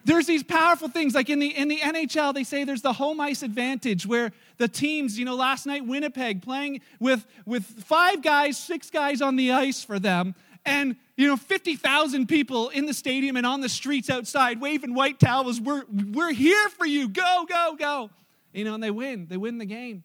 there's 0.05 0.27
these 0.27 0.43
powerful 0.43 0.89
things 0.89 1.15
like 1.15 1.29
in 1.29 1.39
the 1.39 1.57
in 1.57 1.69
the 1.69 1.79
NHL 1.79 2.35
they 2.35 2.45
say 2.45 2.65
there's 2.65 2.83
the 2.83 2.93
home 2.93 3.21
ice 3.21 3.43
advantage 3.43 4.07
where 4.07 4.33
the 4.59 4.69
teams 4.69 5.19
you 5.19 5.25
know 5.25 5.37
last 5.37 5.67
night 5.67 5.87
Winnipeg 5.87 6.43
playing 6.43 6.81
with 6.99 7.27
with 7.47 7.65
five 7.65 8.23
guys 8.23 8.59
six 8.59 8.91
guys 8.91 9.21
on 9.21 9.37
the 9.37 9.53
ice 9.53 9.85
for 9.85 9.99
them 9.99 10.35
and 10.65 10.97
you 11.17 11.27
know 11.27 11.37
50,000 11.37 12.27
people 12.29 12.69
in 12.71 12.87
the 12.87 12.95
stadium 12.95 13.37
and 13.37 13.47
on 13.47 13.61
the 13.61 13.69
streets 13.69 14.11
outside 14.11 14.61
waving 14.61 14.95
white 14.95 15.19
towels 15.19 15.61
we're 15.61 15.85
we're 16.13 16.33
here 16.33 16.69
for 16.71 16.87
you. 16.87 17.09
Go 17.09 17.47
go 17.49 17.77
go. 17.79 18.11
You 18.53 18.65
know 18.65 18.75
and 18.75 18.83
they 18.83 18.91
win. 18.91 19.27
They 19.29 19.37
win 19.37 19.59
the 19.59 19.67
game. 19.67 20.05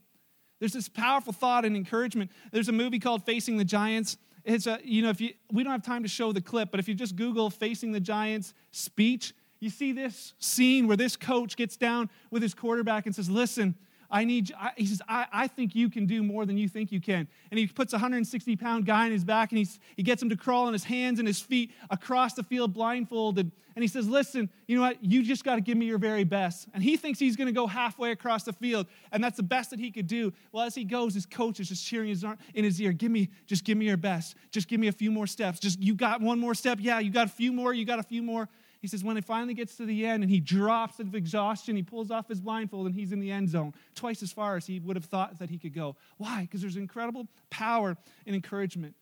There's 0.59 0.73
this 0.73 0.87
powerful 0.87 1.33
thought 1.33 1.65
and 1.65 1.75
encouragement. 1.75 2.31
There's 2.51 2.69
a 2.69 2.73
movie 2.73 2.99
called 2.99 3.23
Facing 3.25 3.57
the 3.57 3.65
Giants. 3.65 4.17
It's 4.43 4.67
a 4.67 4.79
you 4.83 5.01
know 5.01 5.09
if 5.09 5.19
you 5.19 5.33
we 5.51 5.63
don't 5.63 5.71
have 5.71 5.83
time 5.83 6.03
to 6.03 6.09
show 6.09 6.31
the 6.31 6.41
clip 6.41 6.69
but 6.71 6.79
if 6.79 6.87
you 6.87 6.95
just 6.95 7.15
google 7.15 7.49
Facing 7.49 7.91
the 7.91 7.99
Giants 7.99 8.53
speech 8.71 9.33
you 9.59 9.69
see 9.69 9.93
this 9.93 10.33
scene 10.39 10.87
where 10.87 10.97
this 10.97 11.15
coach 11.15 11.55
gets 11.55 11.77
down 11.77 12.09
with 12.29 12.43
his 12.43 12.53
quarterback 12.53 13.05
and 13.05 13.15
says, 13.15 13.29
Listen, 13.29 13.75
I 14.15 14.23
need, 14.23 14.49
he 14.77 14.85
says, 14.85 15.01
I, 15.09 15.25
I 15.33 15.47
think 15.49 15.75
you 15.75 15.89
can 15.89 16.05
do 16.05 16.23
more 16.23 16.45
than 16.45 16.57
you 16.57 16.69
think 16.69 16.89
you 16.89 17.01
can. 17.01 17.27
And 17.51 17.59
he 17.59 17.67
puts 17.67 17.91
a 17.91 17.97
160 17.97 18.55
pound 18.55 18.85
guy 18.85 19.07
on 19.07 19.11
his 19.11 19.25
back 19.25 19.51
and 19.51 19.57
he's, 19.57 19.77
he 19.97 20.03
gets 20.03 20.23
him 20.23 20.29
to 20.29 20.37
crawl 20.37 20.67
on 20.67 20.71
his 20.73 20.85
hands 20.85 21.19
and 21.19 21.27
his 21.27 21.41
feet 21.41 21.73
across 21.89 22.33
the 22.33 22.43
field 22.43 22.73
blindfolded. 22.73 23.51
And 23.75 23.83
he 23.83 23.89
says, 23.89 24.07
Listen, 24.07 24.49
you 24.67 24.77
know 24.77 24.83
what? 24.83 25.03
You 25.03 25.21
just 25.21 25.43
got 25.43 25.55
to 25.55 25.61
give 25.61 25.77
me 25.77 25.85
your 25.85 25.97
very 25.97 26.23
best. 26.23 26.69
And 26.73 26.81
he 26.81 26.95
thinks 26.95 27.19
he's 27.19 27.35
going 27.35 27.47
to 27.47 27.53
go 27.53 27.67
halfway 27.67 28.11
across 28.11 28.43
the 28.43 28.53
field. 28.53 28.87
And 29.11 29.21
that's 29.21 29.35
the 29.35 29.43
best 29.43 29.71
that 29.71 29.79
he 29.79 29.91
could 29.91 30.07
do. 30.07 30.31
Well, 30.53 30.63
as 30.63 30.75
he 30.75 30.85
goes, 30.85 31.13
his 31.13 31.25
coach 31.25 31.59
is 31.59 31.67
just 31.67 31.85
cheering 31.85 32.07
his 32.07 32.23
arm, 32.23 32.37
in 32.53 32.63
his 32.63 32.79
ear, 32.79 32.93
Give 32.93 33.11
me, 33.11 33.27
just 33.47 33.65
give 33.65 33.77
me 33.77 33.85
your 33.85 33.97
best. 33.97 34.35
Just 34.49 34.69
give 34.69 34.79
me 34.79 34.87
a 34.87 34.93
few 34.93 35.11
more 35.11 35.27
steps. 35.27 35.59
Just, 35.59 35.81
you 35.81 35.93
got 35.93 36.21
one 36.21 36.39
more 36.39 36.55
step. 36.55 36.77
Yeah, 36.79 36.99
you 36.99 37.11
got 37.11 37.27
a 37.27 37.31
few 37.31 37.51
more. 37.51 37.73
You 37.73 37.83
got 37.83 37.99
a 37.99 38.03
few 38.03 38.23
more. 38.23 38.47
He 38.85 38.89
says, 38.89 39.03
when 39.03 39.17
it 39.17 39.25
finally 39.25 39.55
gets 39.55 39.77
to 39.77 39.85
the 39.87 40.05
end 40.05 40.21
and 40.21 40.31
he 40.31 40.39
drops 40.39 40.99
out 40.99 41.07
of 41.07 41.15
exhaustion, 41.15 41.75
he 41.75 41.81
pulls 41.81 42.11
off 42.11 42.27
his 42.27 42.39
blindfold 42.39 42.85
and 42.85 42.93
he's 42.93 43.11
in 43.11 43.19
the 43.19 43.31
end 43.31 43.49
zone, 43.49 43.73
twice 43.95 44.21
as 44.21 44.31
far 44.31 44.57
as 44.57 44.67
he 44.67 44.79
would 44.79 44.95
have 44.95 45.05
thought 45.05 45.39
that 45.39 45.49
he 45.49 45.57
could 45.57 45.73
go. 45.73 45.95
Why? 46.17 46.41
Because 46.41 46.61
there's 46.61 46.77
incredible 46.77 47.27
power 47.49 47.97
in 48.27 48.35
encouragement. 48.35 48.93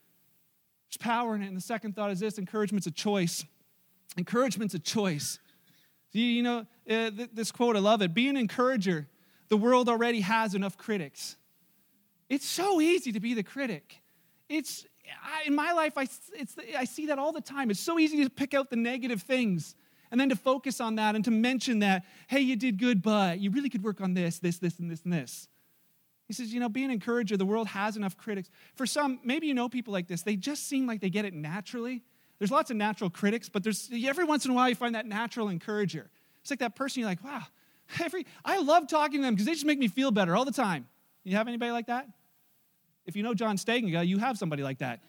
There's 0.87 0.95
power 0.99 1.35
in 1.35 1.43
it. 1.43 1.47
And 1.47 1.57
the 1.57 1.61
second 1.61 1.97
thought 1.97 2.11
is 2.11 2.21
this 2.21 2.37
encouragement's 2.37 2.87
a 2.87 2.91
choice. 2.91 3.43
Encouragement's 4.15 4.73
a 4.73 4.79
choice. 4.79 5.37
You, 6.13 6.23
you 6.23 6.43
know, 6.43 6.59
uh, 6.89 7.11
th- 7.11 7.31
this 7.33 7.51
quote, 7.51 7.75
I 7.75 7.79
love 7.79 8.01
it. 8.01 8.13
Be 8.13 8.29
an 8.29 8.37
encourager. 8.37 9.09
The 9.49 9.57
world 9.57 9.89
already 9.89 10.21
has 10.21 10.55
enough 10.55 10.77
critics. 10.77 11.35
It's 12.29 12.47
so 12.47 12.79
easy 12.79 13.11
to 13.11 13.19
be 13.19 13.33
the 13.33 13.43
critic. 13.43 14.01
It's, 14.47 14.85
I, 15.23 15.43
in 15.47 15.55
my 15.55 15.73
life, 15.73 15.97
I, 15.97 16.07
I 16.77 16.85
see 16.85 17.07
that 17.07 17.19
all 17.19 17.31
the 17.31 17.41
time. 17.41 17.71
It's 17.71 17.79
so 17.79 17.99
easy 17.99 18.23
to 18.23 18.29
pick 18.29 18.53
out 18.53 18.69
the 18.69 18.75
negative 18.75 19.21
things 19.21 19.75
and 20.11 20.19
then 20.19 20.29
to 20.29 20.35
focus 20.35 20.79
on 20.79 20.95
that 20.95 21.15
and 21.15 21.25
to 21.25 21.31
mention 21.31 21.79
that, 21.79 22.05
hey, 22.27 22.39
you 22.39 22.55
did 22.55 22.77
good, 22.77 23.01
but 23.01 23.39
you 23.39 23.49
really 23.51 23.69
could 23.69 23.83
work 23.83 23.99
on 23.99 24.13
this, 24.13 24.39
this, 24.39 24.59
this, 24.59 24.79
and 24.79 24.89
this, 24.89 25.01
and 25.03 25.11
this. 25.11 25.47
He 26.27 26.33
says, 26.33 26.53
you 26.53 26.59
know, 26.59 26.69
be 26.69 26.83
an 26.83 26.91
encourager. 26.91 27.35
The 27.35 27.45
world 27.45 27.67
has 27.67 27.97
enough 27.97 28.15
critics. 28.15 28.49
For 28.75 28.85
some, 28.85 29.19
maybe 29.23 29.47
you 29.47 29.53
know 29.53 29.67
people 29.67 29.91
like 29.91 30.07
this, 30.07 30.21
they 30.21 30.35
just 30.35 30.67
seem 30.67 30.87
like 30.87 31.01
they 31.01 31.09
get 31.09 31.25
it 31.25 31.33
naturally. 31.33 32.03
There's 32.39 32.51
lots 32.51 32.71
of 32.71 32.77
natural 32.77 33.09
critics, 33.09 33.49
but 33.49 33.63
there's 33.63 33.89
every 34.05 34.23
once 34.23 34.45
in 34.45 34.51
a 34.51 34.53
while 34.53 34.69
you 34.69 34.75
find 34.75 34.95
that 34.95 35.05
natural 35.05 35.49
encourager. 35.49 36.09
It's 36.41 36.49
like 36.49 36.59
that 36.59 36.75
person 36.75 37.01
you're 37.01 37.09
like, 37.09 37.23
wow, 37.23 37.43
every 38.03 38.25
I 38.43 38.59
love 38.59 38.87
talking 38.87 39.21
to 39.21 39.25
them 39.25 39.33
because 39.33 39.45
they 39.45 39.53
just 39.53 39.65
make 39.65 39.79
me 39.79 39.87
feel 39.87 40.11
better 40.11 40.35
all 40.35 40.45
the 40.45 40.51
time. 40.51 40.87
You 41.23 41.37
have 41.37 41.47
anybody 41.47 41.71
like 41.71 41.87
that? 41.87 42.07
If 43.05 43.15
you 43.15 43.23
know 43.23 43.33
John 43.33 43.57
Stagenga, 43.57 44.05
you 44.07 44.17
have 44.17 44.37
somebody 44.37 44.63
like 44.63 44.79
that. 44.79 44.99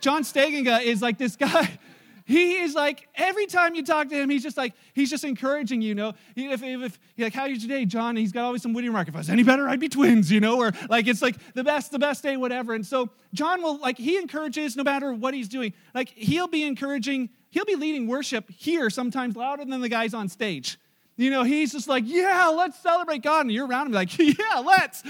John 0.00 0.22
Stagenga 0.22 0.82
is 0.82 1.02
like 1.02 1.18
this 1.18 1.36
guy. 1.36 1.78
He 2.24 2.60
is 2.60 2.74
like 2.74 3.08
every 3.16 3.46
time 3.46 3.74
you 3.74 3.84
talk 3.84 4.08
to 4.10 4.14
him, 4.14 4.30
he's 4.30 4.44
just 4.44 4.56
like 4.56 4.74
he's 4.94 5.10
just 5.10 5.24
encouraging 5.24 5.82
you. 5.82 5.88
you 5.88 5.94
know, 5.96 6.12
if, 6.36 6.62
if, 6.62 6.82
if 6.82 6.98
like, 7.18 7.34
"How 7.34 7.42
are 7.42 7.48
you 7.48 7.58
today, 7.58 7.84
John?" 7.84 8.10
And 8.10 8.18
he's 8.18 8.30
got 8.30 8.44
always 8.44 8.62
some 8.62 8.72
witty 8.72 8.88
remark. 8.88 9.08
If 9.08 9.16
I 9.16 9.18
was 9.18 9.30
any 9.30 9.42
better, 9.42 9.68
I'd 9.68 9.80
be 9.80 9.88
twins. 9.88 10.30
You 10.30 10.38
know, 10.38 10.58
or 10.58 10.70
like 10.88 11.08
it's 11.08 11.22
like 11.22 11.36
the 11.54 11.64
best, 11.64 11.90
the 11.90 11.98
best 11.98 12.22
day, 12.22 12.36
whatever. 12.36 12.72
And 12.72 12.86
so 12.86 13.10
John 13.34 13.62
will 13.62 13.78
like 13.78 13.98
he 13.98 14.16
encourages 14.16 14.76
no 14.76 14.84
matter 14.84 15.12
what 15.12 15.34
he's 15.34 15.48
doing. 15.48 15.72
Like 15.92 16.10
he'll 16.10 16.46
be 16.46 16.62
encouraging, 16.62 17.30
he'll 17.50 17.64
be 17.64 17.74
leading 17.74 18.06
worship 18.06 18.48
here 18.48 18.90
sometimes 18.90 19.34
louder 19.34 19.64
than 19.64 19.80
the 19.80 19.88
guys 19.88 20.14
on 20.14 20.28
stage. 20.28 20.78
You 21.16 21.30
know, 21.30 21.42
he's 21.42 21.72
just 21.72 21.88
like, 21.88 22.04
yeah, 22.06 22.46
let's 22.46 22.78
celebrate 22.78 23.22
God. 23.22 23.42
And 23.42 23.52
you're 23.52 23.66
around 23.66 23.88
him 23.88 23.92
like, 23.92 24.16
yeah, 24.18 24.62
let's. 24.64 25.02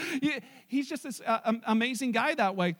He's 0.70 0.88
just 0.88 1.02
this 1.02 1.20
uh, 1.26 1.52
amazing 1.66 2.12
guy 2.12 2.32
that 2.36 2.54
way. 2.54 2.76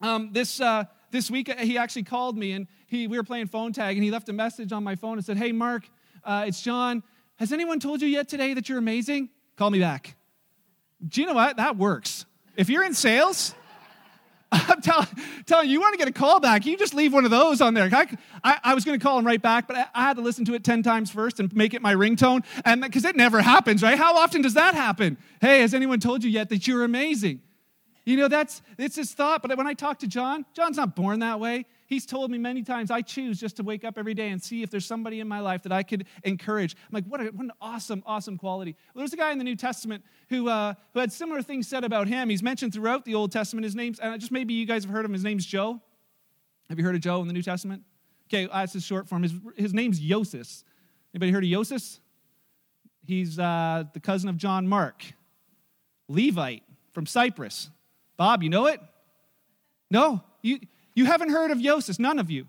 Um, 0.00 0.30
this, 0.32 0.60
uh, 0.60 0.84
this 1.12 1.30
week, 1.30 1.48
uh, 1.48 1.54
he 1.58 1.78
actually 1.78 2.02
called 2.02 2.36
me 2.36 2.50
and 2.50 2.66
he, 2.88 3.06
we 3.06 3.16
were 3.16 3.22
playing 3.22 3.46
phone 3.46 3.72
tag 3.72 3.96
and 3.96 4.02
he 4.02 4.10
left 4.10 4.28
a 4.28 4.32
message 4.32 4.72
on 4.72 4.82
my 4.82 4.96
phone 4.96 5.16
and 5.16 5.24
said, 5.24 5.36
hey, 5.36 5.52
Mark, 5.52 5.88
uh, 6.24 6.46
it's 6.48 6.60
John. 6.60 7.04
Has 7.36 7.52
anyone 7.52 7.78
told 7.78 8.02
you 8.02 8.08
yet 8.08 8.28
today 8.28 8.52
that 8.54 8.68
you're 8.68 8.78
amazing? 8.78 9.28
Call 9.56 9.70
me 9.70 9.78
back. 9.78 10.16
Do 11.06 11.20
you 11.20 11.26
know 11.28 11.34
what? 11.34 11.56
That 11.56 11.76
works. 11.76 12.26
If 12.56 12.68
you're 12.68 12.82
in 12.82 12.94
sales, 12.94 13.54
I'm 14.52 14.80
tell, 14.80 15.06
telling 15.46 15.68
you, 15.68 15.74
you 15.74 15.80
want 15.80 15.94
to 15.94 15.98
get 15.98 16.08
a 16.08 16.12
call 16.12 16.40
back, 16.40 16.66
you 16.66 16.76
just 16.76 16.94
leave 16.94 17.12
one 17.12 17.24
of 17.24 17.30
those 17.30 17.60
on 17.60 17.74
there. 17.74 17.88
I, 17.92 18.06
I, 18.42 18.58
I 18.64 18.74
was 18.74 18.84
going 18.84 18.98
to 18.98 19.02
call 19.02 19.18
him 19.18 19.26
right 19.26 19.40
back, 19.40 19.68
but 19.68 19.76
I, 19.76 19.86
I, 19.94 20.02
had 20.02 20.16
to 20.16 20.22
listen 20.22 20.44
to 20.46 20.54
it 20.54 20.64
10 20.64 20.82
times 20.82 21.10
first 21.10 21.38
and 21.38 21.54
make 21.54 21.72
it 21.72 21.82
my 21.82 21.94
ringtone. 21.94 22.44
And 22.64 22.80
because 22.80 23.04
it 23.04 23.14
never 23.14 23.42
happens, 23.42 23.82
right? 23.82 23.96
How 23.96 24.16
often 24.16 24.42
does 24.42 24.54
that 24.54 24.74
happen? 24.74 25.18
Hey, 25.40 25.60
has 25.60 25.72
anyone 25.72 26.00
told 26.00 26.24
you 26.24 26.30
yet 26.30 26.48
that 26.48 26.66
you're 26.66 26.84
amazing? 26.84 27.42
You 28.04 28.16
know, 28.16 28.28
that's 28.28 28.62
it's 28.76 28.96
his 28.96 29.12
thought. 29.12 29.42
But 29.42 29.56
when 29.56 29.66
I 29.66 29.74
talk 29.74 30.00
to 30.00 30.08
John, 30.08 30.44
John's 30.54 30.76
not 30.76 30.96
born 30.96 31.20
that 31.20 31.38
way. 31.38 31.66
He's 31.90 32.06
told 32.06 32.30
me 32.30 32.38
many 32.38 32.62
times 32.62 32.92
I 32.92 33.02
choose 33.02 33.40
just 33.40 33.56
to 33.56 33.64
wake 33.64 33.84
up 33.84 33.98
every 33.98 34.14
day 34.14 34.28
and 34.28 34.40
see 34.40 34.62
if 34.62 34.70
there's 34.70 34.86
somebody 34.86 35.18
in 35.18 35.26
my 35.26 35.40
life 35.40 35.64
that 35.64 35.72
I 35.72 35.82
could 35.82 36.06
encourage. 36.22 36.76
I'm 36.76 36.92
like, 36.92 37.04
what, 37.04 37.20
a, 37.20 37.24
what 37.24 37.42
an 37.42 37.50
awesome, 37.60 38.04
awesome 38.06 38.38
quality. 38.38 38.76
Well, 38.94 39.00
there's 39.00 39.12
a 39.12 39.16
guy 39.16 39.32
in 39.32 39.38
the 39.38 39.44
New 39.44 39.56
Testament 39.56 40.04
who, 40.28 40.48
uh, 40.48 40.74
who 40.94 41.00
had 41.00 41.10
similar 41.10 41.42
things 41.42 41.66
said 41.66 41.82
about 41.82 42.06
him. 42.06 42.28
He's 42.28 42.44
mentioned 42.44 42.72
throughout 42.72 43.04
the 43.04 43.16
Old 43.16 43.32
Testament. 43.32 43.64
His 43.64 43.74
name's, 43.74 43.98
and 43.98 44.20
just 44.20 44.30
maybe 44.30 44.54
you 44.54 44.66
guys 44.66 44.84
have 44.84 44.92
heard 44.92 45.04
of 45.04 45.10
him. 45.10 45.14
His 45.14 45.24
name's 45.24 45.44
Joe. 45.44 45.82
Have 46.68 46.78
you 46.78 46.84
heard 46.84 46.94
of 46.94 47.00
Joe 47.00 47.20
in 47.22 47.26
the 47.26 47.34
New 47.34 47.42
Testament? 47.42 47.82
Okay, 48.32 48.46
that's 48.46 48.72
his 48.72 48.84
short 48.84 49.08
form. 49.08 49.24
His, 49.24 49.34
his 49.56 49.74
name's 49.74 49.98
Joses. 49.98 50.64
Anybody 51.12 51.32
heard 51.32 51.42
of 51.42 51.50
Joses? 51.50 51.98
He's 53.04 53.36
uh, 53.36 53.82
the 53.94 53.98
cousin 53.98 54.28
of 54.28 54.36
John 54.36 54.68
Mark, 54.68 55.02
Levite 56.06 56.62
from 56.92 57.04
Cyprus. 57.04 57.68
Bob, 58.16 58.44
you 58.44 58.48
know 58.48 58.66
it? 58.66 58.80
No, 59.90 60.22
you, 60.40 60.60
you 60.94 61.04
haven't 61.04 61.30
heard 61.30 61.50
of 61.50 61.60
Joses, 61.60 61.98
none 61.98 62.18
of 62.18 62.30
you. 62.30 62.46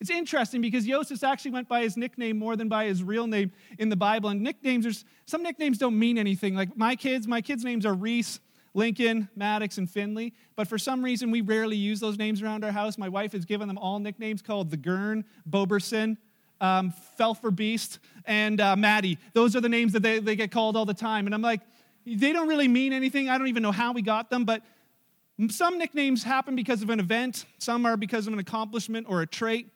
It's 0.00 0.10
interesting 0.10 0.62
because 0.62 0.86
Joses 0.86 1.22
actually 1.22 1.50
went 1.50 1.68
by 1.68 1.82
his 1.82 1.96
nickname 1.96 2.38
more 2.38 2.56
than 2.56 2.68
by 2.68 2.86
his 2.86 3.02
real 3.02 3.26
name 3.26 3.52
in 3.78 3.90
the 3.90 3.96
Bible. 3.96 4.30
And 4.30 4.40
nicknames, 4.40 4.86
are, 4.86 4.92
some 5.26 5.42
nicknames 5.42 5.76
don't 5.76 5.98
mean 5.98 6.16
anything. 6.16 6.54
Like 6.54 6.74
my 6.76 6.96
kids, 6.96 7.28
my 7.28 7.42
kids' 7.42 7.64
names 7.64 7.84
are 7.84 7.92
Reese, 7.92 8.40
Lincoln, 8.72 9.28
Maddox, 9.36 9.76
and 9.76 9.90
Finley. 9.90 10.32
But 10.56 10.68
for 10.68 10.78
some 10.78 11.04
reason, 11.04 11.30
we 11.30 11.42
rarely 11.42 11.76
use 11.76 12.00
those 12.00 12.16
names 12.16 12.40
around 12.40 12.64
our 12.64 12.72
house. 12.72 12.96
My 12.96 13.10
wife 13.10 13.32
has 13.32 13.44
given 13.44 13.68
them 13.68 13.76
all 13.76 13.98
nicknames 13.98 14.40
called 14.40 14.70
the 14.70 14.78
Gurn, 14.78 15.24
Boberson, 15.48 16.16
um, 16.62 16.94
Felfer 17.18 17.54
Beast, 17.54 17.98
and 18.24 18.58
uh, 18.58 18.76
Maddie. 18.76 19.18
Those 19.34 19.54
are 19.54 19.60
the 19.60 19.68
names 19.68 19.92
that 19.92 20.02
they, 20.02 20.18
they 20.18 20.36
get 20.36 20.50
called 20.50 20.76
all 20.76 20.86
the 20.86 20.94
time. 20.94 21.26
And 21.26 21.34
I'm 21.34 21.42
like, 21.42 21.60
they 22.06 22.32
don't 22.32 22.48
really 22.48 22.68
mean 22.68 22.94
anything. 22.94 23.28
I 23.28 23.36
don't 23.36 23.48
even 23.48 23.62
know 23.62 23.72
how 23.72 23.92
we 23.92 24.00
got 24.00 24.30
them, 24.30 24.46
but 24.46 24.62
some 25.48 25.78
nicknames 25.78 26.22
happen 26.22 26.56
because 26.56 26.82
of 26.82 26.90
an 26.90 27.00
event, 27.00 27.46
some 27.58 27.86
are 27.86 27.96
because 27.96 28.26
of 28.26 28.32
an 28.32 28.38
accomplishment 28.38 29.06
or 29.08 29.22
a 29.22 29.26
trait. 29.26 29.70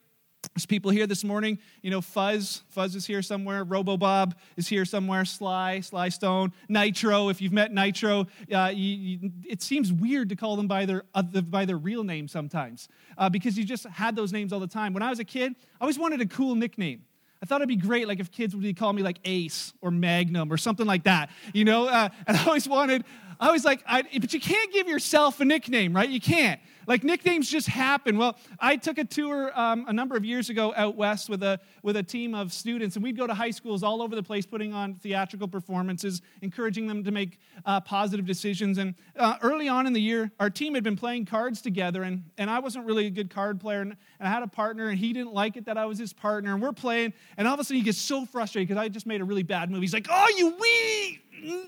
There's 0.55 0.66
people 0.66 0.90
here 0.90 1.07
this 1.07 1.24
morning, 1.24 1.59
you 1.81 1.90
know, 1.90 2.03
Fuzz, 2.03 2.62
Fuzz 2.68 2.94
is 2.94 3.07
here 3.07 3.22
somewhere. 3.22 3.64
Robo 3.64 3.96
Bob 3.96 4.37
is 4.57 4.68
here 4.68 4.85
somewhere. 4.85 5.24
Sly, 5.24 5.81
Sly 5.81 6.11
Stone, 6.11 6.53
Nitro. 6.68 7.31
If 7.31 7.40
you've 7.40 7.53
met 7.53 7.72
Nitro, 7.72 8.27
uh, 8.53 8.70
you, 8.74 8.94
you, 8.94 9.31
it 9.48 9.62
seems 9.62 9.90
weird 9.90 10.29
to 10.29 10.37
call 10.37 10.57
them 10.57 10.68
by 10.68 10.85
their 10.85 11.05
uh, 11.14 11.22
by 11.22 11.64
their 11.64 11.79
real 11.79 12.05
name 12.05 12.29
sometimes 12.29 12.88
uh, 13.16 13.31
because 13.31 13.57
you 13.57 13.64
just 13.64 13.87
had 13.87 14.16
those 14.16 14.33
names 14.33 14.53
all 14.53 14.61
the 14.61 14.66
time. 14.66 14.92
When 14.92 15.03
I 15.03 15.11
was 15.11 15.18
a 15.18 15.24
kid, 15.24 15.55
I 15.81 15.85
always 15.85 15.98
wanted 15.98 16.20
a 16.20 16.27
cool 16.27 16.55
nickname. 16.55 17.05
I 17.42 17.46
thought 17.46 17.61
it'd 17.61 17.68
be 17.68 17.77
great, 17.77 18.09
like 18.09 18.20
if 18.20 18.31
kids 18.31 18.57
would 18.57 18.77
call 18.79 18.92
me 18.94 19.03
like 19.03 19.18
Ace 19.27 19.74
or 19.83 19.90
Magnum 19.90 20.50
or 20.50 20.57
something 20.57 20.87
like 20.87 21.05
that, 21.05 21.29
you 21.53 21.64
know. 21.64 21.87
Uh, 21.87 22.09
and 22.27 22.38
I 22.38 22.46
always 22.46 22.66
wanted, 22.66 23.05
I 23.40 23.50
was 23.50 23.64
like, 23.64 23.82
I, 23.86 24.02
but 24.02 24.32
you 24.32 24.40
can't 24.40 24.72
give 24.72 24.88
yourself 24.88 25.40
a 25.40 25.44
nickname, 25.44 25.94
right? 25.94 26.08
You 26.08 26.20
can't. 26.20 26.60
Like 26.86 27.04
nicknames 27.04 27.50
just 27.50 27.66
happen. 27.66 28.18
Well, 28.18 28.36
I 28.58 28.76
took 28.76 28.98
a 28.98 29.04
tour 29.04 29.58
um, 29.58 29.86
a 29.88 29.92
number 29.92 30.16
of 30.16 30.24
years 30.24 30.50
ago 30.50 30.72
out 30.76 30.96
west 30.96 31.28
with 31.28 31.42
a 31.42 31.58
with 31.82 31.96
a 31.96 32.02
team 32.02 32.34
of 32.34 32.52
students, 32.52 32.96
and 32.96 33.02
we'd 33.02 33.16
go 33.16 33.26
to 33.26 33.34
high 33.34 33.50
schools 33.50 33.82
all 33.82 34.02
over 34.02 34.14
the 34.14 34.22
place, 34.22 34.44
putting 34.46 34.72
on 34.72 34.94
theatrical 34.94 35.48
performances, 35.48 36.20
encouraging 36.42 36.86
them 36.86 37.02
to 37.04 37.10
make 37.10 37.38
uh, 37.64 37.80
positive 37.80 38.26
decisions. 38.26 38.78
And 38.78 38.94
uh, 39.16 39.36
early 39.42 39.68
on 39.68 39.86
in 39.86 39.92
the 39.92 40.00
year, 40.00 40.30
our 40.38 40.50
team 40.50 40.74
had 40.74 40.84
been 40.84 40.96
playing 40.96 41.26
cards 41.26 41.62
together, 41.62 42.02
and 42.02 42.24
and 42.38 42.50
I 42.50 42.58
wasn't 42.58 42.86
really 42.86 43.06
a 43.06 43.10
good 43.10 43.30
card 43.30 43.60
player, 43.60 43.80
and, 43.80 43.96
and 44.18 44.28
I 44.28 44.30
had 44.30 44.42
a 44.42 44.48
partner, 44.48 44.88
and 44.88 44.98
he 44.98 45.12
didn't 45.12 45.32
like 45.32 45.56
it 45.56 45.64
that 45.66 45.78
I 45.78 45.86
was 45.86 45.98
his 45.98 46.12
partner, 46.12 46.52
and 46.52 46.62
we're 46.62 46.72
playing, 46.72 47.14
and 47.36 47.48
all 47.48 47.54
of 47.54 47.60
a 47.60 47.64
sudden 47.64 47.78
he 47.78 47.82
gets 47.82 47.98
so 47.98 48.26
frustrated 48.26 48.68
because 48.68 48.80
I 48.80 48.88
just 48.88 49.06
made 49.06 49.20
a 49.20 49.24
really 49.24 49.42
bad 49.42 49.70
move. 49.70 49.80
He's 49.80 49.94
like, 49.94 50.08
"Oh, 50.10 50.34
you 50.36 50.54
wee 50.60 51.20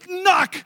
knock!" 0.09 0.57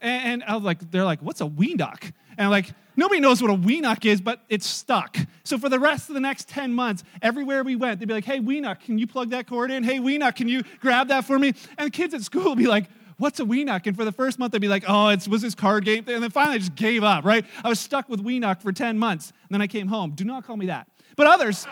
And 0.00 0.44
I 0.44 0.54
was 0.54 0.64
like, 0.64 0.90
they're 0.90 1.04
like, 1.04 1.20
what's 1.22 1.40
a 1.40 1.46
weenock? 1.46 2.02
And 2.36 2.44
I'm 2.44 2.50
like, 2.50 2.72
nobody 2.96 3.20
knows 3.20 3.42
what 3.42 3.50
a 3.50 3.54
weenock 3.54 4.04
is, 4.04 4.20
but 4.20 4.42
it's 4.48 4.66
stuck. 4.66 5.16
So 5.42 5.58
for 5.58 5.68
the 5.68 5.80
rest 5.80 6.08
of 6.08 6.14
the 6.14 6.20
next 6.20 6.48
10 6.48 6.72
months, 6.72 7.02
everywhere 7.20 7.64
we 7.64 7.74
went, 7.74 7.98
they'd 7.98 8.06
be 8.06 8.14
like, 8.14 8.24
hey, 8.24 8.38
wee 8.38 8.60
knock, 8.60 8.82
can 8.82 8.98
you 8.98 9.06
plug 9.06 9.30
that 9.30 9.48
cord 9.48 9.70
in? 9.70 9.82
Hey, 9.82 9.98
wee 9.98 10.18
knock, 10.18 10.36
can 10.36 10.48
you 10.48 10.62
grab 10.80 11.08
that 11.08 11.24
for 11.24 11.38
me? 11.38 11.54
And 11.78 11.92
kids 11.92 12.14
at 12.14 12.22
school 12.22 12.50
would 12.50 12.58
be 12.58 12.68
like, 12.68 12.84
what's 13.16 13.40
a 13.40 13.44
Weenock? 13.44 13.86
And 13.86 13.96
for 13.96 14.04
the 14.04 14.12
first 14.12 14.38
month, 14.38 14.52
they'd 14.52 14.60
be 14.60 14.68
like, 14.68 14.84
oh, 14.86 15.08
it 15.08 15.26
was 15.26 15.42
this 15.42 15.54
card 15.54 15.84
game. 15.84 16.04
And 16.06 16.22
then 16.22 16.30
finally, 16.30 16.54
I 16.54 16.58
just 16.58 16.76
gave 16.76 17.02
up, 17.02 17.24
right? 17.24 17.44
I 17.64 17.68
was 17.68 17.80
stuck 17.80 18.08
with 18.08 18.24
Weenock 18.24 18.62
for 18.62 18.72
10 18.72 18.96
months. 18.96 19.30
And 19.30 19.50
then 19.50 19.60
I 19.60 19.66
came 19.66 19.88
home. 19.88 20.12
Do 20.12 20.24
not 20.24 20.46
call 20.46 20.56
me 20.56 20.66
that. 20.66 20.88
But 21.16 21.26
others, 21.26 21.66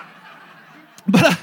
but, 1.07 1.39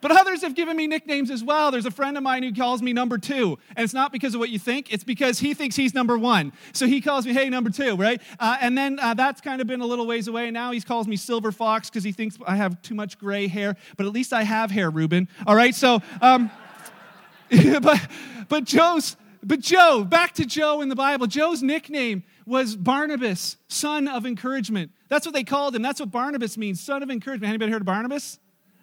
but 0.00 0.10
others 0.10 0.42
have 0.42 0.54
given 0.54 0.76
me 0.76 0.86
nicknames 0.86 1.30
as 1.30 1.42
well. 1.42 1.70
There's 1.70 1.86
a 1.86 1.90
friend 1.90 2.16
of 2.16 2.22
mine 2.22 2.42
who 2.42 2.52
calls 2.52 2.82
me 2.82 2.92
number 2.92 3.18
two. 3.18 3.58
And 3.76 3.84
it's 3.84 3.94
not 3.94 4.12
because 4.12 4.34
of 4.34 4.40
what 4.40 4.50
you 4.50 4.58
think, 4.58 4.92
it's 4.92 5.04
because 5.04 5.38
he 5.38 5.54
thinks 5.54 5.76
he's 5.76 5.94
number 5.94 6.18
one. 6.18 6.52
So 6.72 6.86
he 6.86 7.00
calls 7.00 7.26
me, 7.26 7.32
hey, 7.32 7.48
number 7.48 7.70
two, 7.70 7.96
right? 7.96 8.20
Uh, 8.38 8.56
and 8.60 8.76
then 8.76 8.98
uh, 9.00 9.14
that's 9.14 9.40
kind 9.40 9.60
of 9.60 9.66
been 9.66 9.80
a 9.80 9.86
little 9.86 10.06
ways 10.06 10.28
away. 10.28 10.50
Now 10.50 10.72
he 10.72 10.80
calls 10.80 11.06
me 11.06 11.16
Silver 11.16 11.52
Fox 11.52 11.88
because 11.88 12.04
he 12.04 12.12
thinks 12.12 12.38
I 12.46 12.56
have 12.56 12.80
too 12.82 12.94
much 12.94 13.18
gray 13.18 13.46
hair. 13.46 13.76
But 13.96 14.06
at 14.06 14.12
least 14.12 14.32
I 14.32 14.42
have 14.42 14.70
hair, 14.70 14.90
Ruben. 14.90 15.28
All 15.46 15.56
right, 15.56 15.74
so, 15.74 16.00
um, 16.20 16.50
but, 17.82 18.08
but 18.48 18.64
Joe's, 18.64 19.16
but 19.42 19.60
Joe, 19.60 20.04
back 20.04 20.34
to 20.34 20.44
Joe 20.44 20.80
in 20.80 20.88
the 20.88 20.96
Bible. 20.96 21.26
Joe's 21.26 21.62
nickname 21.62 22.24
was 22.46 22.76
Barnabas, 22.76 23.56
son 23.68 24.08
of 24.08 24.24
encouragement. 24.24 24.92
That's 25.08 25.26
what 25.26 25.34
they 25.34 25.44
called 25.44 25.74
him. 25.74 25.82
That's 25.82 26.00
what 26.00 26.10
Barnabas 26.10 26.56
means, 26.56 26.80
son 26.80 27.02
of 27.02 27.10
encouragement. 27.10 27.48
Anybody 27.48 27.72
heard 27.72 27.82
of 27.82 27.86
Barnabas? 27.86 28.38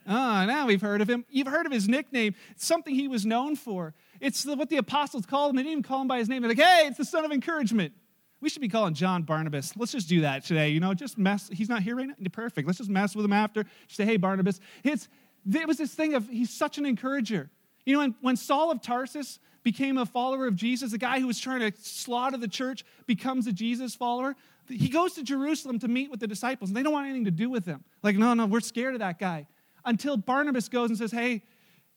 Ah, 0.07 0.43
oh, 0.43 0.45
now 0.45 0.67
we've 0.67 0.81
heard 0.81 1.01
of 1.01 1.09
him. 1.09 1.25
You've 1.29 1.47
heard 1.47 1.65
of 1.65 1.71
his 1.71 1.87
nickname. 1.87 2.35
It's 2.51 2.65
something 2.65 2.93
he 2.93 3.07
was 3.07 3.25
known 3.25 3.55
for. 3.55 3.93
It's 4.19 4.45
what 4.45 4.69
the 4.69 4.77
apostles 4.77 5.25
called 5.25 5.51
him. 5.51 5.55
They 5.57 5.63
didn't 5.63 5.71
even 5.71 5.83
call 5.83 6.01
him 6.01 6.07
by 6.07 6.17
his 6.17 6.29
name. 6.29 6.41
They're 6.41 6.49
like, 6.49 6.59
hey, 6.59 6.87
it's 6.87 6.97
the 6.97 7.05
son 7.05 7.25
of 7.25 7.31
encouragement. 7.31 7.93
We 8.41 8.49
should 8.49 8.61
be 8.61 8.67
calling 8.67 8.93
John 8.93 9.23
Barnabas. 9.23 9.73
Let's 9.77 9.93
just 9.93 10.09
do 10.09 10.21
that 10.21 10.43
today. 10.43 10.69
You 10.69 10.81
know, 10.81 10.93
just 10.93 11.17
mess. 11.17 11.49
He's 11.51 11.69
not 11.69 11.81
here 11.81 11.95
right 11.95 12.07
now. 12.07 12.15
Perfect. 12.31 12.67
Let's 12.67 12.79
just 12.79 12.89
mess 12.89 13.15
with 13.15 13.23
him 13.23 13.33
after. 13.33 13.63
Just 13.63 13.95
say, 13.95 14.05
hey, 14.05 14.17
Barnabas. 14.17 14.59
It's, 14.83 15.07
it 15.49 15.67
was 15.67 15.77
this 15.77 15.93
thing 15.93 16.13
of 16.13 16.27
he's 16.27 16.49
such 16.49 16.77
an 16.77 16.85
encourager. 16.85 17.49
You 17.85 17.93
know, 17.93 17.99
when, 17.99 18.15
when 18.21 18.35
Saul 18.35 18.71
of 18.71 18.81
Tarsus 18.81 19.39
became 19.63 19.97
a 19.97 20.05
follower 20.05 20.45
of 20.47 20.57
Jesus, 20.57 20.91
the 20.91 20.97
guy 20.97 21.21
who 21.21 21.27
was 21.27 21.39
trying 21.39 21.59
to 21.61 21.71
slaughter 21.81 22.37
the 22.37 22.49
church 22.49 22.83
becomes 23.05 23.47
a 23.47 23.53
Jesus 23.53 23.95
follower, 23.95 24.35
he 24.67 24.89
goes 24.89 25.13
to 25.13 25.23
Jerusalem 25.23 25.79
to 25.79 25.87
meet 25.87 26.11
with 26.11 26.19
the 26.19 26.27
disciples, 26.27 26.69
and 26.69 26.75
they 26.75 26.83
don't 26.83 26.93
want 26.93 27.05
anything 27.05 27.25
to 27.25 27.31
do 27.31 27.49
with 27.49 27.65
him. 27.65 27.83
Like, 28.01 28.17
no, 28.17 28.33
no, 28.33 28.45
we're 28.45 28.59
scared 28.59 28.93
of 28.93 28.99
that 28.99 29.19
guy 29.19 29.47
until 29.85 30.17
Barnabas 30.17 30.69
goes 30.69 30.89
and 30.89 30.97
says, 30.97 31.11
Hey, 31.11 31.43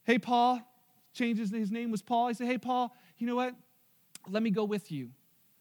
hey, 0.05 0.19
Paul, 0.19 0.61
changes 1.13 1.51
his 1.51 1.71
name 1.71 1.91
was 1.91 2.03
Paul. 2.03 2.29
He 2.29 2.35
said, 2.35 2.47
Hey, 2.47 2.59
Paul, 2.59 2.95
you 3.19 3.27
know 3.27 3.37
what? 3.37 3.55
Let 4.29 4.43
me 4.43 4.51
go 4.51 4.65
with 4.65 4.91
you. 4.91 5.11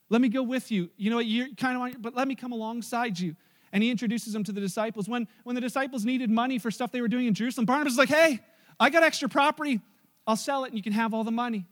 Let 0.08 0.20
me 0.20 0.28
go 0.28 0.42
with 0.42 0.70
you. 0.70 0.90
You 0.96 1.10
know 1.10 1.16
what? 1.16 1.26
You're 1.26 1.48
kind 1.56 1.76
of 1.76 1.82
on, 1.82 1.96
but 2.00 2.14
let 2.14 2.28
me 2.28 2.34
come 2.34 2.52
alongside 2.52 3.18
you. 3.18 3.34
And 3.72 3.82
he 3.82 3.90
introduces 3.90 4.32
them 4.32 4.44
to 4.44 4.52
the 4.52 4.60
disciples. 4.60 5.08
When, 5.08 5.26
when 5.42 5.54
the 5.54 5.60
disciples 5.60 6.04
needed 6.04 6.30
money 6.30 6.58
for 6.58 6.70
stuff 6.70 6.92
they 6.92 7.00
were 7.00 7.08
doing 7.08 7.26
in 7.26 7.34
Jerusalem, 7.34 7.66
Barnabas 7.66 7.94
is 7.94 7.98
like, 7.98 8.08
Hey, 8.08 8.40
I 8.78 8.90
got 8.90 9.02
extra 9.02 9.28
property. 9.28 9.80
I'll 10.26 10.36
sell 10.36 10.64
it 10.64 10.68
and 10.68 10.76
you 10.76 10.82
can 10.82 10.92
have 10.92 11.14
all 11.14 11.24
the 11.24 11.30
money. 11.30 11.66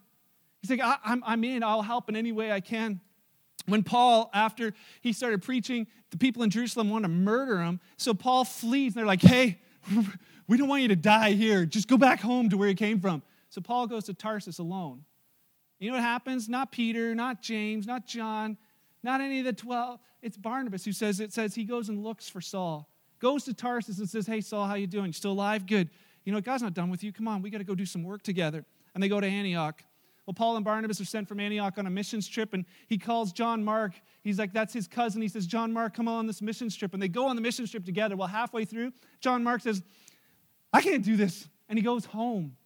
He's 0.61 0.71
like, 0.71 0.81
I, 0.81 0.97
I'm, 1.05 1.23
I'm 1.27 1.45
in. 1.45 1.63
I'll 1.63 1.83
help 1.83 2.09
in 2.09 2.17
any 2.17 2.33
way 2.33 2.51
I 2.51 2.61
can. 2.61 3.01
When 3.67 3.83
Paul, 3.83 4.31
after 4.33 4.73
he 5.01 5.13
started 5.13 5.43
preaching, 5.43 5.87
the 6.11 6.19
people 6.19 6.43
in 6.43 6.51
Jerusalem 6.51 6.91
want 6.91 7.05
to 7.05 7.09
murder 7.09 7.63
him. 7.63 7.81
So 7.97 8.15
Paul 8.15 8.45
flees. 8.45 8.93
And 8.93 9.01
they're 9.01 9.07
like, 9.07 9.23
hey, 9.23 9.59
we 10.47 10.57
don't 10.57 10.69
want 10.69 10.83
you 10.83 10.89
to 10.89 10.97
die 10.97 11.33
here. 11.33 11.65
Just 11.67 11.89
go 11.89 11.97
back 11.97 12.21
home 12.21 12.51
to 12.51 12.57
where 12.57 12.69
you 12.69 12.75
came 12.75 13.01
from. 13.01 13.23
So 13.49 13.61
Paul 13.61 13.87
goes 13.87 14.05
to 14.05 14.15
Tarsus 14.15 14.59
alone. 14.59 15.05
You 15.79 15.91
know 15.91 15.97
what 15.97 16.05
happens? 16.05 16.49
Not 16.49 16.73
Peter, 16.73 17.15
not 17.15 17.43
James, 17.43 17.87
not 17.87 18.07
John, 18.07 18.57
not 19.03 19.21
any 19.21 19.41
of 19.41 19.45
the 19.45 19.53
12. 19.53 20.01
It's 20.23 20.37
Barnabas 20.37 20.85
who 20.85 20.93
says 20.93 21.21
it 21.21 21.33
says 21.33 21.55
he 21.55 21.65
goes 21.65 21.89
and 21.89 22.03
looks 22.03 22.29
for 22.29 22.41
Saul. 22.41 22.89
Goes 23.19 23.45
to 23.45 23.55
Tarsus 23.55 23.99
and 23.99 24.09
says, 24.09 24.27
"Hey 24.27 24.41
Saul, 24.41 24.67
how 24.67 24.75
you 24.75 24.87
doing? 24.87 25.07
You 25.07 25.13
still 25.13 25.33
alive? 25.33 25.67
Good. 25.67 25.91
You 26.25 26.33
know, 26.33 26.41
God's 26.41 26.63
not 26.63 26.75
done 26.75 26.91
with 26.91 27.05
you. 27.05 27.13
Come 27.13 27.29
on, 27.29 27.43
we 27.43 27.51
got 27.51 27.59
to 27.59 27.65
go 27.65 27.75
do 27.75 27.87
some 27.87 28.03
work 28.03 28.23
together." 28.23 28.65
And 28.95 29.03
they 29.03 29.09
go 29.09 29.21
to 29.21 29.27
Antioch. 29.27 29.83
Well, 30.27 30.35
Paul 30.35 30.57
and 30.57 30.65
Barnabas 30.65 31.01
are 31.01 31.05
sent 31.05 31.29
from 31.29 31.39
Antioch 31.39 31.77
on 31.77 31.87
a 31.87 31.91
missions 31.91 32.27
trip, 32.27 32.55
and 32.55 32.65
he 32.87 32.97
calls 32.97 33.33
John 33.33 33.63
Mark. 33.63 33.93
He's 34.23 34.39
like, 34.39 34.55
that's 34.55 34.73
his 34.73 34.89
cousin. 34.89 35.21
He 35.21 35.29
says, 35.29 35.47
John 35.47 35.71
Mark, 35.71 35.95
come 35.95 36.09
on 36.09 36.27
this 36.27 36.41
missions 36.41 36.75
trip. 36.75 36.95
And 36.95 37.03
they 37.03 37.09
go 37.09 37.27
on 37.27 37.37
the 37.37 37.43
missions 37.43 37.71
trip 37.71 37.85
together. 37.85 38.17
Well, 38.17 38.29
halfway 38.29 38.65
through, 38.65 38.93
John 39.21 39.45
Mark 39.45 39.61
says, 39.61 39.83
I 40.75 40.83
can't 40.83 41.05
do 41.05 41.17
this. 41.17 41.49
And 41.69 41.79
he 41.79 41.85
goes 41.85 42.05
home. 42.05 42.57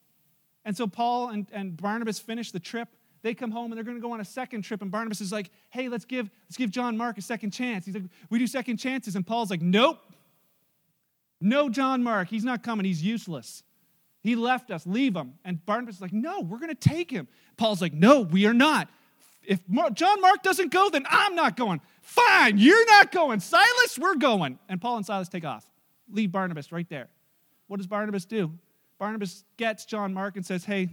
And 0.65 0.75
so 0.75 0.87
Paul 0.87 1.29
and, 1.29 1.47
and 1.53 1.77
Barnabas 1.77 2.19
finish 2.19 2.51
the 2.53 2.59
trip. 2.59 2.89
They 3.21 3.35
come 3.35 3.51
home 3.51 3.71
and 3.71 3.77
they're 3.77 3.85
going 3.85 3.99
to 3.99 4.03
go 4.03 4.13
on 4.13 4.21
a 4.21 4.25
second 4.25 4.63
trip. 4.63 4.81
And 4.81 4.91
Barnabas 4.91 5.21
is 5.21 5.31
like, 5.31 5.51
hey, 5.69 5.91
let's 5.91 6.07
give, 6.07 6.31
let's 6.47 6.57
give 6.57 6.71
John 6.71 6.97
Mark 6.97 7.19
a 7.19 7.23
second 7.23 7.51
chance. 7.51 7.85
He's 7.85 7.95
like, 7.95 8.05
we 8.31 8.39
do 8.39 8.47
second 8.47 8.79
chances. 8.79 9.15
And 9.15 9.27
Paul's 9.27 9.51
like, 9.51 9.61
nope. 9.61 10.01
No, 11.39 11.69
John 11.69 12.03
Mark. 12.03 12.29
He's 12.29 12.45
not 12.45 12.63
coming. 12.63 12.87
He's 12.87 13.03
useless. 13.03 13.63
He 14.23 14.35
left 14.37 14.71
us. 14.71 14.87
Leave 14.87 15.15
him. 15.15 15.35
And 15.45 15.65
Barnabas 15.67 15.97
is 15.97 16.01
like, 16.01 16.13
no, 16.13 16.41
we're 16.41 16.59
going 16.59 16.75
to 16.75 16.89
take 16.89 17.11
him. 17.11 17.29
Paul's 17.59 17.83
like, 17.83 17.93
no, 17.93 18.23
we 18.23 18.47
are 18.47 18.55
not. 18.55 18.89
If 19.45 19.61
John 19.93 20.21
Mark 20.21 20.43
doesn't 20.43 20.73
go, 20.73 20.89
then 20.91 21.05
I'm 21.09 21.35
not 21.35 21.57
going. 21.57 21.81
Fine, 22.01 22.59
you're 22.59 22.87
not 22.87 23.13
going. 23.13 23.41
Silas, 23.41 23.99
we're 23.99 24.17
going. 24.17 24.59
And 24.69 24.81
Paul 24.81 24.97
and 24.97 25.07
Silas 25.07 25.29
take 25.29 25.45
off. 25.45 25.65
Leave 26.11 26.33
Barnabas 26.33 26.73
right 26.73 26.89
there. 26.89 27.09
What 27.69 27.77
does 27.77 27.87
Barnabas 27.87 28.25
do? 28.25 28.53
Barnabas 28.99 29.45
gets 29.57 29.85
John 29.85 30.13
Mark 30.13 30.37
and 30.37 30.45
says, 30.45 30.65
hey, 30.65 30.89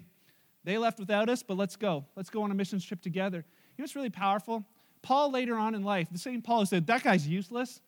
they 0.63 0.77
left 0.77 0.99
without 0.99 1.29
us, 1.29 1.43
but 1.43 1.57
let's 1.57 1.75
go. 1.75 2.05
Let's 2.15 2.29
go 2.29 2.43
on 2.43 2.51
a 2.51 2.53
missions 2.53 2.85
trip 2.85 3.01
together. 3.01 3.37
You 3.37 3.81
know 3.81 3.83
what's 3.83 3.95
really 3.95 4.09
powerful? 4.09 4.63
Paul 5.01 5.31
later 5.31 5.55
on 5.55 5.75
in 5.75 5.83
life, 5.83 6.07
the 6.11 6.17
same 6.17 6.41
Paul 6.41 6.61
who 6.61 6.65
said, 6.65 6.87
That 6.87 7.03
guy's 7.03 7.27
useless. 7.27 7.81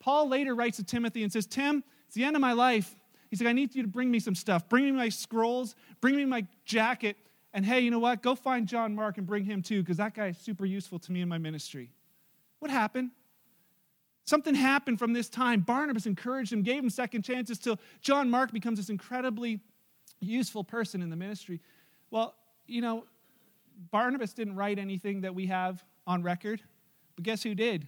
Paul 0.00 0.28
later 0.28 0.54
writes 0.54 0.76
to 0.76 0.84
Timothy 0.84 1.22
and 1.22 1.32
says, 1.32 1.46
Tim, 1.46 1.82
it's 2.06 2.14
the 2.14 2.24
end 2.24 2.36
of 2.36 2.40
my 2.42 2.52
life. 2.52 2.94
He's 3.30 3.40
like, 3.40 3.48
I 3.48 3.52
need 3.52 3.74
you 3.74 3.82
to 3.82 3.88
bring 3.88 4.10
me 4.10 4.20
some 4.20 4.34
stuff. 4.34 4.68
Bring 4.68 4.84
me 4.84 4.92
my 4.92 5.08
scrolls, 5.08 5.74
bring 6.00 6.16
me 6.16 6.24
my 6.24 6.46
jacket, 6.64 7.16
and 7.52 7.64
hey, 7.64 7.80
you 7.80 7.90
know 7.90 7.98
what? 7.98 8.22
Go 8.22 8.34
find 8.34 8.66
John 8.66 8.94
Mark 8.94 9.18
and 9.18 9.26
bring 9.26 9.44
him 9.44 9.62
too, 9.62 9.82
because 9.82 9.96
that 9.96 10.14
guy 10.14 10.28
is 10.28 10.38
super 10.38 10.64
useful 10.64 10.98
to 11.00 11.12
me 11.12 11.20
in 11.20 11.28
my 11.28 11.38
ministry. 11.38 11.90
What 12.58 12.70
happened? 12.70 13.10
Something 14.28 14.54
happened 14.54 14.98
from 14.98 15.14
this 15.14 15.30
time. 15.30 15.60
Barnabas 15.60 16.04
encouraged 16.04 16.52
him, 16.52 16.60
gave 16.60 16.82
him 16.82 16.90
second 16.90 17.22
chances 17.22 17.58
till 17.58 17.78
John 18.02 18.28
Mark 18.28 18.52
becomes 18.52 18.78
this 18.78 18.90
incredibly 18.90 19.58
useful 20.20 20.62
person 20.62 21.00
in 21.00 21.08
the 21.08 21.16
ministry. 21.16 21.62
Well, 22.10 22.34
you 22.66 22.82
know, 22.82 23.06
Barnabas 23.90 24.34
didn't 24.34 24.54
write 24.54 24.78
anything 24.78 25.22
that 25.22 25.34
we 25.34 25.46
have 25.46 25.82
on 26.06 26.22
record, 26.22 26.60
but 27.16 27.24
guess 27.24 27.42
who 27.42 27.54
did? 27.54 27.86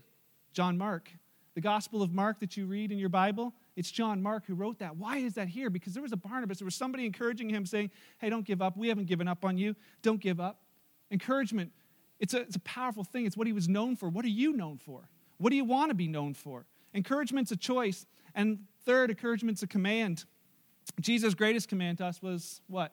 John 0.55 0.79
Mark. 0.79 1.11
The 1.57 1.61
Gospel 1.61 2.03
of 2.03 2.15
Mark 2.15 2.41
that 2.41 2.57
you 2.57 2.65
read 2.65 2.91
in 2.91 2.97
your 2.97 3.11
Bible, 3.11 3.53
it's 3.77 3.91
John 3.91 4.23
Mark 4.23 4.47
who 4.47 4.55
wrote 4.55 4.79
that. 4.79 4.97
Why 4.97 5.19
is 5.19 5.35
that 5.35 5.49
here? 5.49 5.69
Because 5.69 5.93
there 5.93 6.03
was 6.03 6.13
a 6.13 6.17
Barnabas, 6.17 6.61
there 6.61 6.65
was 6.65 6.75
somebody 6.75 7.05
encouraging 7.05 7.51
him 7.51 7.67
saying, 7.67 7.91
Hey, 8.17 8.31
don't 8.31 8.47
give 8.47 8.63
up. 8.63 8.79
We 8.79 8.89
haven't 8.89 9.09
given 9.09 9.29
up 9.29 9.45
on 9.45 9.59
you. 9.59 9.77
Don't 10.01 10.23
give 10.23 10.41
up. 10.41 10.63
Encouragement, 11.11 11.71
it's 12.19 12.33
a, 12.33 12.41
it's 12.41 12.57
a 12.57 12.61
powerful 12.61 13.05
thing. 13.05 13.27
It's 13.27 13.37
what 13.37 13.47
he 13.47 13.53
was 13.53 13.69
known 13.69 13.95
for. 13.95 14.09
What 14.09 14.25
are 14.25 14.29
you 14.29 14.55
known 14.55 14.79
for? 14.79 15.11
What 15.41 15.49
do 15.49 15.57
you 15.57 15.65
want 15.65 15.89
to 15.89 15.95
be 15.95 16.07
known 16.07 16.35
for? 16.35 16.67
Encouragement's 16.93 17.51
a 17.51 17.57
choice. 17.57 18.05
And 18.35 18.59
third, 18.85 19.09
encouragement's 19.09 19.63
a 19.63 19.67
command. 19.67 20.27
Jesus' 21.01 21.33
greatest 21.35 21.69
command 21.69 21.99
to 21.99 22.05
us 22.05 22.21
was 22.21 22.61
what? 22.67 22.93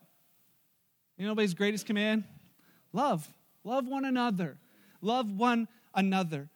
You 1.18 1.28
know 1.28 1.36
his 1.36 1.54
greatest 1.54 1.86
command? 1.86 2.24
Love. 2.94 3.28
Love 3.66 3.86
one 3.86 4.06
another. 4.06 4.58
Love 5.02 5.30
one 5.30 5.68
another. 5.94 6.48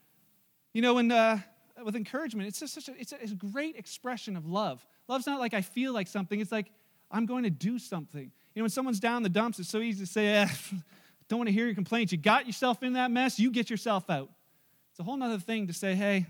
You 0.73 0.81
know, 0.81 0.93
when, 0.93 1.11
uh, 1.11 1.39
with 1.83 1.97
encouragement, 1.97 2.47
it's 2.47 2.61
just 2.61 2.73
such 2.73 2.87
a, 2.87 2.97
it's 2.97 3.11
a, 3.11 3.21
it's 3.21 3.33
a 3.33 3.35
great 3.35 3.75
expression 3.75 4.37
of 4.37 4.45
love. 4.45 4.85
Love's 5.09 5.27
not 5.27 5.41
like 5.41 5.53
I 5.53 5.61
feel 5.61 5.93
like 5.93 6.07
something, 6.07 6.39
it's 6.39 6.53
like 6.53 6.71
I'm 7.11 7.25
going 7.25 7.43
to 7.43 7.49
do 7.49 7.77
something. 7.77 8.31
You 8.55 8.61
know, 8.61 8.63
when 8.63 8.69
someone's 8.69 9.01
down 9.01 9.17
in 9.17 9.23
the 9.23 9.29
dumps, 9.29 9.59
it's 9.59 9.67
so 9.67 9.79
easy 9.79 10.05
to 10.05 10.09
say, 10.09 10.27
eh, 10.27 10.47
don't 11.27 11.39
want 11.39 11.49
to 11.49 11.53
hear 11.53 11.65
your 11.65 11.75
complaints. 11.75 12.13
You 12.13 12.17
got 12.17 12.47
yourself 12.47 12.81
in 12.81 12.93
that 12.93 13.11
mess, 13.11 13.39
you 13.39 13.51
get 13.51 13.69
yourself 13.69 14.09
out. 14.09 14.29
A 15.01 15.03
whole 15.03 15.23
other 15.23 15.39
thing 15.39 15.65
to 15.65 15.73
say, 15.73 15.95
hey, 15.95 16.27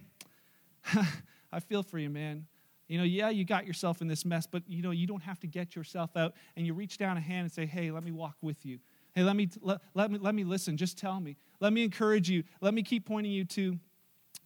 I 1.52 1.60
feel 1.60 1.84
for 1.84 2.00
you, 2.00 2.10
man. 2.10 2.46
You 2.88 3.00
know, 3.00 3.04
yeah, 3.04 3.28
you 3.28 3.44
got 3.44 3.68
yourself 3.68 4.02
in 4.02 4.08
this 4.08 4.24
mess, 4.24 4.48
but 4.50 4.64
you 4.66 4.82
know, 4.82 4.92
you 4.92 5.06
don't 5.08 5.24
have 5.24 5.42
to 5.42 5.48
get 5.48 5.76
yourself 5.76 6.16
out. 6.16 6.36
And 6.56 6.66
you 6.66 6.74
reach 6.74 6.98
down 6.98 7.18
a 7.18 7.20
hand 7.20 7.42
and 7.42 7.52
say, 7.52 7.66
hey, 7.66 7.92
let 7.92 8.02
me 8.02 8.12
walk 8.12 8.38
with 8.42 8.66
you. 8.66 8.80
Hey, 9.14 9.24
let 9.24 9.36
me, 9.36 9.50
let, 9.60 9.82
let 9.94 10.10
me, 10.10 10.20
let 10.20 10.34
me 10.34 10.46
listen. 10.46 10.78
Just 10.78 10.98
tell 10.98 11.20
me. 11.20 11.36
Let 11.60 11.74
me 11.74 11.84
encourage 11.84 12.30
you. 12.30 12.46
Let 12.62 12.74
me 12.74 12.82
keep 12.82 13.06
pointing 13.06 13.34
you 13.34 13.44
to, 13.44 13.78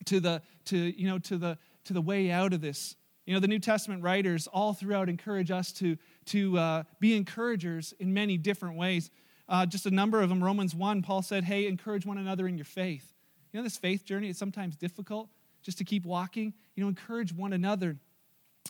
to, 0.05 0.19
the, 0.19 0.41
to, 0.65 0.75
you 0.75 1.07
know, 1.07 1.19
to, 1.19 1.38
the, 1.38 1.59
to 1.83 1.93
the 1.93 2.01
way 2.01 2.31
out 2.31 2.51
of 2.51 2.61
this. 2.61 2.95
You 3.27 3.35
know, 3.35 3.39
the 3.39 3.47
New 3.47 3.59
Testament 3.59 4.01
writers 4.01 4.47
all 4.47 4.73
throughout 4.73 5.07
encourage 5.07 5.51
us 5.51 5.71
to, 5.73 5.97
to 6.25 6.57
uh, 6.57 6.83
be 6.99 7.15
encouragers 7.15 7.93
in 7.99 8.11
many 8.11 8.39
different 8.39 8.75
ways. 8.75 9.11
Uh, 9.47 9.67
just 9.67 9.85
a 9.85 9.91
number 9.91 10.19
of 10.19 10.29
them. 10.29 10.43
Romans 10.43 10.73
1, 10.73 11.03
Paul 11.03 11.21
said, 11.21 11.43
hey, 11.43 11.67
encourage 11.67 12.07
one 12.07 12.17
another 12.17 12.47
in 12.47 12.57
your 12.57 12.65
faith. 12.65 13.14
You 13.56 13.62
know, 13.62 13.63
this 13.63 13.78
faith 13.78 14.04
journey 14.04 14.28
is 14.28 14.38
sometimes 14.38 14.76
difficult 14.76 15.30
just 15.63 15.78
to 15.78 15.86
keep 15.86 16.04
walking. 16.06 16.54
You 16.76 16.84
know, 16.84 16.89
encourage 16.89 17.32
one 17.32 17.54
another. 17.54 17.96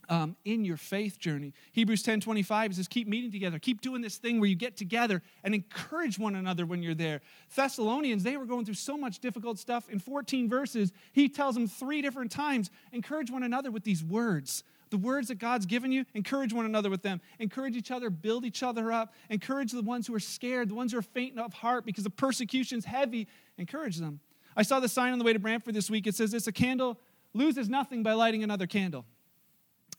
Um, 0.09 0.35
in 0.43 0.65
your 0.65 0.77
faith 0.77 1.17
journey. 1.17 1.53
Hebrews 1.71 2.03
10 2.03 2.19
25 2.19 2.75
says, 2.75 2.87
Keep 2.87 3.07
meeting 3.07 3.31
together. 3.31 3.57
Keep 3.57 3.81
doing 3.81 4.01
this 4.01 4.17
thing 4.17 4.39
where 4.39 4.47
you 4.47 4.55
get 4.55 4.77
together 4.77 5.23
and 5.43 5.55
encourage 5.55 6.19
one 6.19 6.35
another 6.35 6.65
when 6.65 6.83
you're 6.83 6.93
there. 6.93 7.21
Thessalonians, 7.55 8.21
they 8.21 8.37
were 8.37 8.45
going 8.45 8.65
through 8.65 8.75
so 8.75 8.97
much 8.97 9.19
difficult 9.19 9.57
stuff. 9.57 9.89
In 9.89 9.97
14 9.97 10.49
verses, 10.49 10.91
he 11.13 11.29
tells 11.29 11.55
them 11.55 11.67
three 11.67 12.01
different 12.03 12.29
times 12.29 12.69
encourage 12.91 13.31
one 13.31 13.41
another 13.41 13.71
with 13.71 13.85
these 13.85 14.03
words. 14.03 14.63
The 14.91 14.97
words 14.97 15.29
that 15.29 15.39
God's 15.39 15.65
given 15.65 15.91
you, 15.91 16.05
encourage 16.13 16.53
one 16.53 16.65
another 16.65 16.91
with 16.91 17.01
them. 17.01 17.21
Encourage 17.39 17.75
each 17.75 17.89
other, 17.89 18.11
build 18.11 18.45
each 18.45 18.61
other 18.61 18.91
up. 18.91 19.13
Encourage 19.29 19.71
the 19.71 19.81
ones 19.81 20.05
who 20.05 20.13
are 20.13 20.19
scared, 20.19 20.69
the 20.69 20.75
ones 20.75 20.91
who 20.91 20.99
are 20.99 21.03
faint 21.03 21.39
of 21.39 21.53
heart 21.53 21.85
because 21.85 22.03
the 22.03 22.11
persecution's 22.11 22.85
heavy. 22.85 23.27
Encourage 23.57 23.97
them. 23.97 24.19
I 24.55 24.63
saw 24.63 24.79
the 24.79 24.89
sign 24.89 25.13
on 25.13 25.19
the 25.19 25.25
way 25.25 25.33
to 25.33 25.39
Brantford 25.39 25.73
this 25.73 25.89
week. 25.89 26.07
It 26.07 26.15
says 26.15 26.31
this 26.31 26.47
a 26.47 26.51
candle 26.51 26.99
loses 27.33 27.69
nothing 27.69 28.03
by 28.03 28.13
lighting 28.13 28.43
another 28.43 28.67
candle. 28.67 29.05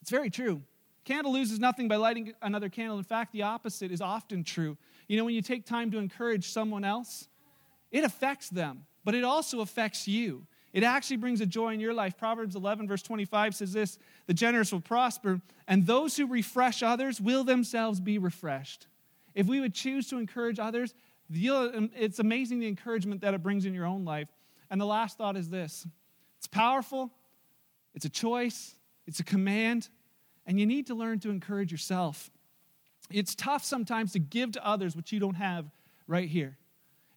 It's 0.01 0.11
very 0.11 0.31
true. 0.31 0.63
Candle 1.05 1.33
loses 1.33 1.61
nothing 1.61 1.87
by 1.89 1.97
lighting 1.97 2.33
another 2.43 2.69
candle. 2.69 2.99
In 2.99 3.05
fact, 3.05 3.33
the 3.33 3.43
opposite 3.43 3.93
is 3.93 4.01
often 4.01 4.43
true. 4.43 4.77
You 5.09 5.17
know, 5.17 5.25
when 5.25 5.35
you 5.35 5.43
take 5.43 5.65
time 5.65 5.91
to 5.93 5.99
encourage 5.99 6.49
someone 6.49 6.85
else, 6.85 7.29
it 7.93 8.03
affects 8.03 8.49
them, 8.49 8.87
but 9.05 9.15
it 9.15 9.23
also 9.23 9.61
affects 9.61 10.09
you. 10.09 10.47
It 10.73 10.83
actually 10.83 11.19
brings 11.19 11.41
a 11.41 11.47
joy 11.47 11.75
in 11.75 11.81
your 11.81 11.95
life. 11.95 12.19
Proverbs 12.19 12.57
11, 12.57 12.89
verse 12.89 13.03
25 13.03 13.55
says 13.55 13.73
this 13.73 13.99
The 14.27 14.35
generous 14.35 14.73
will 14.73 14.81
prosper, 14.81 15.41
and 15.69 15.87
those 15.87 16.17
who 16.17 16.27
refresh 16.27 16.83
others 16.83 17.21
will 17.21 17.45
themselves 17.45 18.01
be 18.01 18.19
refreshed. 18.19 18.87
If 19.35 19.47
we 19.47 19.61
would 19.61 19.75
choose 19.75 20.09
to 20.09 20.19
encourage 20.19 20.59
others, 20.59 20.93
it's 21.31 22.19
amazing 22.19 22.59
the 22.59 22.69
encouragement 22.69 23.21
that 23.21 23.33
it 23.33 23.43
brings 23.43 23.65
in 23.65 23.75
your 23.75 23.87
own 23.87 24.05
life. 24.05 24.29
And 24.71 24.81
the 24.81 24.87
last 24.87 25.19
thought 25.19 25.37
is 25.37 25.49
this 25.49 25.87
it's 26.39 26.47
powerful, 26.47 27.11
it's 27.95 28.05
a 28.05 28.11
choice, 28.11 28.75
it's 29.07 29.21
a 29.21 29.25
command, 29.25 29.89
and 30.47 30.61
you 30.61 30.67
need 30.67 30.87
to 30.89 30.95
learn 30.95 31.19
to 31.21 31.31
encourage 31.31 31.73
yourself. 31.73 32.31
It's 33.11 33.35
tough 33.35 33.65
sometimes 33.65 34.13
to 34.13 34.19
give 34.19 34.53
to 34.53 34.67
others 34.67 34.97
what 34.97 35.13
you 35.13 35.21
don't 35.21 35.35
have 35.35 35.71
right 36.07 36.29
here. 36.29 36.57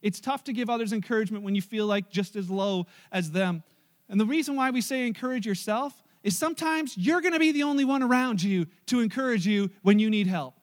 It's 0.02 0.20
tough 0.20 0.44
to 0.46 0.54
give 0.54 0.70
others 0.70 0.94
encouragement 0.94 1.44
when 1.44 1.56
you 1.56 1.62
feel 1.62 1.86
like 1.86 2.10
just 2.10 2.36
as 2.36 2.50
low 2.50 2.86
as 3.12 3.32
them. 3.32 3.64
And 4.08 4.20
the 4.20 4.26
reason 4.26 4.56
why 4.56 4.70
we 4.70 4.82
say 4.82 5.06
encourage 5.06 5.46
yourself 5.46 6.04
is 6.24 6.38
sometimes 6.38 6.98
you're 6.98 7.22
going 7.22 7.34
to 7.34 7.40
be 7.40 7.52
the 7.52 7.64
only 7.64 7.86
one 7.86 8.04
around 8.04 8.42
you 8.42 8.68
to 8.88 9.00
encourage 9.00 9.46
you 9.46 9.70
when 9.82 10.00
you 10.00 10.10
need 10.10 10.28
help. 10.28 10.59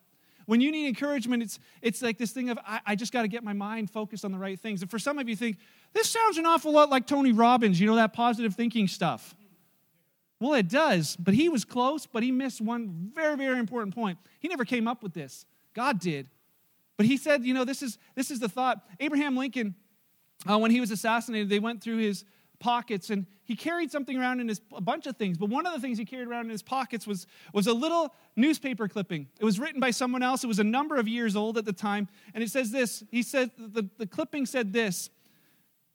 When 0.46 0.60
you 0.60 0.72
need 0.72 0.88
encouragement, 0.88 1.42
it's, 1.42 1.58
it's 1.82 2.02
like 2.02 2.18
this 2.18 2.30
thing 2.30 2.50
of, 2.50 2.58
I, 2.66 2.80
I 2.86 2.94
just 2.94 3.12
got 3.12 3.22
to 3.22 3.28
get 3.28 3.44
my 3.44 3.52
mind 3.52 3.90
focused 3.90 4.24
on 4.24 4.32
the 4.32 4.38
right 4.38 4.58
things. 4.58 4.80
And 4.80 4.90
for 4.90 4.98
some 4.98 5.18
of 5.18 5.28
you 5.28 5.36
think, 5.36 5.58
this 5.92 6.08
sounds 6.08 6.38
an 6.38 6.46
awful 6.46 6.72
lot 6.72 6.88
like 6.88 7.06
Tony 7.06 7.32
Robbins, 7.32 7.80
you 7.80 7.86
know, 7.86 7.96
that 7.96 8.12
positive 8.12 8.54
thinking 8.54 8.88
stuff. 8.88 9.34
Well, 10.38 10.54
it 10.54 10.68
does, 10.68 11.16
but 11.16 11.34
he 11.34 11.48
was 11.48 11.64
close, 11.64 12.06
but 12.06 12.22
he 12.22 12.30
missed 12.30 12.60
one 12.60 13.10
very, 13.14 13.36
very 13.36 13.58
important 13.58 13.94
point. 13.94 14.18
He 14.38 14.48
never 14.48 14.64
came 14.64 14.86
up 14.86 15.02
with 15.02 15.14
this. 15.14 15.46
God 15.74 15.98
did. 15.98 16.28
But 16.96 17.06
he 17.06 17.16
said, 17.16 17.44
you 17.44 17.54
know, 17.54 17.64
this 17.64 17.82
is, 17.82 17.98
this 18.14 18.30
is 18.30 18.38
the 18.38 18.48
thought. 18.48 18.84
Abraham 19.00 19.36
Lincoln, 19.36 19.74
uh, 20.48 20.58
when 20.58 20.70
he 20.70 20.80
was 20.80 20.90
assassinated, 20.90 21.48
they 21.48 21.58
went 21.58 21.82
through 21.82 21.98
his 21.98 22.24
pockets 22.58 23.10
and 23.10 23.26
he 23.44 23.54
carried 23.54 23.90
something 23.90 24.18
around 24.18 24.40
in 24.40 24.48
his 24.48 24.60
a 24.74 24.80
bunch 24.80 25.06
of 25.06 25.16
things 25.16 25.38
but 25.38 25.48
one 25.48 25.66
of 25.66 25.72
the 25.72 25.80
things 25.80 25.98
he 25.98 26.04
carried 26.04 26.28
around 26.28 26.46
in 26.46 26.50
his 26.50 26.62
pockets 26.62 27.06
was 27.06 27.26
was 27.52 27.66
a 27.66 27.72
little 27.72 28.14
newspaper 28.34 28.88
clipping. 28.88 29.28
It 29.40 29.44
was 29.44 29.58
written 29.58 29.80
by 29.80 29.90
someone 29.90 30.22
else. 30.22 30.44
It 30.44 30.48
was 30.48 30.58
a 30.58 30.64
number 30.64 30.96
of 30.96 31.08
years 31.08 31.36
old 31.36 31.58
at 31.58 31.64
the 31.64 31.72
time 31.72 32.08
and 32.34 32.42
it 32.42 32.50
says 32.50 32.70
this 32.70 33.04
he 33.10 33.22
said 33.22 33.50
the, 33.58 33.88
the 33.98 34.06
clipping 34.06 34.46
said 34.46 34.72
this 34.72 35.10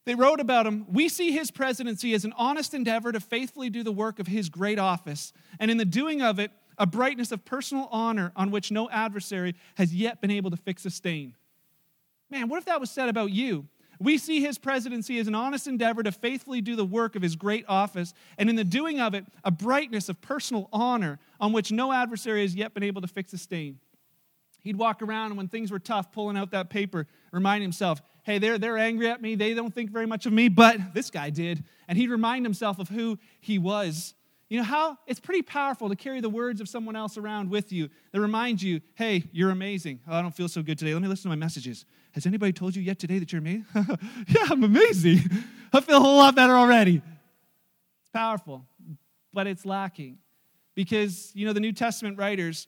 they 0.06 0.16
wrote 0.16 0.40
about 0.40 0.66
him 0.66 0.86
we 0.92 1.10
see 1.10 1.32
his 1.32 1.52
presidency 1.52 2.14
as 2.14 2.26
an 2.26 2.34
honest 2.38 2.74
endeavor 2.74 3.12
to 3.12 3.20
faithfully 3.20 3.70
do 3.70 3.84
the 3.84 3.92
work 3.92 4.20
of 4.20 4.28
his 4.28 4.50
great 4.50 4.80
office 4.80 5.34
and 5.60 5.70
in 5.70 5.78
the 5.78 5.86
doing 5.86 6.22
of 6.22 6.40
it 6.40 6.52
a 6.78 6.86
brightness 6.86 7.32
of 7.32 7.46
personal 7.46 7.88
honor 7.92 8.32
on 8.36 8.50
which 8.50 8.72
no 8.72 8.90
adversary 8.90 9.56
has 9.76 9.94
yet 9.94 10.22
been 10.22 10.32
able 10.32 10.50
to 10.50 10.58
fix 10.58 10.86
a 10.86 10.90
stain. 10.90 11.36
Man 12.30 12.48
what 12.48 12.58
if 12.58 12.66
that 12.66 12.80
was 12.80 12.90
said 12.90 13.10
about 13.10 13.32
you 13.32 13.68
we 14.02 14.18
see 14.18 14.42
his 14.42 14.58
presidency 14.58 15.20
as 15.20 15.28
an 15.28 15.36
honest 15.36 15.68
endeavor 15.68 16.04
to 16.04 16.12
faithfully 16.12 16.62
do 16.62 16.76
the 16.76 16.86
work 16.86 17.16
of 17.16 17.22
his 17.22 17.36
great 17.36 17.66
office, 17.68 18.14
and 18.38 18.50
in 18.50 18.56
the 18.56 18.64
doing 18.64 19.00
of 19.00 19.14
it, 19.14 19.26
a 19.44 19.52
brightness 19.52 20.10
of 20.10 20.20
personal 20.22 20.70
honor 20.74 21.20
on 21.40 21.54
which 21.54 21.72
no 21.72 21.94
adversary 21.94 22.42
has 22.42 22.56
yet 22.56 22.74
been 22.74 22.84
able 22.84 23.02
to 23.02 23.08
fix 23.08 23.32
a 23.34 23.38
stain. 23.38 23.80
He'd 24.64 24.76
walk 24.76 25.02
around 25.02 25.28
and 25.28 25.38
when 25.38 25.48
things 25.48 25.72
were 25.72 25.80
tough, 25.80 26.12
pulling 26.12 26.38
out 26.38 26.52
that 26.52 26.70
paper, 26.70 27.08
remind 27.32 27.64
himself, 27.64 28.02
hey, 28.24 28.38
they're, 28.38 28.58
they're 28.58 28.78
angry 28.78 29.10
at 29.10 29.22
me. 29.22 29.36
They 29.36 29.54
don't 29.54 29.74
think 29.74 29.92
very 29.92 30.06
much 30.06 30.26
of 30.26 30.34
me, 30.34 30.50
but 30.50 30.94
this 30.94 31.10
guy 31.10 31.30
did. 31.30 31.64
And 31.88 31.98
he'd 31.98 32.10
remind 32.10 32.46
himself 32.46 32.80
of 32.80 32.90
who 32.90 33.18
he 33.40 33.58
was. 33.58 34.14
You 34.52 34.58
know 34.58 34.64
how 34.64 34.98
it's 35.08 35.22
pretty 35.22 35.44
powerful 35.44 35.88
to 35.88 35.96
carry 35.96 36.20
the 36.20 36.28
words 36.28 36.60
of 36.60 36.68
someone 36.68 36.94
else 36.94 37.18
around 37.18 37.50
with 37.50 37.72
you 37.72 37.88
that 38.12 38.20
remind 38.20 38.62
you, 38.62 38.82
hey, 38.96 39.24
you're 39.32 39.50
amazing. 39.50 40.02
Oh, 40.06 40.14
I 40.14 40.22
don't 40.22 40.36
feel 40.36 40.50
so 40.50 40.62
good 40.62 40.78
today. 40.78 40.92
Let 40.92 41.02
me 41.02 41.08
listen 41.08 41.24
to 41.24 41.30
my 41.30 41.40
messages. 41.40 41.86
Has 42.12 42.26
anybody 42.26 42.52
told 42.52 42.76
you 42.76 42.82
yet 42.82 43.00
today 43.00 43.18
that 43.20 43.32
you're 43.32 43.40
amazing? 43.40 43.66
yeah, 44.28 44.48
I'm 44.50 44.62
amazing. 44.62 45.22
I 45.74 45.80
feel 45.80 45.96
a 45.96 46.00
whole 46.02 46.18
lot 46.18 46.36
better 46.36 46.52
already. 46.52 46.98
It's 46.98 48.10
powerful, 48.12 48.66
but 49.32 49.48
it's 49.48 49.66
lacking. 49.66 50.18
Because, 50.76 51.32
you 51.34 51.46
know, 51.46 51.54
the 51.54 51.62
New 51.62 51.72
Testament 51.72 52.18
writers, 52.18 52.68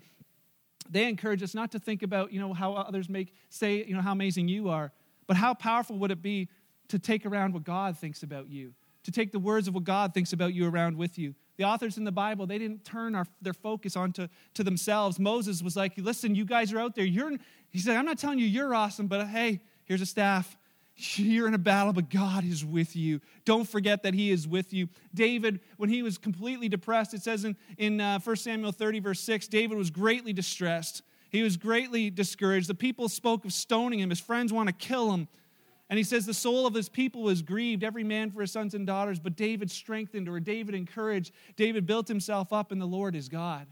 they 0.90 1.10
encourage 1.10 1.44
us 1.44 1.54
not 1.54 1.74
to 1.74 1.80
think 1.80 2.02
about, 2.02 2.32
you 2.32 2.40
know, 2.40 2.54
how 2.54 2.76
others 2.76 3.10
make 3.10 3.34
say, 3.50 3.84
you 3.84 3.94
know, 3.94 4.02
how 4.02 4.14
amazing 4.14 4.48
you 4.48 4.70
are, 4.70 4.94
but 5.28 5.36
how 5.36 5.54
powerful 5.54 5.98
would 5.98 6.12
it 6.12 6.22
be 6.22 6.48
to 6.88 6.98
take 6.98 7.26
around 7.26 7.54
what 7.54 7.66
God 7.66 7.98
thinks 7.98 8.24
about 8.24 8.48
you, 8.48 8.74
to 9.04 9.12
take 9.12 9.34
the 9.34 9.40
words 9.40 9.68
of 9.68 9.74
what 9.74 9.84
God 9.84 10.14
thinks 10.14 10.32
about 10.32 10.54
you 10.54 10.66
around 10.66 10.96
with 10.96 11.20
you. 11.20 11.36
The 11.58 11.64
authors 11.64 11.98
in 11.98 12.04
the 12.04 12.12
Bible, 12.12 12.48
they 12.48 12.58
didn't 12.58 12.84
turn 12.84 13.16
our, 13.16 13.26
their 13.42 13.54
focus 13.54 13.96
onto 13.96 14.28
to 14.56 14.64
themselves. 14.64 15.20
Moses 15.20 15.62
was 15.62 15.76
like, 15.76 15.94
listen, 15.98 16.34
you 16.34 16.46
guys 16.46 16.74
are 16.74 16.80
out 16.80 16.96
there. 16.96 17.06
You're, 17.06 17.34
he 17.70 17.80
said, 17.80 17.96
I'm 17.96 18.06
not 18.06 18.18
telling 18.18 18.40
you 18.40 18.46
you're 18.46 18.74
awesome, 18.74 19.08
but 19.08 19.28
hey, 19.28 19.62
here's 19.86 20.02
a 20.02 20.06
staff. 20.06 20.58
you're 20.96 21.48
in 21.48 21.54
a 21.54 21.60
battle, 21.60 21.94
but 21.94 22.10
God 22.10 22.44
is 22.44 22.66
with 22.66 22.96
you. 22.96 23.22
Don't 23.46 23.68
forget 23.68 24.04
that 24.04 24.14
He 24.14 24.32
is 24.32 24.48
with 24.48 24.74
you. 24.74 24.90
David, 25.14 25.60
when 25.78 25.90
he 25.90 26.04
was 26.04 26.18
completely 26.18 26.70
depressed, 26.70 27.14
it 27.14 27.22
says 27.22 27.46
in, 27.46 27.56
in 27.78 28.00
uh, 28.02 28.20
1 28.20 28.36
Samuel 28.36 28.72
30, 28.72 29.00
verse 29.00 29.20
6, 29.22 29.48
David 29.48 29.78
was 29.78 29.90
greatly 29.90 30.34
distressed. 30.34 31.04
He 31.30 31.42
was 31.42 31.58
greatly 31.58 32.10
discouraged. 32.12 32.70
The 32.70 32.76
people 32.76 33.10
spoke 33.10 33.44
of 33.44 33.54
stoning 33.54 34.00
him. 34.00 34.12
His 34.12 34.20
friends 34.20 34.54
want 34.54 34.68
to 34.68 34.74
kill 34.74 35.12
him. 35.12 35.28
And 35.94 36.00
he 36.00 36.04
says, 36.04 36.26
The 36.26 36.34
soul 36.34 36.66
of 36.66 36.74
his 36.74 36.90
people 36.90 37.22
was 37.22 37.44
grieved, 37.44 37.84
every 37.84 38.04
man 38.04 38.32
for 38.32 38.42
his 38.42 38.52
sons 38.52 38.74
and 38.74 38.88
daughters. 38.88 39.20
But 39.20 39.36
David 39.36 39.70
strengthened 39.70 40.28
or 40.28 40.40
David 40.40 40.74
encouraged. 40.74 41.32
David 41.56 41.86
built 41.86 42.08
himself 42.08 42.52
up, 42.52 42.72
and 42.72 42.82
the 42.82 42.88
Lord 42.88 43.16
is 43.16 43.30
God. 43.30 43.68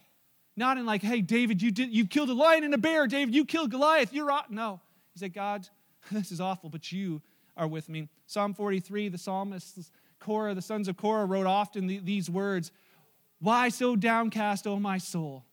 Not 0.55 0.77
in 0.77 0.85
like, 0.85 1.01
hey, 1.01 1.21
David, 1.21 1.63
you 1.63 1.71
did 1.71 1.89
you 1.89 2.05
killed 2.05 2.29
a 2.29 2.35
lion 2.35 2.63
and 2.63 2.75
a 2.75 2.77
bear. 2.77 3.07
David, 3.07 3.33
you 3.33 3.43
killed 3.43 3.71
Goliath. 3.71 4.13
You're 4.13 4.31
out. 4.31 4.51
No. 4.51 4.81
He 5.13 5.19
said, 5.19 5.33
God, 5.33 5.67
this 6.11 6.31
is 6.31 6.39
awful, 6.39 6.69
but 6.69 6.91
you 6.91 7.23
are 7.57 7.67
with 7.67 7.89
me. 7.89 8.07
Psalm 8.27 8.53
43, 8.53 9.09
the 9.09 9.17
psalmist 9.17 9.91
Korah, 10.19 10.53
the 10.53 10.61
sons 10.61 10.87
of 10.87 10.97
Korah, 10.97 11.25
wrote 11.25 11.47
often 11.47 11.87
these 11.87 12.29
words 12.29 12.71
Why 13.39 13.69
so 13.69 13.95
downcast, 13.95 14.67
O 14.67 14.79
my 14.79 14.99
soul? 14.99 15.43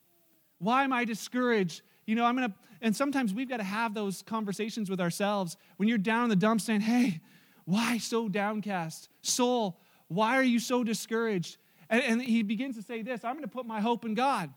Why 0.59 0.85
am 0.85 0.93
I 0.93 1.07
discouraged? 1.07 1.81
You 2.05 2.15
know, 2.15 2.27
I'm 2.27 2.37
going 2.37 2.51
to, 2.51 2.55
and 2.81 2.95
sometimes 2.95 3.35
we've 3.35 3.49
got 3.49 3.59
to 3.59 3.65
have 3.65 3.95
those 3.95 4.23
conversations 4.23 4.89
with 4.89 5.01
ourselves 5.01 5.57
when 5.77 5.89
you're 5.89 5.99
down 5.99 6.25
in 6.25 6.31
the 6.31 6.37
dumps 6.37 6.65
saying, 6.65 6.81
Hey, 6.81 7.21
why 7.65 7.99
so 7.99 8.29
downcast? 8.29 9.09
Soul, 9.23 9.81
why 10.09 10.37
are 10.37 10.43
you 10.43 10.59
so 10.59 10.85
discouraged? 10.85 11.59
And, 11.91 12.03
and 12.03 12.23
he 12.23 12.43
begins 12.43 12.77
to 12.77 12.83
say 12.83 13.03
this 13.03 13.25
I'm 13.25 13.35
going 13.35 13.45
to 13.45 13.51
put 13.51 13.67
my 13.67 13.81
hope 13.81 14.05
in 14.05 14.15
God. 14.15 14.53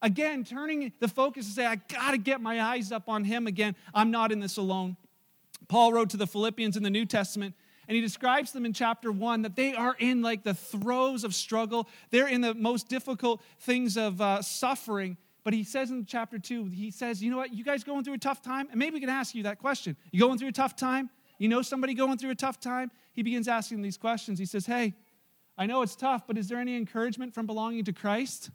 Again, 0.00 0.44
turning 0.44 0.92
the 1.00 1.08
focus 1.08 1.46
to 1.46 1.52
say, 1.52 1.66
I 1.66 1.76
got 1.76 2.12
to 2.12 2.18
get 2.18 2.40
my 2.40 2.60
eyes 2.60 2.92
up 2.92 3.08
on 3.08 3.24
him 3.24 3.46
again. 3.46 3.74
I'm 3.92 4.10
not 4.10 4.30
in 4.30 4.38
this 4.38 4.56
alone. 4.56 4.96
Paul 5.66 5.92
wrote 5.92 6.10
to 6.10 6.16
the 6.16 6.26
Philippians 6.26 6.76
in 6.76 6.84
the 6.84 6.90
New 6.90 7.04
Testament, 7.04 7.54
and 7.88 7.96
he 7.96 8.00
describes 8.00 8.52
them 8.52 8.64
in 8.64 8.72
chapter 8.72 9.10
one 9.10 9.42
that 9.42 9.56
they 9.56 9.74
are 9.74 9.96
in 9.98 10.22
like 10.22 10.44
the 10.44 10.54
throes 10.54 11.24
of 11.24 11.34
struggle. 11.34 11.88
They're 12.10 12.28
in 12.28 12.42
the 12.42 12.54
most 12.54 12.88
difficult 12.88 13.42
things 13.60 13.96
of 13.96 14.20
uh, 14.20 14.42
suffering. 14.42 15.16
But 15.44 15.54
he 15.54 15.64
says 15.64 15.90
in 15.90 16.04
chapter 16.04 16.38
two, 16.38 16.66
he 16.66 16.90
says, 16.90 17.22
You 17.22 17.30
know 17.30 17.36
what? 17.38 17.54
You 17.54 17.64
guys 17.64 17.84
going 17.84 18.04
through 18.04 18.14
a 18.14 18.18
tough 18.18 18.42
time? 18.42 18.68
And 18.70 18.78
maybe 18.78 18.94
we 18.94 19.00
can 19.00 19.08
ask 19.08 19.34
you 19.34 19.44
that 19.44 19.58
question. 19.58 19.96
You 20.10 20.20
going 20.20 20.38
through 20.38 20.48
a 20.48 20.52
tough 20.52 20.76
time? 20.76 21.10
You 21.38 21.48
know 21.48 21.62
somebody 21.62 21.94
going 21.94 22.18
through 22.18 22.30
a 22.30 22.34
tough 22.34 22.60
time? 22.60 22.90
He 23.12 23.22
begins 23.22 23.48
asking 23.48 23.82
these 23.82 23.96
questions. 23.96 24.38
He 24.38 24.44
says, 24.44 24.66
Hey, 24.66 24.94
I 25.56 25.66
know 25.66 25.82
it's 25.82 25.96
tough, 25.96 26.26
but 26.26 26.36
is 26.36 26.48
there 26.48 26.58
any 26.58 26.76
encouragement 26.76 27.34
from 27.34 27.46
belonging 27.46 27.84
to 27.84 27.92
Christ? 27.92 28.50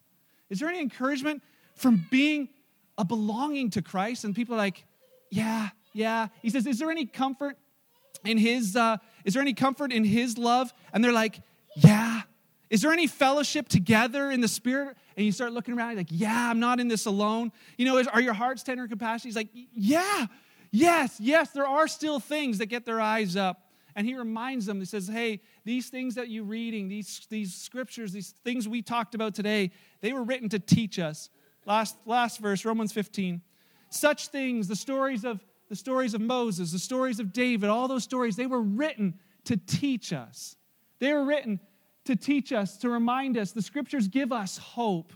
Is 0.50 0.60
there 0.60 0.69
any 0.69 0.82
encouragement 0.82 1.41
from 1.76 2.06
being 2.12 2.50
a 2.98 3.06
belonging 3.06 3.72
to 3.72 3.82
Christ? 3.82 4.24
And 4.24 4.36
people 4.36 4.56
are 4.56 4.60
like, 4.60 4.86
Yeah, 5.30 5.69
yeah. 5.93 6.28
He 6.41 6.50
says, 6.50 6.67
Is 6.67 6.80
there 6.80 6.91
any 6.91 7.06
comfort 7.06 7.58
in 8.26 8.38
his 8.38 8.76
uh, 8.76 8.98
is 9.26 9.34
there 9.34 9.41
any 9.41 9.54
comfort 9.54 9.91
in 9.91 10.04
his 10.04 10.38
love? 10.38 10.74
And 10.91 11.04
they're 11.04 11.13
like, 11.13 11.41
Yeah. 11.76 12.22
Is 12.69 12.82
there 12.82 12.91
any 12.91 13.06
fellowship 13.06 13.67
together 13.69 14.32
in 14.32 14.41
the 14.41 14.48
spirit? 14.48 14.98
And 15.15 15.26
you 15.26 15.32
start 15.32 15.54
looking 15.54 15.76
around, 15.76 15.95
like, 15.97 16.08
yeah, 16.10 16.49
I'm 16.49 16.60
not 16.60 16.80
in 16.80 16.88
this 16.88 17.06
alone. 17.06 17.52
You 17.78 17.86
know, 17.86 17.97
is, 17.97 18.08
are 18.08 18.21
your 18.21 18.34
hearts 18.34 18.63
tender 18.63 18.84
and 18.84 18.89
compassionate? 18.89 19.26
He's 19.26 19.36
like, 19.36 19.49
yeah, 19.73 20.28
yes, 20.71 21.17
yes, 21.19 21.52
there 21.52 21.67
are 21.67 21.88
still 21.88 22.19
things 22.19 22.58
that 22.58 22.67
get 22.67 22.86
their 22.86 22.99
eyes 22.99 23.36
up. 23.36 23.69
And 23.95 24.08
he 24.08 24.15
reminds 24.15 24.65
them, 24.65 24.80
he 24.80 24.86
says, 24.86 25.08
hey, 25.08 25.39
these 25.65 25.89
things 25.89 26.15
that 26.15 26.30
you're 26.30 26.43
reading, 26.43 26.88
these, 26.88 27.28
these 27.30 27.54
scriptures, 27.54 28.12
these 28.12 28.34
things 28.43 28.67
we 28.67 28.82
talked 28.82 29.13
about 29.13 29.36
today, 29.36 29.71
they 30.02 30.13
were 30.13 30.23
written 30.23 30.49
to 30.49 30.60
teach 30.60 30.97
us. 30.97 31.30
Last, 31.65 31.95
last 32.06 32.39
verse, 32.39 32.65
Romans 32.65 32.91
15. 32.91 33.41
Such 33.89 34.30
things, 34.30 34.67
the 34.67 34.76
stories 34.76 35.23
of 35.23 35.43
the 35.69 35.76
stories 35.76 36.13
of 36.13 36.21
Moses, 36.21 36.71
the 36.71 36.80
stories 36.80 37.19
of 37.19 37.34
David, 37.34 37.69
all 37.69 37.88
those 37.88 38.04
stories, 38.04 38.36
they 38.36 38.45
were 38.45 38.62
written 38.62 39.15
to 39.45 39.58
teach 39.58 40.13
us. 40.13 40.56
They 40.99 41.13
were 41.13 41.23
written 41.23 41.60
to 42.06 42.16
teach 42.16 42.52
us, 42.52 42.78
to 42.78 42.89
remind 42.89 43.38
us. 43.38 43.52
The 43.52 43.62
scriptures 43.62 44.08
give 44.08 44.32
us 44.32 44.58
hope. 44.58 45.13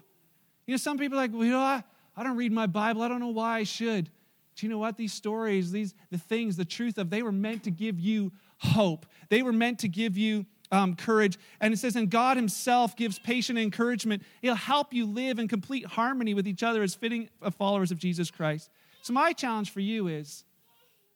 You 0.65 0.73
know, 0.73 0.77
some 0.77 0.97
people 0.97 1.17
are 1.17 1.21
like, 1.21 1.33
well, 1.33 1.45
you 1.45 1.51
know, 1.51 1.59
I, 1.59 1.83
I 2.15 2.23
don't 2.23 2.37
read 2.37 2.51
my 2.51 2.67
Bible. 2.67 3.01
I 3.01 3.07
don't 3.07 3.19
know 3.19 3.27
why 3.27 3.57
I 3.57 3.63
should. 3.63 4.09
Do 4.55 4.65
you 4.65 4.69
know 4.71 4.79
what? 4.79 4.97
These 4.97 5.13
stories, 5.13 5.71
these 5.71 5.93
the 6.09 6.17
things, 6.17 6.57
the 6.57 6.65
truth 6.65 6.97
of, 6.97 7.09
they 7.09 7.21
were 7.21 7.31
meant 7.31 7.63
to 7.65 7.71
give 7.71 7.99
you 7.99 8.31
hope. 8.57 9.05
They 9.29 9.43
were 9.43 9.53
meant 9.53 9.79
to 9.79 9.87
give 9.87 10.17
you 10.17 10.45
um, 10.71 10.95
courage. 10.95 11.37
And 11.61 11.73
it 11.73 11.77
says, 11.77 11.95
and 11.95 12.09
God 12.09 12.37
Himself 12.37 12.95
gives 12.95 13.19
patient 13.19 13.59
encouragement. 13.59 14.23
He'll 14.41 14.55
help 14.55 14.93
you 14.93 15.05
live 15.05 15.39
in 15.39 15.47
complete 15.47 15.85
harmony 15.85 16.33
with 16.33 16.47
each 16.47 16.63
other 16.63 16.81
as 16.81 16.95
fitting 16.95 17.29
followers 17.57 17.91
of 17.91 17.99
Jesus 17.99 18.31
Christ. 18.31 18.69
So, 19.03 19.13
my 19.13 19.31
challenge 19.31 19.71
for 19.71 19.79
you 19.79 20.07
is 20.07 20.43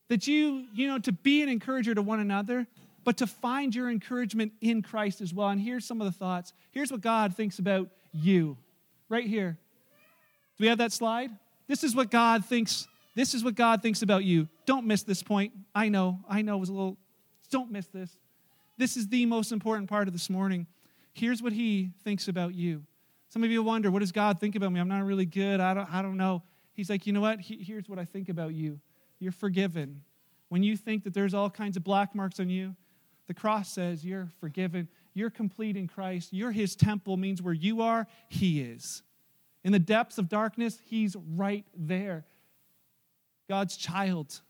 that 0.08 0.28
you, 0.28 0.66
you 0.74 0.88
know, 0.88 1.00
to 1.00 1.12
be 1.12 1.42
an 1.42 1.50
encourager 1.50 1.96
to 1.96 2.02
one 2.02 2.20
another, 2.20 2.68
but 3.04 3.18
to 3.18 3.28
find 3.28 3.74
your 3.74 3.90
encouragement 3.90 4.54
in 4.62 4.82
Christ 4.82 5.22
as 5.22 5.34
well. 5.34 5.50
And 5.50 5.60
here's 5.60 5.86
some 5.86 6.02
of 6.02 6.06
the 6.06 6.18
thoughts. 6.18 6.54
Here's 6.72 6.92
what 6.92 7.02
God 7.02 7.36
thinks 7.36 7.60
about 7.60 7.90
you, 8.14 8.58
right 9.10 9.26
here. 9.26 9.58
Do 10.58 10.64
we 10.64 10.68
have 10.68 10.78
that 10.80 10.92
slide? 10.92 11.32
This 11.68 11.84
is 11.84 11.96
what 11.96 12.12
God 12.12 12.46
thinks. 12.46 12.88
This 13.16 13.34
is 13.34 13.44
what 13.44 13.56
God 13.56 13.82
thinks 13.82 14.02
about 14.02 14.24
you. 14.24 14.48
Don't 14.66 14.86
miss 14.86 15.04
this 15.04 15.24
point. 15.24 15.54
I 15.74 15.90
know, 15.90 16.20
I 16.30 16.42
know 16.42 16.58
it 16.58 16.60
was 16.60 16.70
a 16.70 16.74
little, 16.74 16.98
don't 17.50 17.72
miss 17.72 17.88
this. 17.88 18.16
This 18.78 18.98
is 18.98 19.08
the 19.08 19.26
most 19.26 19.52
important 19.52 19.90
part 19.90 20.08
of 20.08 20.14
this 20.14 20.30
morning. 20.30 20.68
Here's 21.14 21.42
what 21.42 21.54
He 21.54 21.92
thinks 22.04 22.28
about 22.28 22.56
you. 22.56 22.84
Some 23.30 23.44
of 23.44 23.52
you 23.52 23.64
wonder, 23.64 23.90
what 23.92 24.00
does 24.00 24.12
God 24.12 24.40
think 24.40 24.56
about 24.56 24.72
me? 24.72 24.80
I'm 24.80 24.90
not 24.90 25.06
really 25.06 25.26
good. 25.26 25.60
I 25.60 25.74
don't, 25.74 25.94
I 25.94 26.02
don't 26.02 26.18
know. 26.18 26.44
He's 26.74 26.90
like, 26.90 27.06
you 27.06 27.14
know 27.14 27.22
what? 27.22 27.40
He, 27.40 27.58
here's 27.58 27.88
what 27.88 28.00
I 28.00 28.06
think 28.06 28.30
about 28.30 28.54
you 28.54 28.80
you're 29.20 29.32
forgiven. 29.32 30.02
When 30.50 30.64
you 30.64 30.76
think 30.76 31.04
that 31.04 31.14
there's 31.14 31.34
all 31.34 31.50
kinds 31.50 31.78
of 31.78 31.84
black 31.84 32.14
marks 32.16 32.40
on 32.40 32.50
you, 32.50 32.76
the 33.28 33.34
cross 33.34 33.70
says 33.70 34.04
you're 34.04 34.30
forgiven. 34.40 34.88
You're 35.14 35.30
complete 35.30 35.78
in 35.78 35.88
Christ. 35.88 36.34
You're 36.34 36.52
his 36.52 36.76
temple, 36.76 37.18
means 37.18 37.42
where 37.42 37.54
you 37.54 37.82
are, 37.82 38.08
he 38.30 38.62
is. 38.62 39.04
In 39.64 39.72
the 39.72 39.80
depths 39.80 40.18
of 40.18 40.30
darkness, 40.30 40.80
he's 40.86 41.16
right 41.36 41.66
there. 41.76 42.26
God's 43.48 43.78
child, 43.78 44.42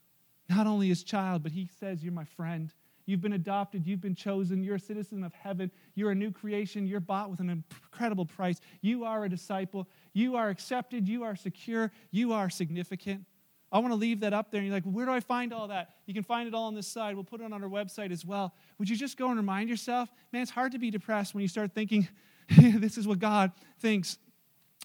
not 0.50 0.68
only 0.68 0.88
his 0.88 1.04
child, 1.04 1.44
but 1.44 1.52
he 1.52 1.70
says, 1.80 2.04
You're 2.04 2.14
my 2.14 2.26
friend. 2.26 2.72
You've 3.06 3.22
been 3.22 3.34
adopted. 3.34 3.86
You've 3.86 4.00
been 4.00 4.16
chosen. 4.16 4.64
You're 4.64 4.76
a 4.76 4.80
citizen 4.80 5.24
of 5.24 5.34
heaven. 5.34 5.72
You're 5.96 6.12
a 6.12 6.16
new 6.16 6.32
creation. 6.32 6.88
You're 6.88 7.00
bought 7.00 7.30
with 7.30 7.40
an 7.40 7.50
incredible 7.50 8.26
price. 8.26 8.62
You 8.82 9.04
are 9.04 9.26
a 9.26 9.30
disciple. 9.30 9.88
You 10.14 10.36
are 10.36 10.50
accepted. 10.50 11.10
You 11.10 11.24
are 11.24 11.36
secure. 11.36 11.92
You 12.12 12.32
are 12.34 12.50
significant. 12.50 13.26
I 13.72 13.80
want 13.80 13.92
to 13.92 13.96
leave 13.96 14.20
that 14.20 14.34
up 14.34 14.52
there. 14.52 14.60
And 14.60 14.68
you're 14.68 14.76
like, 14.76 14.84
where 14.84 15.06
do 15.06 15.12
I 15.12 15.22
find 15.22 15.54
all 15.54 15.70
that? 15.70 15.92
You 16.06 16.14
can 16.14 16.24
find 16.24 16.48
it 16.48 16.54
all 16.54 16.66
on 16.66 16.76
this 16.76 16.88
side. 16.88 17.16
We'll 17.16 17.24
put 17.24 17.40
it 17.40 17.52
on 17.52 17.64
our 17.64 17.70
website 17.70 18.12
as 18.12 18.26
well. 18.26 18.54
Would 18.80 18.90
you 18.90 18.98
just 18.98 19.18
go 19.18 19.28
and 19.28 19.38
remind 19.38 19.70
yourself? 19.70 20.10
Man, 20.34 20.42
it's 20.42 20.52
hard 20.52 20.74
to 20.74 20.80
be 20.80 20.92
depressed 20.92 21.34
when 21.34 21.42
you 21.42 21.48
start 21.48 21.74
thinking, 21.74 22.08
this 22.50 22.98
is 22.98 23.08
what 23.08 23.20
God 23.20 23.52
thinks 23.80 24.18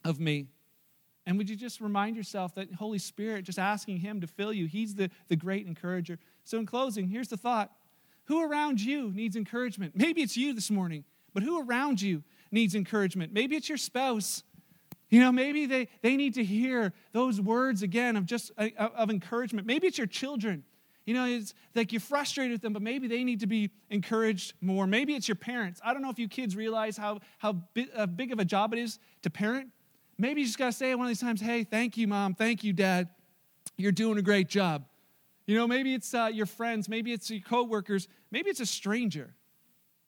of 0.05 0.20
me. 0.20 0.46
And 1.27 1.37
would 1.38 1.51
you 1.51 1.57
just 1.57 1.81
remind 1.81 2.16
yourself 2.16 2.55
that 2.55 2.72
Holy 2.75 2.99
Spirit, 2.99 3.44
just 3.44 3.59
asking 3.59 3.99
Him 3.99 4.20
to 4.20 4.29
fill 4.29 4.53
you, 4.53 4.66
He's 4.66 4.94
the, 4.94 5.11
the 5.29 5.35
great 5.35 5.66
encourager. 5.66 6.18
So, 6.44 6.59
in 6.59 6.66
closing, 6.66 7.09
here's 7.09 7.29
the 7.29 7.37
thought 7.37 7.72
Who 8.27 8.42
around 8.42 8.81
you 8.81 9.11
needs 9.12 9.35
encouragement? 9.35 9.96
Maybe 9.96 10.22
it's 10.22 10.37
you 10.37 10.55
this 10.55 10.70
morning, 10.70 11.05
but 11.35 11.42
who 11.42 11.61
around 11.61 12.01
you 12.01 12.22
needs 12.53 12.77
encouragement? 12.77 13.33
Maybe 13.33 13.57
it's 13.57 13.68
your 13.68 13.79
spouse. 13.79 14.44
You 15.08 15.20
know, 15.20 15.30
maybe 15.30 15.66
they, 15.66 15.88
they 16.02 16.16
need 16.16 16.34
to 16.34 16.44
hear 16.44 16.92
those 17.12 17.40
words 17.40 17.82
again 17.82 18.16
of 18.16 18.26
just 18.26 18.50
uh, 18.58 18.68
uh, 18.76 18.88
of 18.96 19.10
encouragement. 19.10 19.66
Maybe 19.66 19.86
it's 19.86 19.98
your 19.98 20.06
children. 20.06 20.64
You 21.04 21.14
know, 21.14 21.24
it's 21.24 21.54
like 21.76 21.92
you're 21.92 22.00
frustrated 22.00 22.52
with 22.52 22.62
them, 22.62 22.72
but 22.72 22.82
maybe 22.82 23.06
they 23.06 23.22
need 23.22 23.40
to 23.40 23.46
be 23.46 23.70
encouraged 23.90 24.54
more. 24.60 24.88
Maybe 24.88 25.14
it's 25.14 25.28
your 25.28 25.36
parents. 25.36 25.80
I 25.84 25.92
don't 25.92 26.02
know 26.02 26.10
if 26.10 26.18
you 26.18 26.26
kids 26.26 26.56
realize 26.56 26.96
how, 26.96 27.20
how 27.38 27.52
big, 27.52 27.90
uh, 27.94 28.06
big 28.06 28.32
of 28.32 28.40
a 28.40 28.44
job 28.44 28.72
it 28.72 28.80
is 28.80 28.98
to 29.22 29.30
parent. 29.30 29.68
Maybe 30.18 30.40
you 30.40 30.46
just 30.46 30.58
got 30.58 30.66
to 30.66 30.72
say 30.72 30.92
one 30.96 31.06
of 31.06 31.10
these 31.10 31.20
times, 31.20 31.40
hey, 31.40 31.62
thank 31.62 31.96
you, 31.96 32.08
mom. 32.08 32.34
Thank 32.34 32.64
you, 32.64 32.72
dad. 32.72 33.08
You're 33.76 33.92
doing 33.92 34.18
a 34.18 34.22
great 34.22 34.48
job. 34.48 34.86
You 35.46 35.56
know, 35.56 35.68
maybe 35.68 35.94
it's 35.94 36.12
uh, 36.12 36.30
your 36.32 36.46
friends. 36.46 36.88
Maybe 36.88 37.12
it's 37.12 37.30
your 37.30 37.40
coworkers. 37.40 38.08
Maybe 38.32 38.50
it's 38.50 38.60
a 38.60 38.66
stranger. 38.66 39.34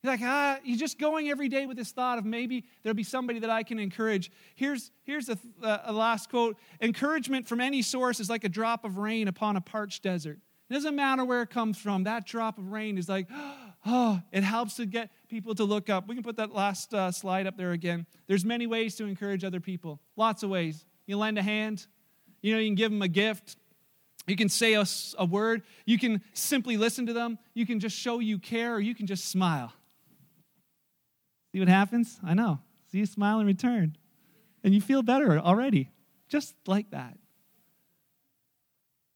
You're 0.03 0.13
like, 0.13 0.21
ah, 0.23 0.59
you're 0.63 0.79
just 0.79 0.99
going 0.99 1.29
every 1.29 1.49
day 1.49 1.67
with 1.67 1.77
this 1.77 1.91
thought 1.91 2.19
of 2.19 2.25
maybe 2.25 2.65
there'll 2.83 2.95
be 2.95 3.03
somebody 3.03 3.41
that 3.41 3.51
I 3.51 3.65
can 3.65 3.81
encourage. 3.81 4.31
Here's, 4.55 4.93
here's 5.03 5.29
a, 5.29 5.39
a 5.63 5.93
last 5.93 6.31
quote 6.31 6.57
Encouragement 6.81 7.49
from 7.49 7.61
any 7.61 7.83
source 7.83 8.21
is 8.21 8.31
like 8.31 8.45
a 8.45 8.49
drop 8.49 8.85
of 8.85 8.97
rain 8.97 9.27
upon 9.27 9.57
a 9.57 9.61
parched 9.61 10.05
desert. 10.05 10.39
It 10.71 10.75
doesn't 10.75 10.95
matter 10.95 11.25
where 11.25 11.43
it 11.43 11.51
comes 11.51 11.79
from, 11.79 12.05
that 12.05 12.27
drop 12.27 12.59
of 12.59 12.71
rain 12.71 12.97
is 12.97 13.09
like, 13.09 13.27
oh, 13.87 14.23
it 14.31 14.45
helps 14.45 14.77
to 14.77 14.87
get 14.87 15.11
people 15.29 15.55
to 15.57 15.65
look 15.65 15.91
up. 15.91 16.07
We 16.07 16.15
can 16.15 16.23
put 16.23 16.37
that 16.37 16.55
last 16.55 16.95
uh, 16.95 17.11
slide 17.11 17.47
up 17.49 17.57
there 17.57 17.73
again. 17.73 18.07
There's 18.29 18.45
many 18.45 18.67
ways 18.69 18.95
to 18.97 19.05
encourage 19.05 19.43
other 19.43 19.61
people, 19.61 20.01
lots 20.17 20.45
of 20.45 20.51
ways. 20.51 20.85
You 21.07 21.17
lend 21.17 21.39
a 21.39 21.43
hand, 21.43 21.87
you 22.41 22.53
know, 22.53 22.61
you 22.61 22.69
can 22.69 22.77
give 22.77 22.93
them 22.93 23.03
a 23.03 23.09
gift. 23.09 23.57
You 24.29 24.37
can 24.37 24.51
say 24.51 24.75
a, 24.75 24.85
a 25.19 25.25
word. 25.25 25.63
You 25.87 25.99
can 25.99 26.23
simply 26.35 26.77
listen 26.77 27.07
to 27.07 27.15
them. 27.15 27.39
You 27.55 27.67
can 27.67 27.81
just 27.81 27.97
show 27.97 28.19
you 28.19 28.39
care, 28.39 28.75
or 28.75 28.81
you 28.81 28.95
can 28.95 29.07
just 29.07 29.25
smile. 29.25 29.73
See 31.59 31.63
what 31.63 31.69
happens? 31.69 32.21
I 32.25 32.35
know. 32.35 32.61
See 32.93 32.99
you 32.99 33.07
smile 33.07 33.41
in 33.41 33.47
return. 33.49 33.97
And 34.63 34.73
you 34.73 34.81
feel 34.81 35.03
better 35.03 35.41
already, 35.41 35.91
just 36.29 36.55
like 36.69 36.93
that. 36.93 37.15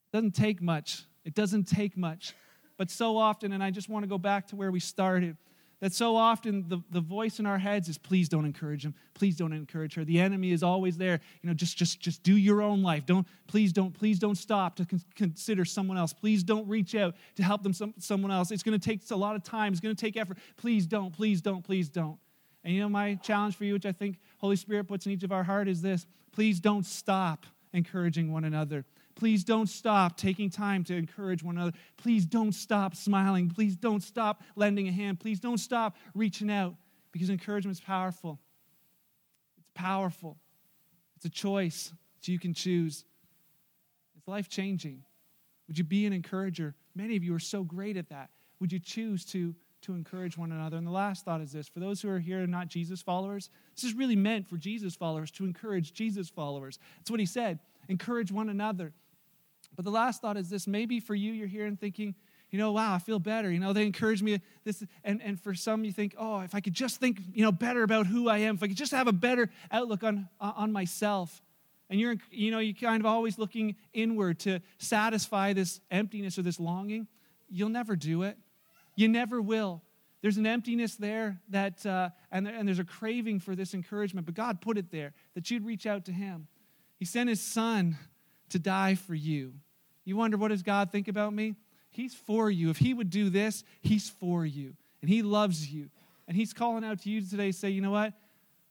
It 0.08 0.16
doesn't 0.16 0.32
take 0.32 0.60
much. 0.60 1.04
It 1.24 1.34
doesn't 1.34 1.68
take 1.68 1.96
much. 1.96 2.34
But 2.76 2.90
so 2.90 3.16
often, 3.16 3.52
and 3.52 3.62
I 3.62 3.70
just 3.70 3.88
want 3.88 4.02
to 4.02 4.08
go 4.08 4.18
back 4.18 4.48
to 4.48 4.56
where 4.56 4.72
we 4.72 4.80
started, 4.80 5.36
that 5.78 5.92
so 5.92 6.16
often 6.16 6.64
the, 6.66 6.82
the 6.90 7.00
voice 7.00 7.38
in 7.38 7.46
our 7.46 7.58
heads 7.58 7.88
is 7.88 7.96
please 7.96 8.28
don't 8.28 8.44
encourage 8.44 8.84
him 8.84 8.94
please 9.14 9.36
don't 9.36 9.52
encourage 9.52 9.94
her 9.94 10.04
the 10.04 10.20
enemy 10.20 10.52
is 10.52 10.62
always 10.62 10.96
there 10.96 11.18
you 11.42 11.48
know 11.48 11.54
just 11.54 11.76
just 11.76 11.98
just 11.98 12.22
do 12.22 12.36
your 12.36 12.62
own 12.62 12.84
life 12.84 13.04
don't 13.04 13.26
please 13.48 13.72
don't 13.72 13.92
please 13.92 14.20
don't 14.20 14.36
stop 14.36 14.76
to 14.76 14.84
con- 14.84 15.02
consider 15.16 15.64
someone 15.64 15.98
else 15.98 16.12
please 16.12 16.44
don't 16.44 16.68
reach 16.68 16.94
out 16.94 17.16
to 17.34 17.42
help 17.42 17.64
them 17.64 17.72
some, 17.72 17.92
someone 17.98 18.30
else 18.30 18.52
it's 18.52 18.62
going 18.62 18.78
to 18.78 18.84
take 18.84 19.00
a 19.10 19.16
lot 19.16 19.34
of 19.34 19.42
time 19.42 19.72
it's 19.72 19.80
going 19.80 19.92
to 19.92 20.00
take 20.00 20.16
effort 20.16 20.38
please 20.56 20.86
don't 20.86 21.12
please 21.12 21.42
don't 21.42 21.64
please 21.64 21.88
don't 21.88 22.16
and 22.64 22.74
you 22.74 22.80
know 22.80 22.88
my 22.88 23.14
challenge 23.16 23.56
for 23.56 23.64
you 23.64 23.72
which 23.72 23.86
i 23.86 23.92
think 23.92 24.18
holy 24.38 24.56
spirit 24.56 24.84
puts 24.84 25.06
in 25.06 25.12
each 25.12 25.22
of 25.22 25.32
our 25.32 25.44
heart 25.44 25.68
is 25.68 25.82
this 25.82 26.06
please 26.32 26.60
don't 26.60 26.86
stop 26.86 27.46
encouraging 27.72 28.32
one 28.32 28.44
another 28.44 28.84
Please 29.14 29.44
don't 29.44 29.68
stop 29.68 30.16
taking 30.16 30.50
time 30.50 30.84
to 30.84 30.96
encourage 30.96 31.42
one 31.42 31.56
another. 31.56 31.76
Please 31.96 32.24
don't 32.24 32.52
stop 32.52 32.96
smiling. 32.96 33.48
Please 33.48 33.76
don't 33.76 34.02
stop 34.02 34.42
lending 34.56 34.88
a 34.88 34.92
hand. 34.92 35.20
Please 35.20 35.40
don't 35.40 35.58
stop 35.58 35.96
reaching 36.14 36.50
out 36.50 36.74
because 37.12 37.30
encouragement 37.30 37.76
is 37.76 37.80
powerful. 37.80 38.40
It's 39.58 39.70
powerful. 39.74 40.38
It's 41.16 41.24
a 41.26 41.30
choice 41.30 41.92
that 42.20 42.28
you 42.28 42.38
can 42.38 42.54
choose. 42.54 43.04
It's 44.16 44.26
life 44.26 44.48
changing. 44.48 45.04
Would 45.68 45.78
you 45.78 45.84
be 45.84 46.06
an 46.06 46.12
encourager? 46.12 46.74
Many 46.94 47.16
of 47.16 47.24
you 47.24 47.34
are 47.34 47.40
so 47.40 47.62
great 47.62 47.96
at 47.96 48.08
that. 48.08 48.30
Would 48.60 48.72
you 48.72 48.78
choose 48.78 49.24
to, 49.26 49.54
to 49.82 49.94
encourage 49.94 50.36
one 50.36 50.52
another? 50.52 50.76
And 50.76 50.86
the 50.86 50.92
last 50.92 51.24
thought 51.24 51.40
is 51.40 51.52
this 51.52 51.68
for 51.68 51.80
those 51.80 52.00
who 52.00 52.08
are 52.08 52.18
here 52.18 52.40
and 52.40 52.50
not 52.50 52.68
Jesus 52.68 53.02
followers, 53.02 53.50
this 53.74 53.84
is 53.84 53.94
really 53.94 54.16
meant 54.16 54.48
for 54.48 54.56
Jesus 54.56 54.94
followers 54.94 55.30
to 55.32 55.44
encourage 55.44 55.92
Jesus 55.92 56.28
followers. 56.28 56.78
That's 56.98 57.10
what 57.10 57.20
he 57.20 57.26
said 57.26 57.58
encourage 57.88 58.30
one 58.30 58.48
another. 58.48 58.92
But 59.74 59.84
the 59.84 59.90
last 59.90 60.22
thought 60.22 60.36
is 60.36 60.48
this 60.48 60.66
maybe 60.66 61.00
for 61.00 61.14
you, 61.14 61.32
you're 61.32 61.48
here 61.48 61.66
and 61.66 61.78
thinking, 61.78 62.14
you 62.50 62.58
know, 62.58 62.72
wow, 62.72 62.94
I 62.94 62.98
feel 62.98 63.18
better. 63.18 63.50
You 63.50 63.58
know, 63.58 63.72
they 63.72 63.86
encourage 63.86 64.22
me. 64.22 64.40
This, 64.64 64.84
and, 65.02 65.22
and 65.22 65.40
for 65.40 65.54
some, 65.54 65.84
you 65.84 65.92
think, 65.92 66.14
oh, 66.18 66.40
if 66.40 66.54
I 66.54 66.60
could 66.60 66.74
just 66.74 67.00
think, 67.00 67.18
you 67.32 67.42
know, 67.42 67.50
better 67.50 67.82
about 67.82 68.06
who 68.06 68.28
I 68.28 68.38
am, 68.38 68.56
if 68.56 68.62
I 68.62 68.68
could 68.68 68.76
just 68.76 68.92
have 68.92 69.08
a 69.08 69.12
better 69.12 69.48
outlook 69.70 70.04
on, 70.04 70.28
uh, 70.38 70.52
on 70.54 70.70
myself. 70.70 71.42
And 71.88 71.98
you're, 71.98 72.16
you 72.30 72.50
know, 72.50 72.58
you're 72.58 72.74
kind 72.74 73.00
of 73.00 73.06
always 73.06 73.38
looking 73.38 73.76
inward 73.94 74.38
to 74.40 74.60
satisfy 74.78 75.54
this 75.54 75.80
emptiness 75.90 76.38
or 76.38 76.42
this 76.42 76.60
longing. 76.60 77.06
You'll 77.48 77.70
never 77.70 77.96
do 77.96 78.22
it. 78.22 78.36
You 78.94 79.08
never 79.08 79.40
will. 79.40 79.82
There's 80.22 80.36
an 80.36 80.46
emptiness 80.46 80.94
there 80.94 81.40
that, 81.48 81.84
uh, 81.84 82.10
and, 82.30 82.46
and 82.46 82.66
there's 82.68 82.78
a 82.78 82.84
craving 82.84 83.40
for 83.40 83.56
this 83.56 83.74
encouragement, 83.74 84.24
but 84.24 84.36
God 84.36 84.60
put 84.60 84.78
it 84.78 84.90
there 84.90 85.14
that 85.34 85.50
you'd 85.50 85.66
reach 85.66 85.84
out 85.84 86.04
to 86.04 86.12
Him. 86.12 86.46
He 86.98 87.04
sent 87.04 87.28
His 87.28 87.40
Son 87.40 87.98
to 88.50 88.58
die 88.58 88.94
for 88.94 89.14
you. 89.14 89.54
You 90.04 90.16
wonder, 90.16 90.36
what 90.36 90.48
does 90.48 90.62
God 90.62 90.92
think 90.92 91.08
about 91.08 91.32
me? 91.32 91.56
He's 91.90 92.14
for 92.14 92.50
you. 92.50 92.70
If 92.70 92.78
He 92.78 92.94
would 92.94 93.10
do 93.10 93.30
this, 93.30 93.64
He's 93.80 94.08
for 94.08 94.46
you. 94.46 94.74
And 95.00 95.10
He 95.10 95.22
loves 95.22 95.72
you. 95.72 95.90
And 96.28 96.36
He's 96.36 96.52
calling 96.52 96.84
out 96.84 97.00
to 97.00 97.10
you 97.10 97.20
today, 97.20 97.50
say, 97.50 97.70
you 97.70 97.80
know 97.80 97.90
what? 97.90 98.14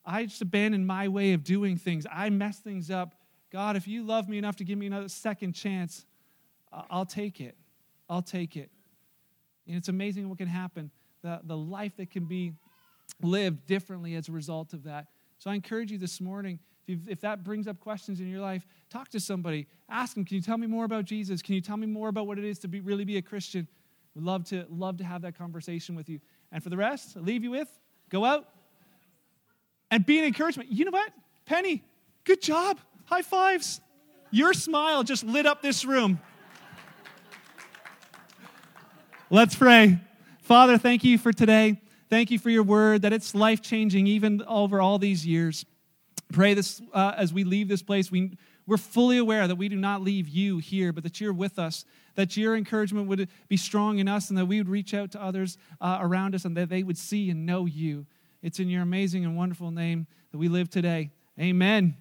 I 0.05 0.25
just 0.25 0.41
abandoned 0.41 0.87
my 0.87 1.09
way 1.09 1.33
of 1.33 1.43
doing 1.43 1.77
things. 1.77 2.07
I 2.11 2.29
messed 2.29 2.63
things 2.63 2.89
up. 2.89 3.13
God, 3.51 3.75
if 3.75 3.87
you 3.87 4.03
love 4.03 4.29
me 4.29 4.37
enough 4.37 4.55
to 4.57 4.63
give 4.63 4.77
me 4.77 4.87
another 4.87 5.09
second 5.09 5.53
chance, 5.53 6.05
I'll 6.89 7.05
take 7.05 7.41
it. 7.41 7.57
I'll 8.09 8.21
take 8.21 8.55
it. 8.55 8.71
And 9.71 9.77
it's 9.77 9.87
amazing 9.87 10.27
what 10.27 10.37
can 10.37 10.47
happen, 10.47 10.91
the, 11.21 11.39
the 11.43 11.55
life 11.55 11.95
that 11.97 12.11
can 12.11 12.25
be 12.25 12.53
lived 13.21 13.65
differently 13.67 14.15
as 14.15 14.27
a 14.27 14.31
result 14.31 14.73
of 14.73 14.83
that. 14.83 15.07
So 15.39 15.49
I 15.49 15.55
encourage 15.55 15.91
you 15.91 15.97
this 15.97 16.19
morning 16.19 16.59
if, 16.87 16.99
if 17.07 17.21
that 17.21 17.43
brings 17.43 17.67
up 17.67 17.79
questions 17.79 18.19
in 18.19 18.27
your 18.27 18.41
life, 18.41 18.67
talk 18.89 19.09
to 19.09 19.19
somebody. 19.19 19.67
Ask 19.89 20.15
them, 20.15 20.25
can 20.25 20.35
you 20.35 20.41
tell 20.41 20.57
me 20.57 20.67
more 20.67 20.83
about 20.83 21.05
Jesus? 21.05 21.41
Can 21.41 21.55
you 21.55 21.61
tell 21.61 21.77
me 21.77 21.87
more 21.87 22.09
about 22.09 22.27
what 22.27 22.37
it 22.37 22.43
is 22.43 22.59
to 22.59 22.67
be, 22.67 22.81
really 22.81 23.05
be 23.05 23.15
a 23.17 23.21
Christian? 23.21 23.65
We'd 24.13 24.25
love 24.25 24.43
to, 24.45 24.65
love 24.69 24.97
to 24.97 25.03
have 25.05 25.21
that 25.21 25.37
conversation 25.37 25.95
with 25.95 26.09
you. 26.09 26.19
And 26.51 26.61
for 26.61 26.69
the 26.69 26.77
rest, 26.77 27.15
I'll 27.15 27.23
leave 27.23 27.43
you 27.43 27.51
with 27.51 27.69
go 28.09 28.25
out 28.25 28.45
and 29.89 30.05
be 30.05 30.19
an 30.19 30.25
encouragement. 30.25 30.69
You 30.69 30.83
know 30.83 30.91
what? 30.91 31.13
Penny, 31.45 31.81
good 32.25 32.41
job. 32.41 32.77
High 33.05 33.21
fives. 33.21 33.79
Your 34.31 34.53
smile 34.53 35.03
just 35.03 35.23
lit 35.23 35.45
up 35.45 35.61
this 35.61 35.85
room. 35.85 36.19
Let's 39.33 39.55
pray. 39.55 39.97
Father, 40.41 40.77
thank 40.77 41.05
you 41.05 41.17
for 41.17 41.31
today. 41.31 41.79
Thank 42.09 42.31
you 42.31 42.37
for 42.37 42.49
your 42.49 42.63
word, 42.63 43.03
that 43.03 43.13
it's 43.13 43.33
life 43.33 43.61
changing 43.61 44.05
even 44.05 44.43
over 44.45 44.81
all 44.81 44.99
these 44.99 45.25
years. 45.25 45.65
Pray 46.33 46.53
this 46.53 46.81
uh, 46.93 47.13
as 47.15 47.31
we 47.31 47.45
leave 47.45 47.69
this 47.69 47.81
place. 47.81 48.11
We, 48.11 48.37
we're 48.67 48.75
fully 48.75 49.17
aware 49.17 49.47
that 49.47 49.55
we 49.55 49.69
do 49.69 49.77
not 49.77 50.01
leave 50.01 50.27
you 50.27 50.57
here, 50.57 50.91
but 50.91 51.03
that 51.03 51.21
you're 51.21 51.31
with 51.31 51.59
us, 51.59 51.85
that 52.15 52.35
your 52.35 52.57
encouragement 52.57 53.07
would 53.07 53.29
be 53.47 53.55
strong 53.55 53.99
in 53.99 54.09
us, 54.09 54.27
and 54.27 54.37
that 54.37 54.47
we 54.47 54.57
would 54.57 54.67
reach 54.67 54.93
out 54.93 55.11
to 55.11 55.23
others 55.23 55.57
uh, 55.79 55.99
around 56.01 56.35
us 56.35 56.43
and 56.43 56.57
that 56.57 56.67
they 56.67 56.83
would 56.83 56.97
see 56.97 57.29
and 57.29 57.45
know 57.45 57.65
you. 57.65 58.05
It's 58.41 58.59
in 58.59 58.67
your 58.67 58.81
amazing 58.81 59.23
and 59.23 59.37
wonderful 59.37 59.71
name 59.71 60.07
that 60.33 60.39
we 60.39 60.49
live 60.49 60.69
today. 60.69 61.09
Amen. 61.39 61.95